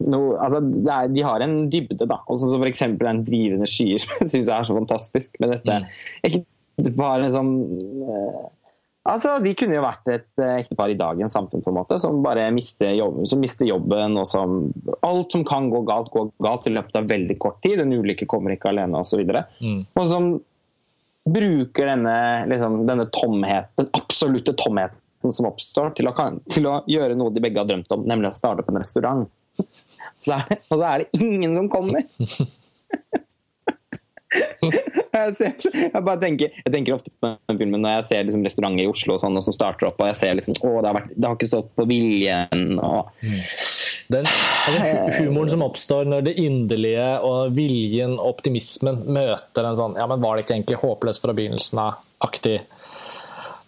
noe, 0.06 0.36
altså, 0.38 0.60
er, 0.62 1.08
De 1.10 1.24
har 1.26 1.42
en 1.44 1.56
dybde, 1.70 2.06
da. 2.06 2.20
Også 2.30 2.52
som 2.52 2.62
f.eks. 2.62 2.84
den 3.00 3.24
drivende 3.26 3.68
skyer, 3.70 3.98
som 4.02 4.14
jeg 4.20 4.30
syns 4.34 4.52
er 4.54 4.68
så 4.68 4.76
fantastisk 4.78 5.40
med 5.42 5.56
dette. 5.56 5.80
Mm. 6.22 6.94
Bare 6.94 7.32
sånn 7.34 7.52
uh, 8.06 8.46
Altså, 9.08 9.38
De 9.40 9.54
kunne 9.56 9.74
jo 9.74 9.82
vært 9.82 10.10
et 10.12 10.28
uh, 10.36 10.58
ektepar 10.58 10.92
i 10.92 10.98
dagens 10.98 11.32
samfunn 11.34 11.62
på 11.64 11.72
en 11.72 11.78
måte, 11.78 11.96
som 12.02 12.20
bare 12.22 12.44
mister, 12.54 12.92
jobben, 12.98 13.26
som 13.30 13.40
mister 13.42 13.66
jobben. 13.66 14.18
og 14.20 14.28
som 14.28 14.58
Alt 15.06 15.34
som 15.34 15.46
kan 15.48 15.70
gå 15.72 15.82
galt, 15.88 16.12
går 16.14 16.30
galt 16.44 16.68
i 16.68 16.74
løpet 16.76 17.00
av 17.00 17.08
veldig 17.10 17.38
kort 17.40 17.62
tid. 17.64 17.80
En 17.82 17.96
ulykke 17.96 18.28
kommer 18.30 18.54
ikke 18.54 18.70
alene 18.70 19.00
osv. 19.00 19.24
Og, 19.24 19.32
så 19.32 19.64
mm. 19.64 19.80
og 19.96 20.12
som 20.12 20.30
bruker 21.28 21.90
denne, 21.90 22.16
liksom, 22.48 22.82
denne 22.88 23.08
tomheten, 23.12 23.74
den 23.80 23.90
absolutte 23.96 24.54
tomheten 24.56 25.34
som 25.34 25.48
oppstår, 25.48 25.92
til 25.98 26.08
å, 26.08 26.14
til 26.50 26.68
å, 26.70 26.78
gjøre 26.88 27.16
noe 27.18 27.34
de 27.34 27.42
begge 27.42 27.60
har 27.60 27.68
drømt 27.68 27.92
om, 27.94 28.04
nemlig 28.08 28.30
å 28.30 28.36
starte 28.36 28.64
på 28.64 28.72
en 28.72 28.80
restaurant. 28.80 29.26
Så 30.22 30.38
er, 30.38 30.60
og 30.68 30.76
så 30.76 30.84
er 30.92 31.04
det 31.04 31.22
ingen 31.22 31.56
som 31.58 31.70
kommer! 31.72 32.06
Jeg, 34.28 35.32
ser, 35.34 35.54
jeg, 35.72 36.00
bare 36.04 36.20
tenker, 36.20 36.52
jeg 36.52 36.72
tenker 36.72 36.94
ofte 36.94 37.10
på 37.16 37.30
den 37.48 37.58
filmen 37.58 37.80
når 37.80 37.94
jeg 37.96 38.06
ser 38.10 38.26
liksom 38.26 38.42
restauranter 38.44 38.84
i 38.84 38.90
Oslo 38.90 39.16
og 39.16 39.22
sånn, 39.22 39.38
og 39.40 39.44
som 39.46 39.56
starter 39.56 39.88
opp, 39.88 40.02
og 40.04 40.10
jeg 40.10 40.18
ser 40.20 40.36
liksom 40.36 40.58
å, 40.60 40.72
det 40.84 40.90
har, 40.90 40.96
vært, 40.98 41.14
det 41.14 41.24
har 41.24 41.38
ikke 41.38 41.48
stått 41.48 41.70
på 41.78 41.86
viljen. 41.88 42.66
Og... 42.76 43.08
Mm. 43.24 43.40
Den, 44.08 44.28
altså, 44.68 45.24
humoren 45.24 45.52
som 45.52 45.64
oppstår 45.66 46.06
når 46.08 46.28
det 46.28 46.36
inderlige 46.40 47.08
og 47.28 47.56
viljen 47.56 48.14
og 48.16 48.30
optimismen 48.36 49.02
møter 49.04 49.68
en 49.68 49.76
sånn 49.76 49.98
Ja, 50.00 50.06
men 50.08 50.22
var 50.22 50.36
det 50.36 50.46
ikke 50.46 50.54
egentlig 50.56 50.78
håpløst 50.80 51.20
fra 51.20 51.34
begynnelsen 51.36 51.82
av-aktig 51.82 52.54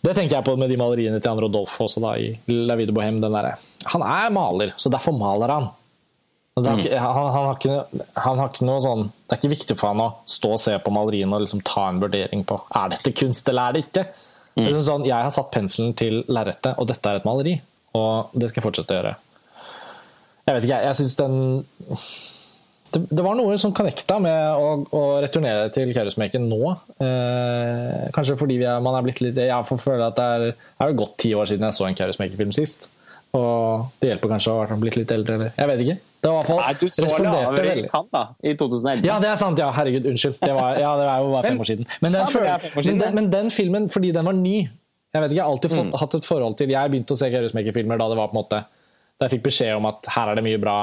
Det 0.01 0.15
tenker 0.17 0.39
jeg 0.39 0.47
på 0.47 0.55
med 0.57 0.73
de 0.73 0.79
maleriene 0.81 1.21
til 1.21 1.35
Anne 1.35 1.45
Rodolfo 1.45 1.85
også 1.85 2.01
da, 2.01 2.15
i 2.17 2.57
La 2.71 2.79
Vida 2.81 2.95
Bohème. 2.97 3.21
Han 3.93 4.07
er 4.07 4.33
maler, 4.33 4.73
så 4.81 4.93
derfor 4.93 5.13
maler 5.17 5.53
han. 5.53 5.69
Altså, 6.61 6.75
mm. 6.77 6.99
han, 7.01 7.15
han, 7.17 7.31
han, 7.35 7.47
har 7.47 7.57
ikke, 7.57 8.05
han, 8.13 8.41
har 8.43 8.51
ikke, 8.51 8.67
noe 8.69 8.81
sånn 8.85 9.07
Det 9.09 9.33
er 9.33 9.41
ikke 9.41 9.53
viktig 9.55 9.77
for 9.81 9.93
han 9.93 10.03
å 10.05 10.09
stå 10.29 10.51
og 10.57 10.61
se 10.61 10.75
på 10.85 10.93
maleriene 10.95 11.37
og 11.37 11.45
liksom 11.45 11.63
ta 11.67 11.87
en 11.89 12.01
vurdering 12.03 12.45
på 12.49 12.59
er 12.81 12.93
dette 12.93 13.15
kunst 13.17 13.49
eller 13.49 13.71
er 13.71 13.77
det 13.77 13.85
ikke. 13.87 14.05
Mm. 14.57 14.65
Det 14.67 14.73
er 14.75 14.85
sånn, 14.87 15.07
jeg 15.09 15.17
har 15.17 15.33
satt 15.35 15.53
penselen 15.55 15.95
til 15.97 16.21
lerretet, 16.29 16.75
og 16.77 16.89
dette 16.91 17.11
er 17.11 17.21
et 17.21 17.29
maleri. 17.29 17.55
Og 17.97 18.35
det 18.35 18.51
skal 18.51 18.61
jeg 18.61 18.67
fortsette 18.67 18.95
å 18.95 18.99
gjøre. 18.99 19.15
Jeg 20.47 20.57
vet 20.57 20.67
ikke, 20.67 20.83
jeg 20.89 20.99
syns 20.99 21.17
den 21.19 21.41
det, 22.91 23.05
det, 23.07 23.23
var 23.23 23.37
noe 23.39 23.55
som 23.63 23.73
connecta 23.77 24.17
med 24.23 24.39
å, 24.59 24.71
å 24.99 25.03
returnere 25.23 25.69
til 25.75 25.93
Kaurismäken 25.95 26.49
nå. 26.51 26.61
Eh, 26.99 28.09
kanskje 28.15 28.35
fordi 28.41 28.59
er, 28.65 28.81
man 28.83 28.99
er 28.99 29.05
blitt 29.07 29.23
litt 29.23 29.39
Jeg 29.39 29.67
får 29.69 29.79
føle 29.79 30.09
at 30.11 30.19
det 30.19 30.27
er, 30.27 30.47
det 30.59 30.89
er 30.89 30.97
gått 30.99 31.15
ti 31.23 31.31
år 31.39 31.47
siden 31.47 31.69
jeg 31.69 31.79
så 31.79 31.87
en 31.87 31.99
Kaurismäki-film 31.99 32.55
sist. 32.57 32.89
Og 33.39 33.91
det 34.03 34.11
hjelper 34.11 34.33
kanskje 34.35 34.55
å 34.55 34.65
ha 34.67 34.79
blitt 34.81 34.99
litt 34.99 35.13
eldre, 35.15 35.37
eller 35.39 35.53
Jeg 35.55 35.71
vet 35.71 35.85
ikke. 35.85 35.99
Det 36.21 36.29
var 36.29 36.35
i 36.35 36.39
hvert 36.41 36.49
fall 36.51 36.59
Nei, 36.61 36.73
du 36.77 36.89
så 36.93 37.07
lavere 37.25 37.77
i 37.81 37.85
kant 37.89 38.11
da, 38.13 38.23
i 38.45 38.53
2011. 38.61 39.07
Ja, 39.09 39.17
det 39.23 39.31
er 39.31 39.39
sant. 39.41 39.61
ja, 39.61 39.71
Herregud, 39.73 40.09
unnskyld. 40.11 40.37
Det 40.43 40.53
var, 40.53 40.77
ja, 40.77 40.91
det 41.01 41.07
er 41.09 41.23
jo 41.25 41.31
bare 41.33 41.49
fem 41.49 41.63
år 41.65 41.71
siden. 41.71 41.89
Men 42.05 42.17
den, 42.17 42.35
ja, 42.45 42.57
men, 42.61 42.75
men, 42.77 43.01
den, 43.01 43.15
men 43.17 43.31
den, 43.33 43.53
filmen, 43.55 43.89
fordi 43.93 44.13
den 44.17 44.29
var 44.29 44.37
ny 44.37 44.59
Jeg 44.61 45.23
vet 45.23 45.31
ikke, 45.33 45.39
jeg 45.39 45.45
har 45.45 45.55
alltid 45.55 45.73
fått, 45.73 45.89
mm. 45.89 46.01
hatt 46.03 46.17
et 46.19 46.29
forhold 46.29 46.59
til 46.61 46.75
Jeg 46.75 46.93
begynte 46.93 47.17
å 47.17 47.21
se 47.21 47.31
Kaurismäki-filmer 47.33 48.01
da 48.01 48.11
det 48.13 48.19
var 48.21 48.29
på 48.31 48.37
en 48.37 48.41
måte 48.43 48.61
Da 48.69 49.27
jeg 49.27 49.39
fikk 49.39 49.47
beskjed 49.49 49.79
om 49.79 49.89
at 49.89 50.13
her 50.13 50.33
er 50.33 50.39
det 50.39 50.45
mye 50.45 50.61
bra. 50.61 50.77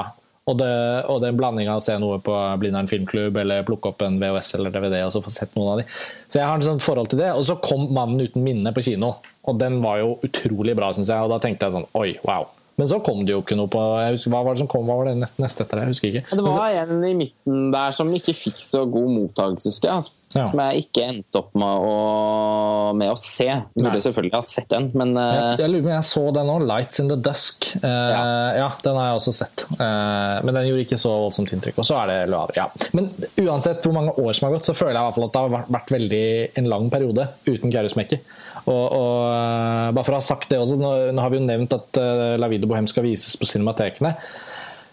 Og 0.48 0.56
det, 0.56 0.74
og 1.12 1.20
den 1.22 1.34
en 1.34 1.38
blanding 1.38 1.68
av 1.68 1.78
å 1.78 1.84
se 1.84 1.94
noe 2.00 2.18
på 2.24 2.34
Blindern 2.58 2.88
filmklubb 2.88 3.36
eller 3.42 3.66
plukke 3.68 3.92
opp 3.92 4.02
en 4.06 4.18
VHS 4.20 4.54
eller 4.56 4.72
DVD 4.74 5.02
og 5.04 5.12
så 5.12 5.22
få 5.22 5.32
sett 5.32 5.54
noen 5.58 5.74
av 5.74 5.82
de. 5.82 5.88
Så 6.26 6.40
jeg 6.40 6.48
har 6.48 6.58
et 6.58 6.66
sånt 6.66 6.84
forhold 6.84 7.10
til 7.12 7.20
det. 7.20 7.30
Og 7.36 7.44
så 7.46 7.58
kom 7.60 7.84
'Mannen 7.92 8.24
uten 8.24 8.42
minne' 8.46 8.72
på 8.74 8.84
kino, 8.86 9.18
og 9.44 9.58
den 9.60 9.82
var 9.84 10.00
jo 10.00 10.16
utrolig 10.24 10.74
bra, 10.78 10.90
syns 10.92 11.12
jeg. 11.12 11.20
Og 11.20 11.30
da 11.30 11.38
tenkte 11.42 11.68
jeg 11.68 11.76
sånn 11.76 11.90
Oi, 11.94 12.16
wow. 12.24 12.48
Men 12.78 12.90
så 12.90 13.00
kom 13.02 13.24
det 13.26 13.34
jo 13.34 13.40
ikke 13.42 13.58
noe 13.58 13.70
på 13.72 13.80
husker, 14.12 14.30
Hva 14.30 14.44
var 14.46 14.54
det 14.54 14.62
som 14.62 14.70
kom? 14.70 14.86
Hva 14.86 15.00
var 15.00 15.10
det 15.10 15.16
neste, 15.18 15.64
etter 15.64 15.80
det? 15.80 15.86
Jeg 15.88 15.94
husker 15.96 16.12
ikke. 16.12 16.36
det 16.38 16.44
var 16.46 16.60
så, 16.60 16.84
en 16.84 17.08
i 17.08 17.16
midten 17.24 17.72
der 17.74 17.96
som 17.96 18.14
ikke 18.14 18.36
fikk 18.36 18.62
så 18.62 18.84
god 18.86 19.10
mottakelse, 19.16 19.72
husker 19.72 19.90
jeg. 19.90 19.98
Altså. 19.98 20.14
Ja. 20.34 20.50
Som 20.52 20.60
jeg 20.60 20.82
ikke 20.82 21.04
endte 21.08 21.40
opp 21.40 21.54
med 21.56 21.84
å, 21.88 21.92
med 23.00 23.08
å 23.14 23.16
se. 23.16 23.46
Burde 23.72 24.00
selvfølgelig 24.04 24.34
ha 24.36 24.42
sett 24.44 24.68
den, 24.68 24.90
men 24.98 25.14
uh... 25.16 25.24
jeg, 25.24 25.62
jeg, 25.62 25.72
lurer 25.72 25.86
på 25.86 25.88
om 25.88 25.94
jeg 25.94 26.08
så 26.10 26.24
den 26.36 26.50
òg. 26.52 26.66
'Lights 26.68 27.00
in 27.00 27.08
the 27.08 27.16
Dusk'. 27.16 27.70
Uh, 27.80 27.88
ja. 27.88 28.24
ja. 28.60 28.66
den 28.84 28.98
har 29.00 29.08
jeg 29.08 29.22
også 29.22 29.34
sett. 29.38 29.64
Uh, 29.78 30.36
men 30.44 30.52
den 30.52 30.68
gjorde 30.68 30.84
ikke 30.84 31.00
så 31.00 31.14
voldsomt 31.24 31.54
inntrykk. 31.56 31.80
Og 31.80 31.88
så 31.88 31.96
er 32.02 32.12
det 32.12 32.18
Loire. 32.34 32.54
Ja. 32.58 32.68
Men 32.98 33.08
uansett 33.40 33.88
hvor 33.88 33.96
mange 33.96 34.12
år 34.20 34.36
som 34.36 34.50
har 34.50 34.58
gått, 34.58 34.68
så 34.68 34.76
føler 34.76 34.98
jeg 34.98 35.00
i 35.00 35.06
hvert 35.08 35.18
fall 35.18 35.28
at 35.30 35.34
det 35.38 35.44
har 35.46 35.54
vært, 35.56 35.72
vært 35.78 35.94
veldig 35.96 36.24
en 36.60 36.70
lang 36.76 36.92
periode 36.92 37.28
uten 37.48 37.72
Kaurismäki. 37.72 38.20
Og, 38.68 38.84
og, 38.92 39.16
eh, 39.32 39.88
bare 39.96 40.04
for 40.04 40.16
å 40.16 40.20
ha 40.20 40.24
sagt 40.24 40.50
det 40.52 40.60
også, 40.60 40.76
nå, 40.80 40.92
nå 41.16 41.24
har 41.24 41.32
vi 41.32 41.40
jo 41.40 41.48
nevnt 41.48 41.72
at 41.72 42.00
uh, 42.00 42.36
La 42.40 42.50
Vida 42.52 42.68
Bohem 42.68 42.88
skal 42.90 43.06
vises 43.06 43.38
på 43.40 43.48
cinematekene. 43.48 44.12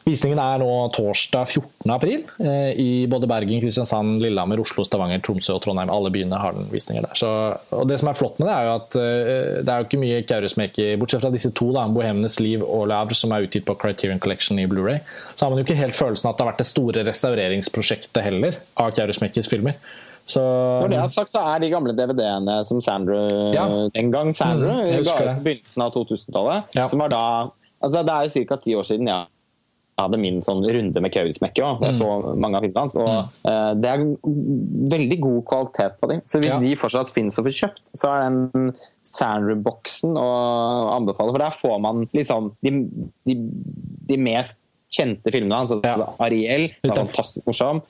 Visningen 0.06 0.38
er 0.38 0.60
nå 0.62 0.70
torsdag 0.94 1.48
14. 1.50 1.90
april 1.90 2.28
eh, 2.38 2.78
i 2.78 2.90
både 3.10 3.26
Bergen, 3.30 3.58
Kristiansand, 3.58 4.20
Lillehammer, 4.22 4.60
Oslo, 4.62 4.84
Stavanger, 4.86 5.18
Tromsø 5.26 5.56
og 5.56 5.64
Trondheim. 5.66 5.90
Alle 5.90 6.12
byene 6.14 6.38
har 6.38 6.54
den 6.54 6.68
visninger 6.70 7.08
der. 7.08 7.16
Så, 7.18 7.30
og 7.74 7.88
Det 7.90 7.98
som 7.98 8.12
er 8.12 8.20
flott 8.20 8.38
med 8.38 8.46
det, 8.46 8.54
er 8.54 8.68
jo 8.68 8.76
at 8.76 8.98
eh, 9.02 9.56
det 9.66 9.74
er 9.74 9.82
jo 9.82 9.88
ikke 9.88 10.02
mye 10.04 10.22
Kaurismäki, 10.30 10.88
bortsett 11.02 11.26
fra 11.26 11.34
disse 11.34 11.50
to, 11.58 11.72
da, 11.74 11.88
'Bohemenes 11.90 12.38
liv' 12.38 12.68
og 12.68 12.86
'Lavr', 12.92 13.18
som 13.18 13.34
er 13.34 13.48
utgitt 13.48 13.66
på 13.66 13.78
Criterion 13.82 14.22
Collection 14.22 14.62
i 14.62 14.68
Blu-ray, 14.70 15.02
så 15.34 15.48
har 15.48 15.56
man 15.56 15.64
jo 15.64 15.66
ikke 15.66 15.82
helt 15.82 15.98
følelsen 15.98 16.30
at 16.30 16.38
det 16.38 16.46
har 16.46 16.52
vært 16.54 16.62
det 16.62 16.70
store 16.70 17.08
restaureringsprosjektet 17.10 18.22
heller 18.28 18.62
av 18.78 18.94
Kaurismäkis 18.94 19.50
filmer. 19.50 19.82
Så, 20.26 20.42
Når 20.82 20.90
det 20.90 20.98
er 20.98 21.12
sagt, 21.14 21.30
så 21.30 21.44
er 21.54 21.62
de 21.62 21.70
gamle 21.70 21.94
DVD-ene 21.94 22.58
som 22.66 22.80
Sandra 22.82 23.20
ja. 23.54 23.68
den 23.94 24.10
gang 24.14 24.32
Sandra 24.34 24.80
mm, 24.82 24.88
ga 25.06 25.20
ut 25.20 25.30
på 25.38 25.46
begynnelsen 25.46 25.86
av 25.86 25.94
2000-tallet, 25.94 26.74
ja. 26.74 26.88
som 26.90 27.04
var 27.04 27.14
da 27.14 27.24
altså 27.86 28.02
Det 28.02 28.14
er 28.16 28.26
jo 28.26 28.46
ca. 28.50 28.58
ti 28.64 28.74
år 28.74 28.88
siden 28.88 29.12
jeg 29.12 29.28
hadde 29.96 30.20
min 30.20 30.42
sånn 30.44 30.64
runde 30.66 31.02
med 31.04 31.14
Kaurismäki 31.14 31.64
òg. 31.64 31.84
Jeg 31.86 31.94
mm. 31.94 32.00
så 32.02 32.34
mange 32.42 32.60
av 32.60 32.66
filmene 32.66 32.82
hans. 32.84 32.98
Og 33.00 33.08
mm. 33.08 33.30
uh, 33.48 33.72
det 33.80 33.92
er 33.92 34.04
veldig 34.96 35.18
god 35.24 35.40
kvalitet 35.52 35.96
på 36.02 36.10
dem. 36.12 36.24
Så 36.28 36.42
hvis 36.44 36.52
ja. 36.52 36.60
de 36.60 36.74
fortsatt 36.80 37.14
finnes 37.16 37.40
å 37.40 37.46
få 37.46 37.54
kjøpt, 37.62 37.84
så 37.96 38.12
er 38.12 38.26
den 38.26 38.74
Sandra-boksen 39.08 40.18
å 40.20 40.28
anbefale. 40.98 41.32
For 41.32 41.46
der 41.46 41.56
får 41.56 41.80
man 41.86 42.04
liksom 42.18 42.52
de, 42.66 42.74
de, 43.30 43.38
de 44.10 44.20
mest 44.28 44.60
kjente 44.96 45.32
filmene 45.32 45.62
hans. 45.62 45.74
Altså, 45.76 46.12
Ariel, 46.24 46.70
var 46.84 47.00
fantastisk 47.06 47.48
morsom. 47.48 47.84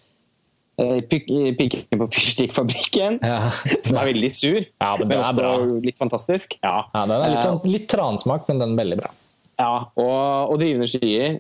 Eh, 0.76 1.02
pikken 1.08 2.00
på 2.00 2.08
Fyrstikkfabrikken, 2.16 3.20
ja. 3.24 3.52
som 3.80 4.00
er 4.02 4.10
veldig 4.12 4.32
sur, 4.36 4.58
ja, 4.60 4.90
men 5.00 5.14
også 5.22 5.40
bra. 5.40 5.52
litt 5.88 6.00
fantastisk. 6.02 6.58
Ja. 6.60 6.82
ja 6.92 7.04
den 7.08 7.16
er 7.16 7.32
litt, 7.32 7.46
sånn, 7.46 7.62
litt 7.70 7.86
transmak, 7.92 8.50
men 8.50 8.60
den 8.60 8.76
er 8.76 8.82
veldig 8.84 9.04
bra. 9.06 9.14
Ja, 9.56 9.76
og, 9.96 10.52
og 10.52 10.58
'Drivende 10.60 10.90
skyer', 10.92 11.38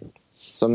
som, 0.55 0.71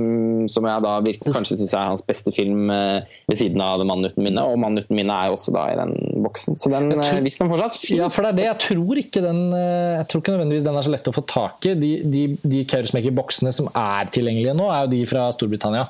som, 0.52 0.66
jeg 0.68 0.84
da 0.84 0.90
virker, 1.00 1.32
kanskje 1.32 1.56
syns 1.56 1.72
er 1.72 1.86
hans 1.88 2.02
beste 2.04 2.28
film 2.36 2.68
eh, 2.68 3.16
ved 3.30 3.38
siden 3.40 3.62
av 3.64 3.80
'Mannen 3.80 4.10
uten 4.10 4.26
minne'. 4.26 4.44
Og 4.44 4.60
'Mannen 4.60 4.84
uten 4.84 4.98
minne' 4.98 5.16
er 5.16 5.32
også 5.32 5.56
da 5.56 5.64
i 5.72 5.78
den 5.80 5.96
boksen. 6.20 6.60
Så 6.60 6.68
den, 6.68 6.90
tror, 6.92 7.00
eh, 7.16 7.24
hvis 7.24 7.40
den 7.40 7.48
fortsatt. 7.48 7.80
Ja, 7.96 8.10
for 8.12 8.28
det 8.28 8.34
er 8.34 8.38
det. 8.42 8.46
Jeg 8.50 8.60
tror 8.66 9.00
ikke 9.00 9.24
den 9.24 9.42
Jeg 9.56 10.04
tror 10.04 10.20
ikke 10.20 10.36
nødvendigvis 10.36 10.68
den 10.68 10.76
er 10.76 10.84
så 10.84 10.92
lett 10.92 11.08
å 11.08 11.16
få 11.16 11.24
tak 11.24 11.64
i. 11.64 11.72
De, 11.80 11.92
de, 12.12 12.24
de 12.44 12.64
Kaurismäki-boksene 12.68 13.56
som 13.56 13.72
er 13.72 14.12
tilgjengelige 14.12 14.58
nå, 14.60 14.68
er 14.68 14.84
jo 14.84 14.92
de 14.98 15.04
fra 15.08 15.30
Storbritannia. 15.32 15.88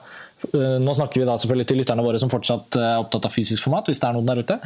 Eh, 0.48 0.76
nå 0.80 0.94
snakker 0.96 1.20
vi 1.20 1.26
da 1.28 1.36
selvfølgelig 1.40 1.68
til 1.68 1.80
lytterne 1.82 2.04
våre 2.04 2.20
som 2.22 2.30
fortsatt 2.32 2.78
eh, 2.78 2.88
er 2.94 3.02
opptatt 3.02 3.28
av 3.28 3.34
fysisk 3.34 3.66
format, 3.66 3.90
hvis 3.90 4.00
det 4.00 4.08
er 4.08 4.16
noen 4.16 4.28
der 4.28 4.42
ute. 4.42 4.56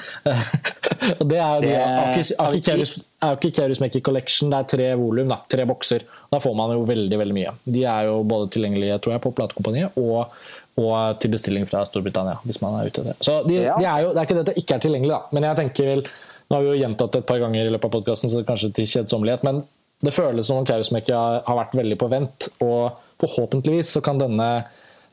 Og 1.20 1.24
det 1.30 1.40
er 1.42 1.54
jo 1.54 1.62
de 1.64 2.84
Aki 3.24 3.50
Kerusmeki 3.56 4.02
Collection. 4.04 4.52
Det 4.52 4.60
er 4.60 4.68
tre 4.74 4.90
volum, 5.00 5.30
da, 5.30 5.40
tre 5.50 5.66
bokser. 5.68 6.04
Da 6.30 6.40
får 6.42 6.58
man 6.58 6.74
jo 6.76 6.84
veldig 6.88 7.20
veldig 7.20 7.36
mye. 7.36 7.54
De 7.64 7.86
er 7.90 8.10
jo 8.10 8.20
både 8.28 8.50
tilgjengelige 8.54 9.00
tror 9.04 9.16
jeg, 9.16 9.24
på 9.24 9.34
platekompaniet 9.36 9.98
og, 10.00 10.36
og, 10.80 10.94
til 11.22 11.34
bestilling 11.34 11.66
fra 11.70 11.84
Storbritannia. 11.88 12.38
hvis 12.44 12.60
man 12.62 12.78
er 12.78 12.92
ute 12.92 13.06
der. 13.08 13.18
Så 13.24 13.40
de, 13.48 13.62
de 13.66 13.88
er 13.88 14.06
jo, 14.06 14.12
Det 14.14 14.22
er 14.22 14.28
ikke 14.28 14.38
det 14.38 14.46
at 14.46 14.52
det 14.52 14.62
ikke 14.62 14.78
er 14.78 14.86
tilgjengelig, 14.86 15.14
da, 15.16 15.22
men 15.34 15.50
jeg 15.50 15.60
tenker 15.62 15.92
vel 15.94 16.06
Nå 16.44 16.58
har 16.58 16.60
vi 16.60 16.74
jo 16.74 16.80
gjentatt 16.82 17.14
det 17.14 17.20
et 17.22 17.26
par 17.30 17.38
ganger 17.40 17.64
i 17.64 17.70
løpet 17.72 17.88
av 17.88 17.92
podkasten, 17.94 18.28
så 18.28 18.36
det 18.36 18.42
er 18.42 18.48
kanskje 18.50 18.68
til 18.76 18.84
kjedsommelighet. 18.90 19.46
Men 19.48 19.62
det 20.04 20.12
føles 20.12 20.44
som 20.44 20.58
om 20.60 20.66
Kaurusmekki 20.68 21.14
har 21.16 21.56
vært 21.56 21.76
veldig 21.78 21.96
på 21.96 22.08
vent. 22.12 22.48
Og 22.60 22.98
forhåpentligvis 23.22 23.94
så 23.96 24.02
kan 24.04 24.20
denne, 24.20 24.48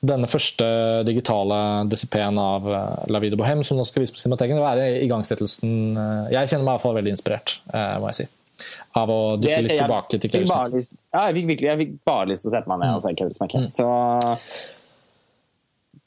denne 0.02 0.28
første 0.30 0.66
digitale 1.06 1.58
DCP-en 1.90 2.40
av 2.42 2.68
eh, 2.68 3.08
La 3.14 3.22
Vida 3.22 3.38
Bohem, 3.38 3.62
som 3.66 3.78
nå 3.78 3.86
skal 3.86 4.04
vise 4.04 4.16
på 4.16 4.22
Cinemateken, 4.22 4.62
være 4.62 4.88
igangsettelsen 5.06 5.74
eh, 5.94 6.32
Jeg 6.36 6.52
kjenner 6.52 6.66
meg 6.66 6.72
i 6.72 6.76
hvert 6.76 6.86
fall 6.88 6.98
veldig 6.98 7.14
inspirert, 7.14 7.56
eh, 7.70 7.96
må 8.02 8.10
jeg 8.10 8.24
si. 8.24 8.28
Av 8.98 9.10
å 9.14 9.20
dykke 9.42 9.62
litt 9.66 9.78
tilbake 9.80 10.20
til 10.22 10.34
Kaurusmekki. 10.34 10.84
Ja, 11.14 11.28
jeg 11.30 11.38
fikk, 11.38 11.50
virkelig, 11.54 11.70
jeg 11.70 11.82
fikk 11.84 11.96
bare 12.10 12.30
lyst 12.32 12.46
til 12.46 12.52
å 12.52 12.56
sette 12.58 12.72
meg 12.72 12.82
ned 12.82 12.98
og 12.98 13.06
se 13.06 13.14
Kaurusmekki. 13.22 13.62
Mm. 13.62 13.70
Så 13.74 13.88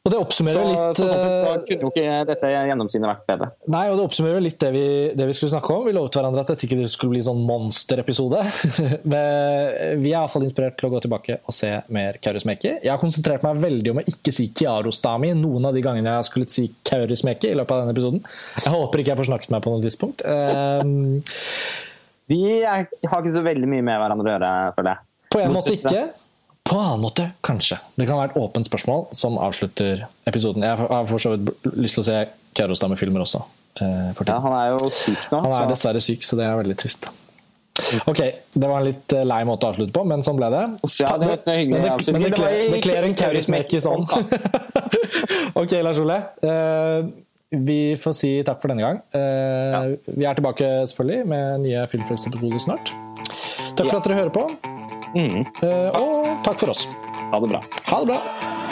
og 0.05 0.13
det 0.13 0.19
oppsummerer 0.21 0.59
så, 0.59 0.65
litt 0.69 0.99
så, 0.99 1.07
sånn 1.09 1.21
sett 1.23 1.39
så 1.41 1.53
kunne 1.65 1.87
jo 1.87 1.89
ikke 1.89 2.17
dette 2.29 2.49
gjennomsynet 2.53 3.09
vært 3.09 3.23
bedre. 3.31 3.47
Nei, 3.73 3.85
og 3.89 3.95
det 3.97 4.03
oppsummerer 4.05 4.43
litt 4.45 4.59
det 4.61 4.69
vi, 4.75 4.83
det 5.17 5.29
vi, 5.31 5.37
skulle 5.37 5.55
snakke 5.55 5.71
om. 5.73 5.87
Vi 5.89 5.95
lovet 5.97 6.19
hverandre 6.19 6.43
at 6.43 6.51
dette 6.53 6.67
ikke 6.67 6.89
skulle 6.93 7.15
bli 7.15 7.23
en 7.23 7.29
sånn 7.31 7.41
monsterepisode. 7.49 8.43
Men 9.15 10.03
vi 10.03 10.11
er 10.11 10.19
iallfall 10.19 10.45
inspirert 10.45 10.77
til 10.77 10.91
å 10.91 10.93
gå 10.93 11.01
tilbake 11.07 11.39
og 11.41 11.57
se 11.57 11.71
mer 11.97 12.19
Kaurismäki. 12.21 12.75
Jeg 12.85 12.93
har 12.93 13.01
konsentrert 13.01 13.47
meg 13.47 13.63
veldig 13.63 13.95
om 13.95 14.03
å 14.03 14.05
ikke 14.13 14.35
si 14.37 14.51
Kiarostami 14.53 15.31
noen 15.39 15.71
av 15.71 15.79
de 15.79 15.85
gangene 15.87 16.19
jeg 16.19 16.29
skulle 16.29 16.53
si 16.53 16.67
Kaurismäki 16.85 17.55
i 17.55 17.57
løpet 17.57 17.73
av 17.73 17.87
denne 17.87 17.97
episoden. 17.97 18.21
Jeg 18.61 18.75
håper 18.77 19.01
ikke 19.01 19.15
jeg 19.15 19.21
får 19.23 19.31
snakket 19.31 19.55
meg 19.57 19.65
på 19.65 19.73
noe 19.73 19.87
tidspunkt. 19.87 20.27
Um, 20.29 21.23
vi 22.29 22.43
har 22.61 22.85
ikke 22.93 23.33
så 23.33 23.47
veldig 23.49 23.73
mye 23.73 23.89
med 23.89 24.05
hverandre 24.05 24.29
å 24.29 24.37
gjøre, 24.37 24.53
føler 24.77 24.93
jeg. 24.93 25.11
På 25.33 25.43
en 25.47 25.57
måte 25.57 25.75
ikke. 25.81 26.05
På 26.75 26.81
en 26.81 26.87
annen 26.89 27.05
måte, 27.05 27.29
kanskje. 27.47 27.77
Det 27.95 28.07
kan 28.09 28.19
være 28.19 28.33
et 28.33 28.39
åpent 28.41 28.67
spørsmål 28.67 29.05
som 29.15 29.37
avslutter 29.39 30.09
episoden. 30.27 30.65
Jeg 30.67 30.75
har 30.81 31.05
for 31.07 31.23
så 31.23 31.37
vidt 31.37 31.69
lyst 31.79 31.95
til 31.95 32.03
å 32.03 32.07
se 32.09 32.17
Kiarostami-filmer 32.59 33.23
også. 33.23 33.45
Eh, 33.79 34.09
ja, 34.27 34.39
han 34.43 34.55
er 34.57 34.73
jo 34.73 34.89
syk 34.91 35.21
nå. 35.31 35.39
Han 35.45 35.53
er 35.53 35.61
så. 35.61 35.69
dessverre 35.71 36.03
syk, 36.03 36.27
så 36.27 36.39
det 36.41 36.49
er 36.49 36.59
veldig 36.59 36.77
trist. 36.83 37.07
Ok, 38.11 38.25
det 38.59 38.67
var 38.67 38.81
en 38.81 38.89
litt 38.89 39.15
eh, 39.15 39.23
lei 39.23 39.39
måte 39.47 39.69
å 39.69 39.71
avslutte 39.71 39.95
på, 39.95 40.03
men 40.11 40.27
sånn 40.27 40.41
ble 40.41 40.51
det. 40.51 40.65
Ja, 40.99 41.15
det, 41.23 41.31
det, 41.47 41.57
men 41.71 41.87
det, 41.87 41.95
men 42.11 42.27
det 42.27 42.83
kler 42.83 43.07
en 43.07 43.15
Kaurismäki 43.23 43.79
sånn. 43.87 44.03
ok, 45.63 45.79
Lars 45.79 46.03
Ole. 46.03 46.21
Eh, 46.43 47.07
vi 47.55 47.81
får 48.03 48.19
si 48.19 48.35
takk 48.43 48.59
for 48.59 48.75
denne 48.75 48.83
gang. 48.83 49.03
Eh, 49.15 49.75
ja. 49.79 49.85
Vi 50.11 50.27
er 50.27 50.43
tilbake 50.43 50.75
selvfølgelig 50.91 51.35
med 51.37 51.69
nye 51.69 51.87
Filmfrelseepisoder 51.95 52.67
snart. 52.67 52.97
Takk 53.79 53.87
for 53.87 54.01
at 54.01 54.09
dere 54.11 54.25
hører 54.25 54.35
på. 54.35 54.49
Mm. 55.15 55.47
Uh, 55.63 55.91
og 55.95 56.45
takk 56.47 56.59
for 56.65 56.75
oss. 56.75 56.89
Ha 57.33 57.41
det 57.43 57.51
bra. 57.55 57.63
Ha 57.91 58.03
det 58.03 58.11
bra. 58.11 58.64